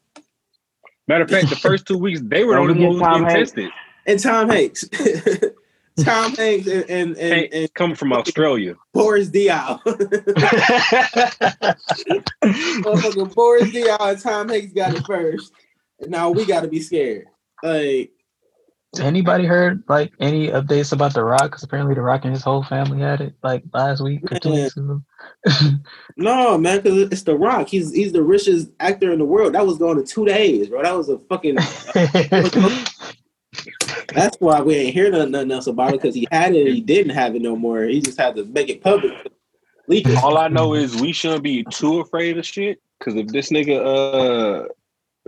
Matter 1.06 1.24
of 1.24 1.30
fact, 1.30 1.48
the 1.48 1.56
first 1.56 1.86
two 1.86 1.96
weeks 1.98 2.20
they 2.22 2.44
were 2.44 2.54
Don't 2.56 2.66
the 2.78 2.86
only 2.86 2.98
forget 2.98 3.00
ones 3.00 3.02
Tom 3.02 3.22
getting 3.22 3.36
Hanks. 3.36 3.50
tested. 3.50 3.70
And 4.06 4.20
Tom 4.20 4.48
Hanks. 4.48 4.88
Tom 6.04 6.32
Hanks 6.36 6.66
and 6.68 6.84
and, 6.90 7.10
and, 7.10 7.16
Hey, 7.16 7.48
and 7.52 7.74
coming 7.74 7.96
from 7.96 8.12
Australia. 8.12 8.76
Boris 8.92 9.30
Diaw. 9.30 9.80
Motherfucking 12.44 13.34
Boris 13.34 13.70
Diaw 13.70 14.10
and 14.12 14.20
Tom 14.20 14.48
Hanks 14.48 14.72
got 14.72 14.94
it 14.94 15.04
first. 15.06 15.52
Now 16.00 16.30
we 16.30 16.44
gotta 16.46 16.68
be 16.68 16.80
scared. 16.80 17.26
Like 17.62 18.12
Anybody 18.98 19.44
heard 19.44 19.84
like 19.86 20.12
any 20.18 20.48
updates 20.48 20.92
about 20.92 21.12
The 21.12 21.22
Rock? 21.22 21.42
Because 21.42 21.62
apparently 21.62 21.94
The 21.94 22.00
Rock 22.00 22.24
and 22.24 22.32
his 22.32 22.42
whole 22.42 22.62
family 22.62 23.00
had 23.00 23.20
it 23.20 23.34
like 23.42 23.62
last 23.74 24.02
week 24.02 24.20
or 24.32 24.38
two 24.38 24.52
weeks 24.52 24.76
ago. 24.76 25.02
no, 26.16 26.56
man, 26.56 26.78
because 26.78 27.12
it's 27.12 27.22
The 27.22 27.36
Rock. 27.36 27.68
He's 27.68 27.92
he's 27.92 28.12
the 28.12 28.22
richest 28.22 28.70
actor 28.80 29.12
in 29.12 29.18
the 29.18 29.26
world. 29.26 29.54
That 29.54 29.66
was 29.66 29.76
going 29.76 29.98
to 29.98 30.04
two 30.04 30.24
days, 30.24 30.68
bro. 30.68 30.82
That 30.82 30.96
was 30.96 31.10
a 31.10 31.18
fucking. 31.18 31.56
That's 34.14 34.36
why 34.40 34.62
we 34.62 34.74
ain't 34.74 34.94
hear 34.94 35.10
nothing, 35.10 35.32
nothing 35.32 35.52
else 35.52 35.66
about 35.66 35.90
it 35.90 36.00
because 36.00 36.14
he 36.14 36.26
had 36.32 36.54
it 36.54 36.66
and 36.66 36.74
he 36.74 36.80
didn't 36.80 37.14
have 37.14 37.36
it 37.36 37.42
no 37.42 37.56
more. 37.56 37.82
He 37.82 38.00
just 38.00 38.18
had 38.18 38.36
to 38.36 38.44
make 38.46 38.70
it 38.70 38.82
public. 38.82 39.12
Leak 39.86 40.08
it. 40.08 40.22
All 40.22 40.38
I 40.38 40.48
know 40.48 40.74
is 40.74 41.00
we 41.00 41.12
shouldn't 41.12 41.42
be 41.42 41.62
too 41.64 42.00
afraid 42.00 42.38
of 42.38 42.46
shit. 42.46 42.80
Cause 43.00 43.14
if 43.14 43.28
this 43.28 43.50
nigga, 43.50 44.64
uh, 44.64 44.68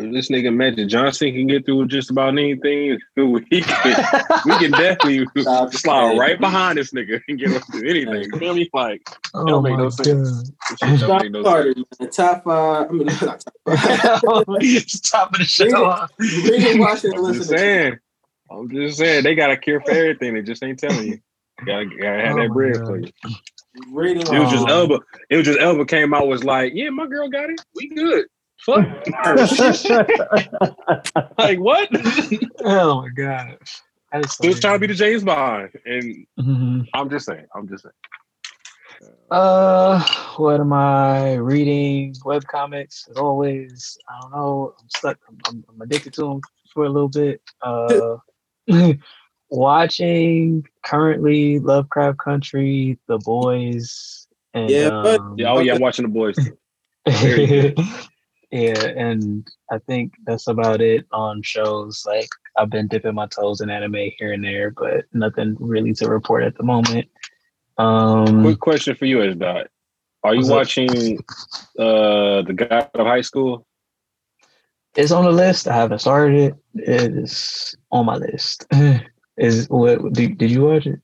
if 0.00 0.12
this 0.12 0.28
nigga 0.30 0.54
Magic 0.54 0.88
Johnson 0.88 1.32
can 1.32 1.46
get 1.46 1.64
through 1.64 1.78
with 1.78 1.88
just 1.90 2.10
about 2.10 2.30
anything, 2.30 2.98
we 3.16 3.40
can, 3.42 4.04
we 4.44 4.58
can 4.58 4.70
definitely 4.70 5.26
Stop 5.42 5.72
slide 5.74 6.08
saying. 6.08 6.18
right 6.18 6.40
behind 6.40 6.78
this 6.78 6.92
nigga 6.92 7.20
and 7.28 7.38
get 7.38 7.50
him 7.52 7.60
through 7.62 7.88
anything. 7.88 8.22
You 8.32 8.38
feel 8.38 8.54
me? 8.54 8.70
Like, 8.72 9.02
oh 9.34 9.44
don't 9.46 9.62
make 9.62 9.76
no 9.76 9.90
god! 9.90 9.94
sense. 10.04 10.50
this 10.68 11.00
don't 11.00 11.22
make 11.22 11.32
no 11.32 11.42
Carter, 11.42 11.74
sense. 11.74 12.00
man, 12.00 12.10
top 12.10 12.44
five. 12.44 12.88
I 12.88 12.92
mean, 12.92 13.06
not 13.06 13.20
top 13.20 13.42
five. 13.66 13.76
Top 15.10 15.32
of 15.32 15.38
the 15.38 15.44
show. 15.44 16.06
Read 16.18 16.62
it, 16.62 16.80
watch 16.80 17.04
it, 17.04 17.12
and 17.12 17.14
I'm 17.14 17.34
just 17.34 17.40
listen. 17.40 17.42
to 17.54 17.58
saying. 17.58 17.98
I'm 18.50 18.70
just 18.70 18.98
saying 18.98 19.24
they 19.24 19.34
got 19.34 19.50
a 19.50 19.56
cure 19.56 19.80
for 19.80 19.90
everything. 19.92 20.34
They 20.34 20.42
just 20.42 20.62
ain't 20.62 20.78
telling 20.78 21.06
you. 21.06 21.18
Gotta, 21.66 21.84
gotta 21.86 22.20
have 22.26 22.36
Oh 22.36 22.42
that 22.42 22.50
bread 22.52 22.74
God. 22.74 22.86
for 22.86 22.98
you. 22.98 23.10
Read 23.92 24.16
it. 24.16 24.28
It 24.28 24.38
was 24.38 24.50
just 24.50 24.64
um, 24.64 24.70
Elba. 24.70 25.00
It 25.28 25.36
was 25.36 25.46
just 25.46 25.60
Elba 25.60 25.84
came 25.86 26.12
out 26.14 26.26
was 26.26 26.42
like, 26.42 26.72
yeah, 26.74 26.90
my 26.90 27.06
girl 27.06 27.28
got 27.28 27.50
it. 27.50 27.60
We 27.74 27.88
good. 27.88 28.26
Fuck. 28.64 28.86
like 31.38 31.58
what? 31.58 31.88
oh 32.64 33.02
my 33.02 33.08
god! 33.08 33.58
That 34.12 34.24
is 34.24 34.36
He 34.40 34.48
was 34.48 34.60
trying 34.60 34.74
to 34.74 34.78
be 34.78 34.86
the 34.86 34.94
James 34.94 35.24
Bond, 35.24 35.70
and 35.86 36.26
Mhm. 36.38 36.86
I'm 36.94 37.10
just 37.10 37.26
saying. 37.26 37.46
I'm 37.54 37.68
just 37.68 37.82
saying. 37.84 37.92
Uh, 39.30 40.02
what 40.36 40.60
am 40.60 40.72
I 40.74 41.34
reading? 41.36 42.14
Web 42.24 42.44
comics, 42.44 43.08
as 43.10 43.16
always. 43.16 43.96
I 44.08 44.20
don't 44.20 44.32
know. 44.32 44.74
I'm 44.78 44.88
stuck. 44.90 45.18
I'm, 45.28 45.38
I'm, 45.46 45.64
I'm 45.70 45.80
addicted 45.80 46.12
to 46.14 46.20
them 46.22 46.40
for 46.74 46.84
a 46.84 46.88
little 46.90 47.08
bit. 47.08 47.40
Uh, 47.62 48.16
watching 49.50 50.66
currently 50.84 51.58
Lovecraft 51.60 52.18
Country, 52.18 52.98
The 53.06 53.16
Boys, 53.18 54.26
and 54.52 54.68
Yeah, 54.70 54.90
but- 55.02 55.20
um, 55.20 55.36
Yeah. 55.38 55.52
Oh 55.52 55.60
yeah, 55.60 55.74
I'm 55.74 55.80
watching 55.80 56.02
the 56.04 56.10
boys. 56.10 56.36
Yeah, 58.50 58.84
and 58.84 59.48
I 59.70 59.78
think 59.78 60.14
that's 60.24 60.48
about 60.48 60.80
it 60.80 61.06
on 61.12 61.42
shows. 61.42 62.04
Like 62.06 62.28
I've 62.56 62.70
been 62.70 62.88
dipping 62.88 63.14
my 63.14 63.26
toes 63.26 63.60
in 63.60 63.70
anime 63.70 64.10
here 64.18 64.32
and 64.32 64.44
there, 64.44 64.72
but 64.72 65.04
nothing 65.12 65.56
really 65.60 65.92
to 65.94 66.08
report 66.08 66.42
at 66.42 66.56
the 66.56 66.64
moment. 66.64 67.08
Um, 67.78 68.42
Quick 68.42 68.58
question 68.58 68.96
for 68.96 69.06
you, 69.06 69.22
is 69.22 69.36
Isdot. 69.36 69.66
Are 70.24 70.34
you 70.34 70.46
watching 70.46 71.18
uh 71.78 72.42
the 72.42 72.54
God 72.56 72.90
of 72.94 73.06
High 73.06 73.22
School? 73.22 73.66
it's 74.96 75.12
on 75.12 75.24
the 75.24 75.30
list. 75.30 75.68
I 75.68 75.76
haven't 75.76 76.00
started 76.00 76.40
it. 76.40 76.54
It 76.74 77.12
is 77.16 77.74
on 77.90 78.06
my 78.06 78.16
list. 78.16 78.66
is 79.36 79.68
what 79.68 80.12
did, 80.12 80.38
did 80.38 80.50
you 80.50 80.62
watch 80.62 80.86
it? 80.86 81.00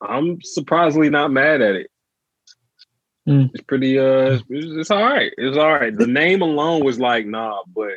I'm 0.00 0.42
surprisingly 0.42 1.10
not 1.10 1.30
mad 1.30 1.60
at 1.60 1.76
it. 1.76 1.90
Hmm. 3.26 3.44
It's 3.54 3.62
pretty 3.64 3.98
uh 3.98 4.38
it's, 4.40 4.44
it's 4.50 4.90
all 4.90 5.02
right. 5.02 5.32
It's 5.38 5.56
all 5.56 5.72
right. 5.72 5.96
The 5.96 6.06
name 6.06 6.42
alone 6.42 6.84
was 6.84 6.98
like, 6.98 7.24
nah, 7.26 7.62
but 7.74 7.92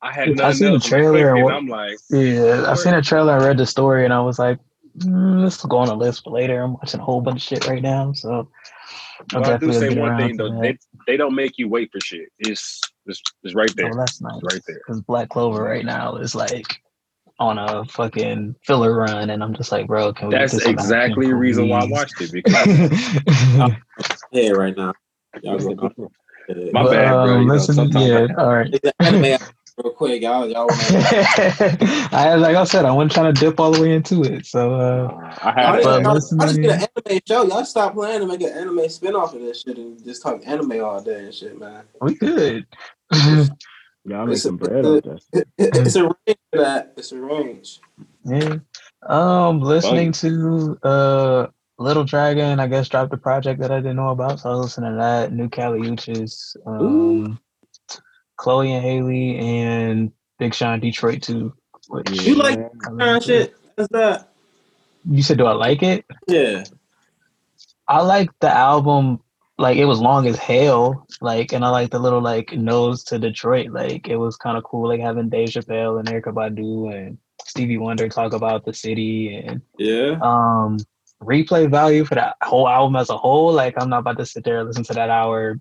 I 0.00 0.12
had 0.12 0.30
nothing. 0.30 0.44
I 0.44 0.52
seen 0.52 0.72
the 0.72 0.80
trailer 0.80 1.34
and 1.34 1.44
what- 1.44 1.54
I'm 1.54 1.68
like, 1.68 1.98
Yeah, 2.10 2.64
I 2.66 2.74
seen 2.74 2.94
a 2.94 3.02
trailer. 3.02 3.34
I 3.34 3.44
read 3.44 3.58
the 3.58 3.66
story, 3.66 4.04
and 4.04 4.12
I 4.12 4.20
was 4.20 4.38
like, 4.40 4.58
mm, 4.98 5.44
"This 5.44 5.62
will 5.62 5.70
go 5.70 5.78
on 5.78 5.86
the 5.86 5.94
list 5.94 6.26
later." 6.26 6.60
I'm 6.60 6.72
watching 6.72 6.98
a 6.98 7.04
whole 7.04 7.20
bunch 7.20 7.36
of 7.36 7.42
shit 7.42 7.68
right 7.68 7.80
now, 7.82 8.12
so 8.12 8.48
Well, 9.32 9.44
I 9.44 9.58
do 9.58 9.72
say 9.72 9.96
one 9.96 10.16
thing 10.16 10.36
though. 10.36 10.60
They 10.60 10.76
they 11.06 11.16
don't 11.16 11.36
make 11.36 11.56
you 11.56 11.68
wait 11.68 11.92
for 11.92 12.00
shit. 12.00 12.30
It's 12.40 12.80
it's, 13.06 13.22
it's 13.44 13.54
right 13.54 13.72
there. 13.76 13.90
Oh, 13.92 13.96
that's 13.96 14.20
nice. 14.20 14.40
It's 14.42 14.54
right 14.54 14.62
there. 14.66 14.78
Because 14.84 15.00
Black 15.02 15.28
Clover 15.28 15.62
right 15.62 15.84
now 15.84 16.16
is 16.16 16.34
like 16.34 16.82
on 17.42 17.58
a 17.58 17.84
fucking 17.86 18.56
filler 18.64 18.94
run, 18.94 19.30
and 19.30 19.42
I'm 19.42 19.54
just 19.54 19.72
like, 19.72 19.86
bro, 19.86 20.12
can 20.12 20.28
we? 20.28 20.34
That's 20.34 20.52
get 20.52 20.62
some 20.62 20.72
exactly 20.74 21.26
the 21.28 21.34
reason 21.34 21.68
why 21.68 21.80
I 21.80 21.84
watched 21.84 22.20
it 22.20 22.32
because 22.32 22.68
Yeah, 24.32 24.50
right 24.50 24.76
now. 24.76 24.94
Y'all 25.42 25.74
go. 25.74 26.10
My 26.72 26.82
But, 26.82 26.90
bad, 26.90 27.10
bro. 27.10 27.34
um, 27.34 27.40
You 27.40 27.46
know, 27.46 27.54
listen, 27.54 27.92
yeah, 27.92 28.26
I- 28.36 28.42
all 28.42 28.54
right. 28.54 28.80
Anime 29.00 29.38
real 29.82 29.92
quick, 29.94 30.22
y'all. 30.22 30.48
Y'all 30.48 30.66
wanna, 30.68 30.82
I 32.12 32.34
like 32.36 32.56
I 32.56 32.64
said, 32.64 32.84
I 32.84 32.92
wasn't 32.92 33.12
trying 33.12 33.34
to 33.34 33.40
dip 33.40 33.58
all 33.58 33.72
the 33.72 33.80
way 33.80 33.94
into 33.94 34.22
it, 34.22 34.46
so 34.46 34.74
uh, 34.74 35.36
I 35.42 35.62
y'all 35.62 35.72
had 35.72 35.82
just, 35.82 35.84
But 35.84 36.02
y'all, 36.02 36.14
listen 36.14 36.40
just 36.40 36.54
to 36.54 36.60
get 36.60 36.70
an 36.70 36.88
anime 37.06 37.20
show. 37.26 37.44
Y'all 37.44 37.64
stop 37.64 37.94
playing 37.94 38.20
and 38.20 38.28
make 38.28 38.42
an 38.42 38.52
anime 38.52 38.78
spinoff 38.78 39.34
of 39.34 39.40
this 39.40 39.62
shit 39.62 39.78
and 39.78 40.04
just 40.04 40.22
talk 40.22 40.42
anime 40.46 40.82
all 40.84 41.02
day 41.02 41.24
and 41.24 41.34
shit, 41.34 41.58
man. 41.58 41.84
we 42.00 42.14
good. 44.06 44.12
Y'all 44.12 44.26
make 44.26 44.32
It's 44.34 44.44
a- 44.44 44.48
some 44.48 44.56
bread 44.56 44.84
off 44.84 45.02
this. 45.02 45.28
It- 45.32 45.48
it's 45.58 45.96
a 45.96 46.02
range 46.04 46.38
for 46.52 46.58
that. 46.58 46.92
It's 46.96 47.12
a 47.12 47.20
range. 47.20 47.80
Yeah. 48.24 48.56
Um, 49.08 49.60
listening 49.60 50.12
to 50.12 50.78
uh 50.82 51.46
Little 51.78 52.04
Dragon, 52.04 52.60
I 52.60 52.68
guess 52.68 52.88
dropped 52.88 53.12
a 53.12 53.16
project 53.16 53.60
that 53.60 53.72
I 53.72 53.78
didn't 53.78 53.96
know 53.96 54.10
about, 54.10 54.40
so 54.40 54.50
I 54.50 54.54
was 54.54 54.64
listening 54.66 54.92
to 54.92 54.96
that. 54.98 55.32
New 55.32 55.48
Kali 55.48 55.80
Uchis, 55.80 56.54
um, 56.66 57.40
Chloe 58.36 58.72
and 58.72 58.84
Halle, 58.84 59.38
and 59.38 60.12
Big 60.38 60.54
Sean 60.54 60.78
Detroit 60.78 61.22
too. 61.22 61.52
Which 61.88 62.10
You 62.22 62.36
like 62.36 62.58
I 62.60 62.68
Kind 62.84 63.02
of 63.02 63.22
shit. 63.24 63.54
That's 63.76 63.88
that. 63.92 64.28
You 65.10 65.22
said, 65.22 65.38
do 65.38 65.46
I 65.46 65.52
like 65.52 65.82
it? 65.82 66.04
Yeah. 66.28 66.62
I 67.88 68.02
like 68.02 68.30
the 68.40 68.48
album. 68.50 69.20
Like 69.58 69.76
it 69.76 69.84
was 69.84 70.00
long 70.00 70.26
as 70.26 70.36
hell. 70.36 71.06
Like, 71.20 71.52
and 71.52 71.64
I 71.64 71.68
like 71.68 71.90
the 71.90 71.98
little 71.98 72.22
like 72.22 72.52
nose 72.52 73.04
to 73.04 73.18
Detroit. 73.18 73.70
Like 73.70 74.08
it 74.08 74.16
was 74.16 74.36
kind 74.36 74.56
of 74.56 74.64
cool. 74.64 74.88
Like 74.88 75.00
having 75.00 75.28
Dave 75.28 75.48
Chappelle 75.48 75.98
and 75.98 76.08
Erykah 76.08 76.34
Badu 76.34 76.92
and 76.94 77.18
Stevie 77.44 77.78
Wonder 77.78 78.08
talk 78.08 78.32
about 78.32 78.64
the 78.64 78.72
city 78.72 79.36
and 79.36 79.60
Yeah. 79.78 80.18
um 80.22 80.78
replay 81.22 81.70
value 81.70 82.04
for 82.04 82.16
that 82.16 82.36
whole 82.42 82.68
album 82.68 82.96
as 82.96 83.08
a 83.08 83.16
whole 83.16 83.52
like 83.52 83.74
i'm 83.80 83.88
not 83.88 84.00
about 84.00 84.18
to 84.18 84.26
sit 84.26 84.42
there 84.42 84.58
and 84.58 84.66
listen 84.66 84.82
to 84.82 84.92
that 84.94 85.08
hour 85.08 85.60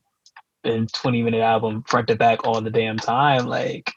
and 0.64 0.92
20 0.92 1.22
minute 1.22 1.42
album 1.42 1.84
front 1.88 2.08
to 2.08 2.16
back 2.16 2.48
all 2.48 2.60
the 2.62 2.72
damn 2.72 2.98
time 2.98 3.46
like 3.46 3.92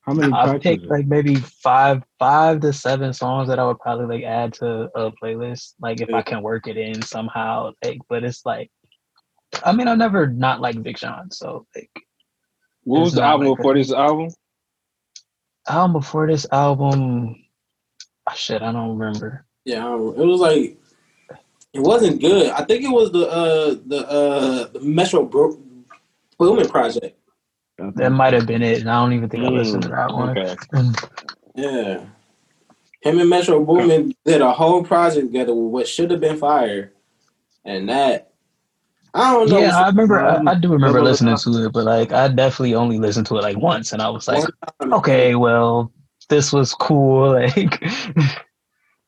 How 0.00 0.12
many 0.14 0.32
tracks 0.32 0.58
picked 0.60 0.86
like 0.86 1.06
maybe 1.06 1.36
five 1.36 2.02
five 2.18 2.60
to 2.62 2.72
seven 2.72 3.12
songs 3.12 3.46
that 3.46 3.60
i 3.60 3.64
would 3.64 3.78
probably 3.78 4.06
like 4.16 4.24
add 4.24 4.54
to 4.54 4.90
a 4.96 5.12
playlist 5.12 5.74
like 5.80 6.00
if 6.00 6.12
i 6.12 6.20
can 6.22 6.42
work 6.42 6.66
it 6.66 6.76
in 6.76 7.00
somehow 7.00 7.70
like 7.84 7.98
but 8.08 8.24
it's 8.24 8.44
like 8.44 8.68
i 9.64 9.72
mean 9.72 9.88
i've 9.88 9.98
never 9.98 10.26
not 10.26 10.60
liked 10.60 10.82
big 10.82 10.98
sean 10.98 11.30
so 11.30 11.66
like 11.74 11.90
what 12.84 13.00
was 13.00 13.12
the 13.14 13.22
album 13.22 13.46
like 13.48 13.56
before 13.58 13.74
that. 13.74 13.78
this 13.80 13.92
album? 13.92 14.28
album 15.68 15.92
before 15.92 16.26
this 16.26 16.46
album 16.52 17.36
ah, 18.26 18.32
shit 18.32 18.62
i 18.62 18.72
don't 18.72 18.96
remember 18.98 19.44
Yeah. 19.64 19.80
Don't- 19.82 20.18
It 20.18 20.24
was 20.26 20.40
like 20.40 20.78
it 21.74 21.80
wasn't 21.80 22.20
good. 22.20 22.50
I 22.50 22.64
think 22.64 22.84
it 22.84 22.90
was 22.90 23.10
the 23.12 23.26
uh 23.30 23.76
the 23.86 24.06
uh 24.06 24.68
the 24.72 24.80
Metro 24.80 25.24
Bro- 25.24 25.58
Boomin 26.38 26.68
project. 26.68 27.16
that 27.78 28.10
might 28.12 28.34
have 28.34 28.46
been 28.46 28.62
it 28.62 28.80
and 28.80 28.90
i 28.90 29.00
don't 29.00 29.12
even 29.14 29.28
think 29.30 29.44
i 29.44 29.48
listened 29.48 29.82
to 29.84 29.88
that 29.88 30.12
one 30.12 30.36
Okay. 30.36 30.54
Yeah. 31.54 32.04
Him 33.02 33.18
and 33.20 33.28
Metro 33.30 33.64
Boomin 33.64 34.14
did 34.24 34.40
a 34.40 34.52
whole 34.52 34.82
project 34.84 35.26
together 35.28 35.54
with 35.54 35.70
what 35.72 35.88
should 35.88 36.10
have 36.12 36.20
been 36.20 36.36
fire. 36.38 36.92
And 37.64 37.88
that 37.88 38.31
I 39.14 39.32
don't 39.34 39.48
know. 39.50 39.58
Yeah, 39.60 39.78
I 39.78 39.88
remember. 39.88 40.20
I, 40.20 40.42
I 40.52 40.54
do 40.54 40.72
remember 40.72 40.98
Double 40.98 41.10
listening 41.10 41.36
Time. 41.36 41.52
to 41.54 41.66
it, 41.66 41.72
but 41.72 41.84
like 41.84 42.12
I 42.12 42.28
definitely 42.28 42.74
only 42.74 42.98
listened 42.98 43.26
to 43.26 43.36
it 43.36 43.42
like 43.42 43.58
once, 43.58 43.92
and 43.92 44.00
I 44.00 44.08
was 44.08 44.26
like, 44.26 44.44
okay, 44.82 45.34
well, 45.34 45.92
this 46.30 46.52
was 46.52 46.74
cool, 46.74 47.32
like, 47.34 47.82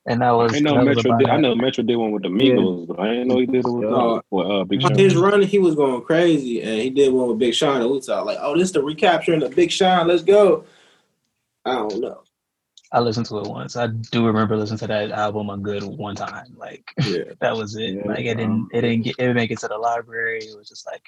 and 0.05 0.21
that 0.21 0.31
was. 0.31 0.53
I 0.55 0.59
know 0.59 0.75
was 0.75 0.97
Metro. 0.97 1.17
Did, 1.17 1.29
I 1.29 1.37
know 1.37 1.55
Metro 1.55 1.83
did 1.83 1.95
one 1.95 2.11
with 2.11 2.21
the 2.21 2.29
Migos, 2.29 2.87
but 2.87 2.99
I 2.99 3.07
didn't 3.09 3.29
know 3.29 3.39
he 3.39 3.47
did 3.47 3.65
it 3.65 3.67
with, 3.67 3.85
uh, 3.85 4.13
Yeah. 4.13 4.19
with 4.29 4.47
uh, 4.47 4.63
Big 4.65 4.83
On 4.83 4.91
Sean. 4.91 4.99
his 4.99 5.15
run, 5.15 5.41
he 5.41 5.57
was 5.57 5.73
going 5.73 6.01
crazy, 6.03 6.61
and 6.61 6.81
he 6.81 6.91
did 6.91 7.11
one 7.11 7.29
with 7.29 7.39
Big 7.39 7.55
Sean. 7.55 7.81
And 7.81 7.89
we 7.89 7.99
thought 7.99 8.27
like, 8.27 8.37
oh, 8.41 8.55
this 8.55 8.71
the 8.71 8.83
recapturing 8.83 9.39
the 9.39 9.49
Big 9.49 9.71
Sean. 9.71 10.07
Let's 10.07 10.21
go. 10.23 10.65
I 11.65 11.73
don't 11.75 11.99
know. 11.99 12.21
I 12.95 12.99
listened 12.99 13.25
to 13.25 13.39
it 13.39 13.47
once. 13.47 13.75
I 13.75 13.87
do 13.87 14.25
remember 14.25 14.55
listening 14.55 14.79
to 14.79 14.87
that 14.87 15.11
album 15.11 15.49
a 15.49 15.57
good 15.57 15.83
one 15.83 16.15
time. 16.15 16.55
Like 16.55 16.93
Yeah. 17.05 17.23
that 17.41 17.53
was 17.53 17.75
it. 17.75 17.95
Yeah, 17.95 18.07
like 18.07 18.19
it 18.19 18.37
didn't 18.37 18.51
um, 18.51 18.69
it 18.71 18.81
didn't 18.81 19.01
get 19.03 19.15
it 19.19 19.21
didn't 19.21 19.35
make 19.35 19.51
it 19.51 19.59
to 19.59 19.67
the 19.67 19.77
library. 19.77 20.39
It 20.39 20.57
was 20.57 20.69
just 20.69 20.87
like 20.87 21.03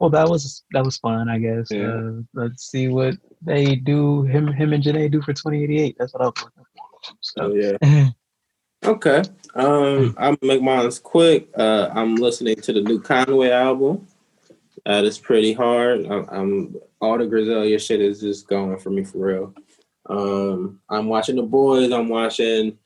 well 0.00 0.10
that 0.10 0.28
was 0.28 0.64
that 0.72 0.84
was 0.84 0.98
fun, 0.98 1.28
I 1.28 1.38
guess. 1.38 1.68
Yeah. 1.70 1.86
Uh, 1.86 2.12
let's 2.34 2.68
see 2.68 2.88
what 2.88 3.14
they 3.42 3.76
do 3.76 4.24
him 4.24 4.48
him 4.48 4.72
and 4.72 4.82
Jhené 4.82 5.08
do 5.08 5.22
for 5.22 5.32
twenty 5.32 5.62
eighty 5.62 5.78
eight. 5.78 5.94
That's 6.00 6.12
what 6.14 6.22
I 6.22 6.26
was 6.26 6.34
looking 6.42 6.64
for. 6.64 6.84
Oh 7.04 7.14
So 7.20 7.54
yeah. 7.54 8.08
Okay. 8.84 9.22
Um, 9.54 10.14
I'm 10.16 10.36
gonna 10.36 10.54
make 10.54 10.62
mine 10.62 10.90
quick. 11.02 11.48
Uh, 11.56 11.90
I'm 11.92 12.14
listening 12.14 12.56
to 12.56 12.72
the 12.72 12.80
new 12.80 13.00
Conway 13.00 13.50
album. 13.50 14.06
Uh, 14.86 15.02
it's 15.04 15.18
pretty 15.18 15.52
hard. 15.52 16.06
I'm, 16.06 16.28
I'm 16.30 16.76
all 17.00 17.18
the 17.18 17.26
Griselda 17.26 17.78
shit 17.78 18.00
is 18.00 18.20
just 18.20 18.48
going 18.48 18.78
for 18.78 18.90
me 18.90 19.04
for 19.04 19.18
real. 19.18 19.54
Um, 20.08 20.80
I'm 20.88 21.06
watching 21.08 21.36
The 21.36 21.42
Boys. 21.42 21.92
I'm 21.92 22.08
watching 22.08 22.78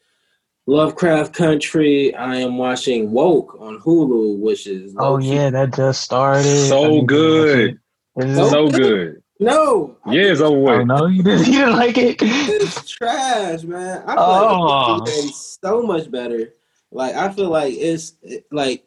Lovecraft 0.66 1.32
Country. 1.34 2.14
I 2.14 2.36
am 2.36 2.58
watching 2.58 3.10
Woke 3.10 3.56
on 3.60 3.80
Hulu, 3.80 4.38
which 4.38 4.66
is 4.66 4.94
Oh 4.98 5.12
low-key- 5.14 5.34
yeah, 5.34 5.50
that 5.50 5.74
just 5.74 6.02
started. 6.02 6.68
So 6.68 6.84
I 6.84 6.88
need 6.88 6.94
to 6.94 6.98
watch 7.00 7.06
good. 7.08 7.70
it. 7.70 8.24
Is 8.26 8.36
So 8.36 8.48
so 8.50 8.68
good. 8.68 8.78
good. 8.80 9.22
no, 9.40 9.96
Yeah, 10.06 10.22
it's 10.32 10.40
over 10.40 10.74
Oh 10.74 10.78
with. 10.78 10.86
no, 10.86 11.06
you 11.06 11.22
didn't 11.22 11.46
you 11.46 11.52
didn't 11.52 11.76
like 11.76 11.96
it? 11.98 12.16
it's 12.20 12.88
trash, 12.90 13.62
man. 13.64 14.02
I 14.06 14.14
feel 14.14 14.22
Oh. 14.22 14.96
like 14.98 15.08
it's 15.08 15.58
so 15.62 15.82
much 15.82 16.10
better. 16.10 16.52
Like 16.90 17.14
I 17.14 17.30
feel 17.32 17.48
like 17.48 17.74
it's 17.74 18.12
it- 18.22 18.44
like 18.52 18.84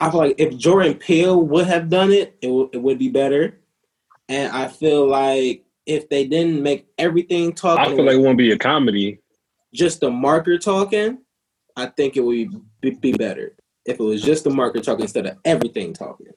I 0.00 0.10
feel 0.10 0.20
like 0.20 0.34
if 0.38 0.56
Jordan 0.56 0.94
Peele 0.94 1.40
would 1.40 1.66
have 1.66 1.88
done 1.90 2.10
it, 2.10 2.36
it, 2.42 2.46
w- 2.48 2.70
it 2.72 2.78
would 2.78 2.98
be 2.98 3.08
better. 3.08 3.60
And 4.28 4.50
I 4.52 4.66
feel 4.68 5.06
like 5.06 5.64
if 5.90 6.08
they 6.08 6.24
didn't 6.24 6.62
make 6.62 6.86
everything 6.98 7.52
talk, 7.52 7.78
I 7.80 7.86
feel 7.86 8.04
like 8.04 8.14
it 8.14 8.18
was 8.18 8.24
won't 8.24 8.38
be 8.38 8.52
a 8.52 8.58
comedy. 8.58 9.18
just 9.74 10.00
the 10.00 10.08
marker 10.10 10.56
talking, 10.56 11.18
I 11.76 11.86
think 11.86 12.16
it 12.16 12.20
would 12.20 12.62
be, 12.80 12.90
be 12.90 13.12
better 13.12 13.56
if 13.84 13.98
it 13.98 14.02
was 14.02 14.22
just 14.22 14.44
the 14.44 14.50
marker 14.50 14.80
talking 14.80 15.02
instead 15.02 15.26
of 15.26 15.36
everything 15.44 15.92
talking. 15.92 16.28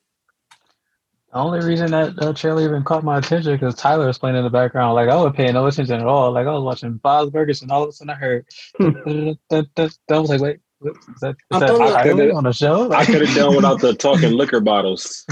The 1.32 1.40
only 1.40 1.60
reason 1.66 1.92
that 1.92 2.18
uh, 2.20 2.34
trailer 2.34 2.64
even 2.64 2.84
caught 2.84 3.04
my 3.04 3.20
attention 3.20 3.54
because 3.54 3.76
Tyler 3.76 4.08
was 4.08 4.18
playing 4.18 4.38
in 4.38 4.44
the 4.44 4.50
background. 4.50 4.96
Like 4.96 5.10
I 5.10 5.16
wasn't 5.16 5.36
paying 5.36 5.54
no 5.54 5.68
attention 5.68 6.00
at 6.00 6.08
all. 6.08 6.32
Like 6.32 6.48
I 6.48 6.52
was 6.52 6.64
watching 6.64 6.94
Bob's 6.98 7.30
Burgers 7.30 7.62
and 7.62 7.72
all 7.72 7.84
of 7.84 7.90
a 7.90 7.92
sudden 7.92 8.10
I 8.10 8.16
heard. 8.16 8.46
that, 8.80 9.98
I 10.10 10.20
was 10.20 10.30
like, 10.30 10.42
wait, 10.42 10.60
what, 10.80 10.96
is 10.96 11.22
that, 11.22 11.30
is 11.30 11.36
I'm 11.52 11.60
that 11.60 11.70
only- 11.70 11.92
Tyler 11.92 12.34
on 12.34 12.44
the 12.44 12.54
show? 12.54 12.92
I 12.92 13.06
could 13.06 13.26
have 13.26 13.36
done 13.36 13.56
without 13.56 13.82
the 13.82 13.94
talking 14.08 14.32
liquor 14.32 14.62
bottles. 14.62 15.26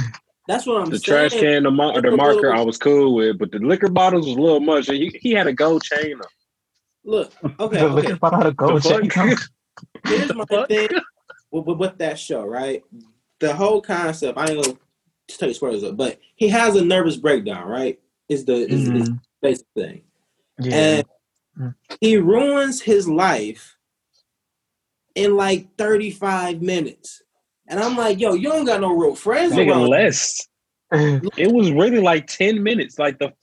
That's 0.52 0.66
what 0.66 0.82
I'm 0.82 0.89
The 0.89 0.99
saying. 0.99 1.30
trash 1.30 1.39
can, 1.39 1.64
the, 1.64 1.72
mar- 1.72 2.02
the 2.02 2.12
marker, 2.12 2.52
I 2.54 2.62
was 2.62 2.78
cool 2.78 3.16
with, 3.16 3.38
but 3.38 3.52
the 3.52 3.60
liquor 3.60 3.88
bottles 3.88 4.26
was 4.28 4.36
a 4.36 4.39
little 4.41 4.60
much. 4.60 4.88
He, 4.88 5.18
he 5.22 5.32
had 5.32 5.47
a 5.47 5.54
gold 5.54 5.82
chain 5.82 6.16
on. 6.16 6.28
Look, 7.06 7.32
okay, 7.58 7.78
the 7.78 7.86
okay. 7.86 7.88
liquor 7.88 8.16
bottle 8.18 8.38
had 8.39 8.47
a 8.47 8.52
gold 8.54 8.84
The 8.84 8.89
chain. 8.89 9.10
fuck? 9.10 9.39
here's 10.08 10.36
my 10.36 10.43
thing 10.68 10.89
with, 11.52 11.66
with, 11.66 11.78
with 11.78 11.97
that 11.99 12.20
show, 12.20 12.45
right? 12.45 12.84
The 13.39 13.56
whole 13.56 13.82
concept, 13.82 14.38
I 14.38 14.47
ain't 14.49 14.62
gonna 14.62 14.78
tell 15.30 15.47
you 15.47 15.54
spoilers 15.54 15.86
up, 15.86 15.95
but 15.95 16.20
he 16.36 16.49
has 16.49 16.76
a 16.76 16.84
nervous 16.84 17.16
breakdown, 17.16 17.66
right? 17.70 17.97
Is 18.28 18.43
the 18.43 18.54
is, 18.56 18.89
is 18.89 19.10
the 19.10 19.20
basic 19.41 19.68
thing. 19.76 20.02
Yeah. 20.60 20.76
And 20.76 21.06
Mm. 21.60 21.76
he 21.99 22.16
ruins 22.16 22.82
his 22.82 23.10
life 23.10 23.76
in 25.16 25.36
like 25.36 25.68
35 25.78 26.62
minutes. 26.62 27.22
And 27.72 27.80
I'm 27.80 27.95
like, 27.95 28.19
yo, 28.19 28.34
you 28.34 28.49
don't 28.49 28.65
got 28.65 28.82
no 28.82 28.93
real 28.93 29.15
friends 29.15 29.53
Nigga, 29.53 29.88
less. 29.88 30.45
It 31.38 31.49
was 31.51 31.72
really 31.72 32.01
like 32.01 32.28
ten 32.28 32.61
minutes. 32.61 32.99
Like 32.99 33.17
the 33.17 33.34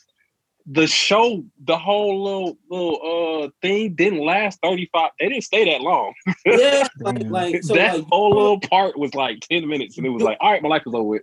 the 0.66 0.86
show, 0.86 1.42
the 1.64 1.78
whole 1.78 2.22
little 2.22 2.58
little 2.70 3.44
uh 3.46 3.48
thing 3.62 3.94
didn't 3.94 4.20
last 4.20 4.58
thirty 4.62 4.86
five. 4.92 5.12
They 5.18 5.30
didn't 5.30 5.44
stay 5.44 5.64
that 5.64 5.80
long. 5.80 6.12
Yeah, 6.44 6.86
like, 7.00 7.30
like 7.30 7.62
so 7.62 7.74
that 7.74 7.94
like 7.94 8.06
whole 8.10 8.36
little 8.36 8.60
part 8.60 8.98
was 8.98 9.14
like 9.14 9.40
ten 9.40 9.66
minutes, 9.66 9.96
and 9.96 10.06
it 10.06 10.10
was 10.10 10.22
like, 10.22 10.36
all 10.42 10.52
right, 10.52 10.62
my 10.62 10.68
life 10.68 10.82
is 10.86 10.92
over 10.92 11.04
with. 11.04 11.22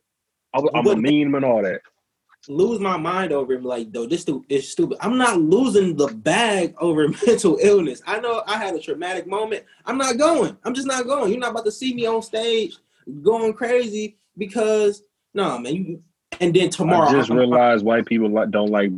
I 0.55 0.61
I'm 0.73 0.87
a 0.87 0.95
meme 0.95 1.35
and 1.35 1.45
all 1.45 1.61
that. 1.61 1.81
lose 2.47 2.79
my 2.79 2.97
mind 2.97 3.31
over 3.31 3.53
him 3.53 3.63
like 3.63 3.91
though 3.91 4.07
this 4.07 4.21
stu- 4.21 4.45
is 4.49 4.71
stupid 4.71 4.97
i'm 5.01 5.17
not 5.17 5.41
losing 5.41 5.95
the 5.95 6.07
bag 6.07 6.73
over 6.79 7.07
mental 7.27 7.57
illness 7.61 8.01
i 8.05 8.19
know 8.19 8.43
i 8.47 8.57
had 8.57 8.75
a 8.75 8.79
traumatic 8.79 9.25
moment 9.27 9.63
i'm 9.85 9.97
not 9.97 10.17
going 10.17 10.55
i'm 10.63 10.73
just 10.73 10.87
not 10.87 11.05
going 11.05 11.31
you're 11.31 11.39
not 11.39 11.51
about 11.51 11.65
to 11.65 11.71
see 11.71 11.93
me 11.93 12.05
on 12.05 12.21
stage 12.21 12.77
going 13.21 13.53
crazy 13.53 14.17
because 14.37 15.03
no 15.33 15.57
man 15.59 15.75
you 15.75 16.03
and 16.41 16.53
then 16.53 16.69
tomorrow 16.69 17.07
I 17.07 17.11
just 17.13 17.29
I'm- 17.29 17.37
realized 17.39 17.85
white 17.85 18.05
people 18.05 18.29
like 18.29 18.51
don't 18.51 18.69
like 18.69 18.91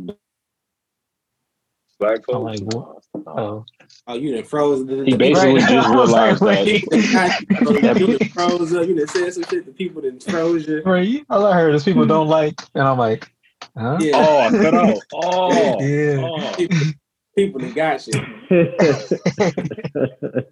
black 2.00 2.18
I'm 2.28 2.34
folks. 2.34 2.60
like, 2.60 2.74
what? 2.74 3.02
Oh, 3.26 3.64
oh 4.06 4.14
you 4.14 4.34
done 4.34 4.44
froze 4.44 4.86
the, 4.86 5.04
He 5.04 5.16
basically 5.16 5.54
Right. 5.60 5.68
just 5.68 5.88
was 5.92 6.08
realized 6.10 6.40
like, 6.50 6.84
that. 6.90 8.00
you 8.00 8.18
done 8.18 8.28
froze 8.28 8.72
up 8.74 8.86
you 8.86 8.94
done 8.96 9.08
said 9.08 9.34
some 9.34 9.42
shit 9.44 9.66
the 9.66 9.72
people 9.72 10.02
didn't 10.02 10.22
froze 10.22 10.66
you 10.68 10.82
right. 10.84 11.24
All 11.28 11.44
I 11.44 11.54
heard 11.54 11.74
is 11.74 11.82
people 11.84 12.06
don't 12.06 12.28
like, 12.28 12.60
and 12.74 12.84
I'm 12.86 12.98
like, 12.98 13.28
huh? 13.76 13.98
yeah 14.00 14.12
Oh, 14.14 14.38
I 14.38 14.50
cut 14.50 14.74
out. 14.74 14.98
Oh, 15.14 15.82
Yeah. 15.82 16.20
oh. 16.22 16.66
people 17.36 17.60
done 17.60 17.72
got 17.72 18.06
you 18.06 18.14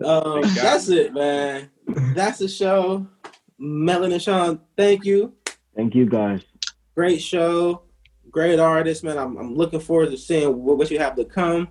um, 0.05 0.43
that's 0.55 0.89
it 0.89 1.13
man 1.15 1.71
that's 2.15 2.39
the 2.39 2.49
show 2.49 3.07
Melon 3.59 4.13
and 4.13 4.23
Sean, 4.23 4.61
thank 4.77 5.05
you. 5.05 5.35
Thank 5.75 5.95
you 5.95 6.07
guys. 6.07 6.43
Great 6.95 7.21
show, 7.23 7.83
great 8.31 8.59
artist, 8.59 9.05
man. 9.05 9.19
I'm, 9.19 9.37
I'm 9.37 9.55
looking 9.55 9.81
forward 9.81 10.11
to 10.11 10.19
seeing 10.19 10.63
what, 10.63 10.79
what 10.79 10.91
you 10.91 10.99
have 10.99 11.17
to 11.17 11.25
come. 11.25 11.69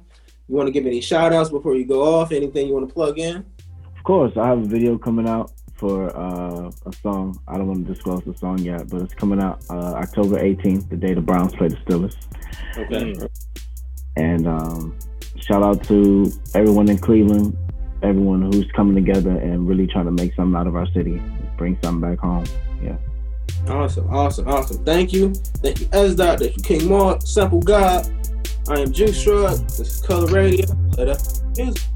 You 0.47 0.55
want 0.55 0.67
to 0.67 0.71
give 0.71 0.86
any 0.86 1.01
shout 1.01 1.33
outs 1.33 1.49
before 1.49 1.75
you 1.75 1.86
go 1.86 2.15
off? 2.15 2.31
Anything 2.31 2.67
you 2.67 2.73
want 2.73 2.88
to 2.88 2.93
plug 2.93 3.17
in? 3.17 3.38
Of 3.38 4.03
course, 4.03 4.33
I 4.38 4.47
have 4.47 4.59
a 4.59 4.65
video 4.65 4.97
coming 4.97 5.27
out 5.27 5.51
for 5.75 6.15
uh, 6.15 6.71
a 6.86 6.93
song. 7.01 7.39
I 7.47 7.57
don't 7.57 7.67
want 7.67 7.88
to 7.88 7.93
disclose 7.93 8.23
the 8.23 8.36
song 8.38 8.59
yet, 8.59 8.88
but 8.89 9.01
it's 9.01 9.13
coming 9.13 9.41
out 9.41 9.63
uh, 9.69 9.93
October 9.93 10.39
18th, 10.39 10.89
the 10.89 10.95
day 10.95 11.13
the 11.13 11.21
Browns 11.21 11.55
play 11.55 11.67
the 11.67 11.75
Steelers. 11.77 12.15
Okay. 12.77 13.15
And 14.15 14.47
um, 14.47 14.97
shout 15.38 15.63
out 15.63 15.83
to 15.86 16.31
everyone 16.53 16.89
in 16.89 16.97
Cleveland, 16.97 17.57
everyone 18.06 18.41
who's 18.43 18.70
coming 18.76 18.95
together 18.95 19.32
and 19.32 19.68
really 19.68 19.88
trying 19.88 20.06
to 20.06 20.12
make 20.12 20.34
something 20.36 20.56
out 20.56 20.68
of 20.68 20.76
our 20.76 20.88
city, 20.91 21.22
bring 21.58 21.78
something 21.84 22.01
back 22.01 22.20
home. 22.20 22.45
Yeah. 22.82 22.97
Awesome, 23.68 24.08
awesome, 24.14 24.47
awesome. 24.47 24.84
Thank 24.86 25.12
you. 25.12 25.34
Thank 25.34 25.82
you, 25.82 25.88
SDOT. 25.88 26.39
Thank 26.39 26.58
you, 26.58 26.64
King 26.64 26.89
Mark, 26.89 27.22
Sample 27.24 27.62
God. 27.62 28.08
I 28.70 28.80
am 28.80 28.91
Juice 28.91 29.22
Shrug. 29.22 29.60
This 29.68 29.80
is 29.80 30.01
Color 30.01 30.32
Radio. 30.32 30.66
Play 30.91 31.06
the 31.06 31.43
music. 31.58 31.95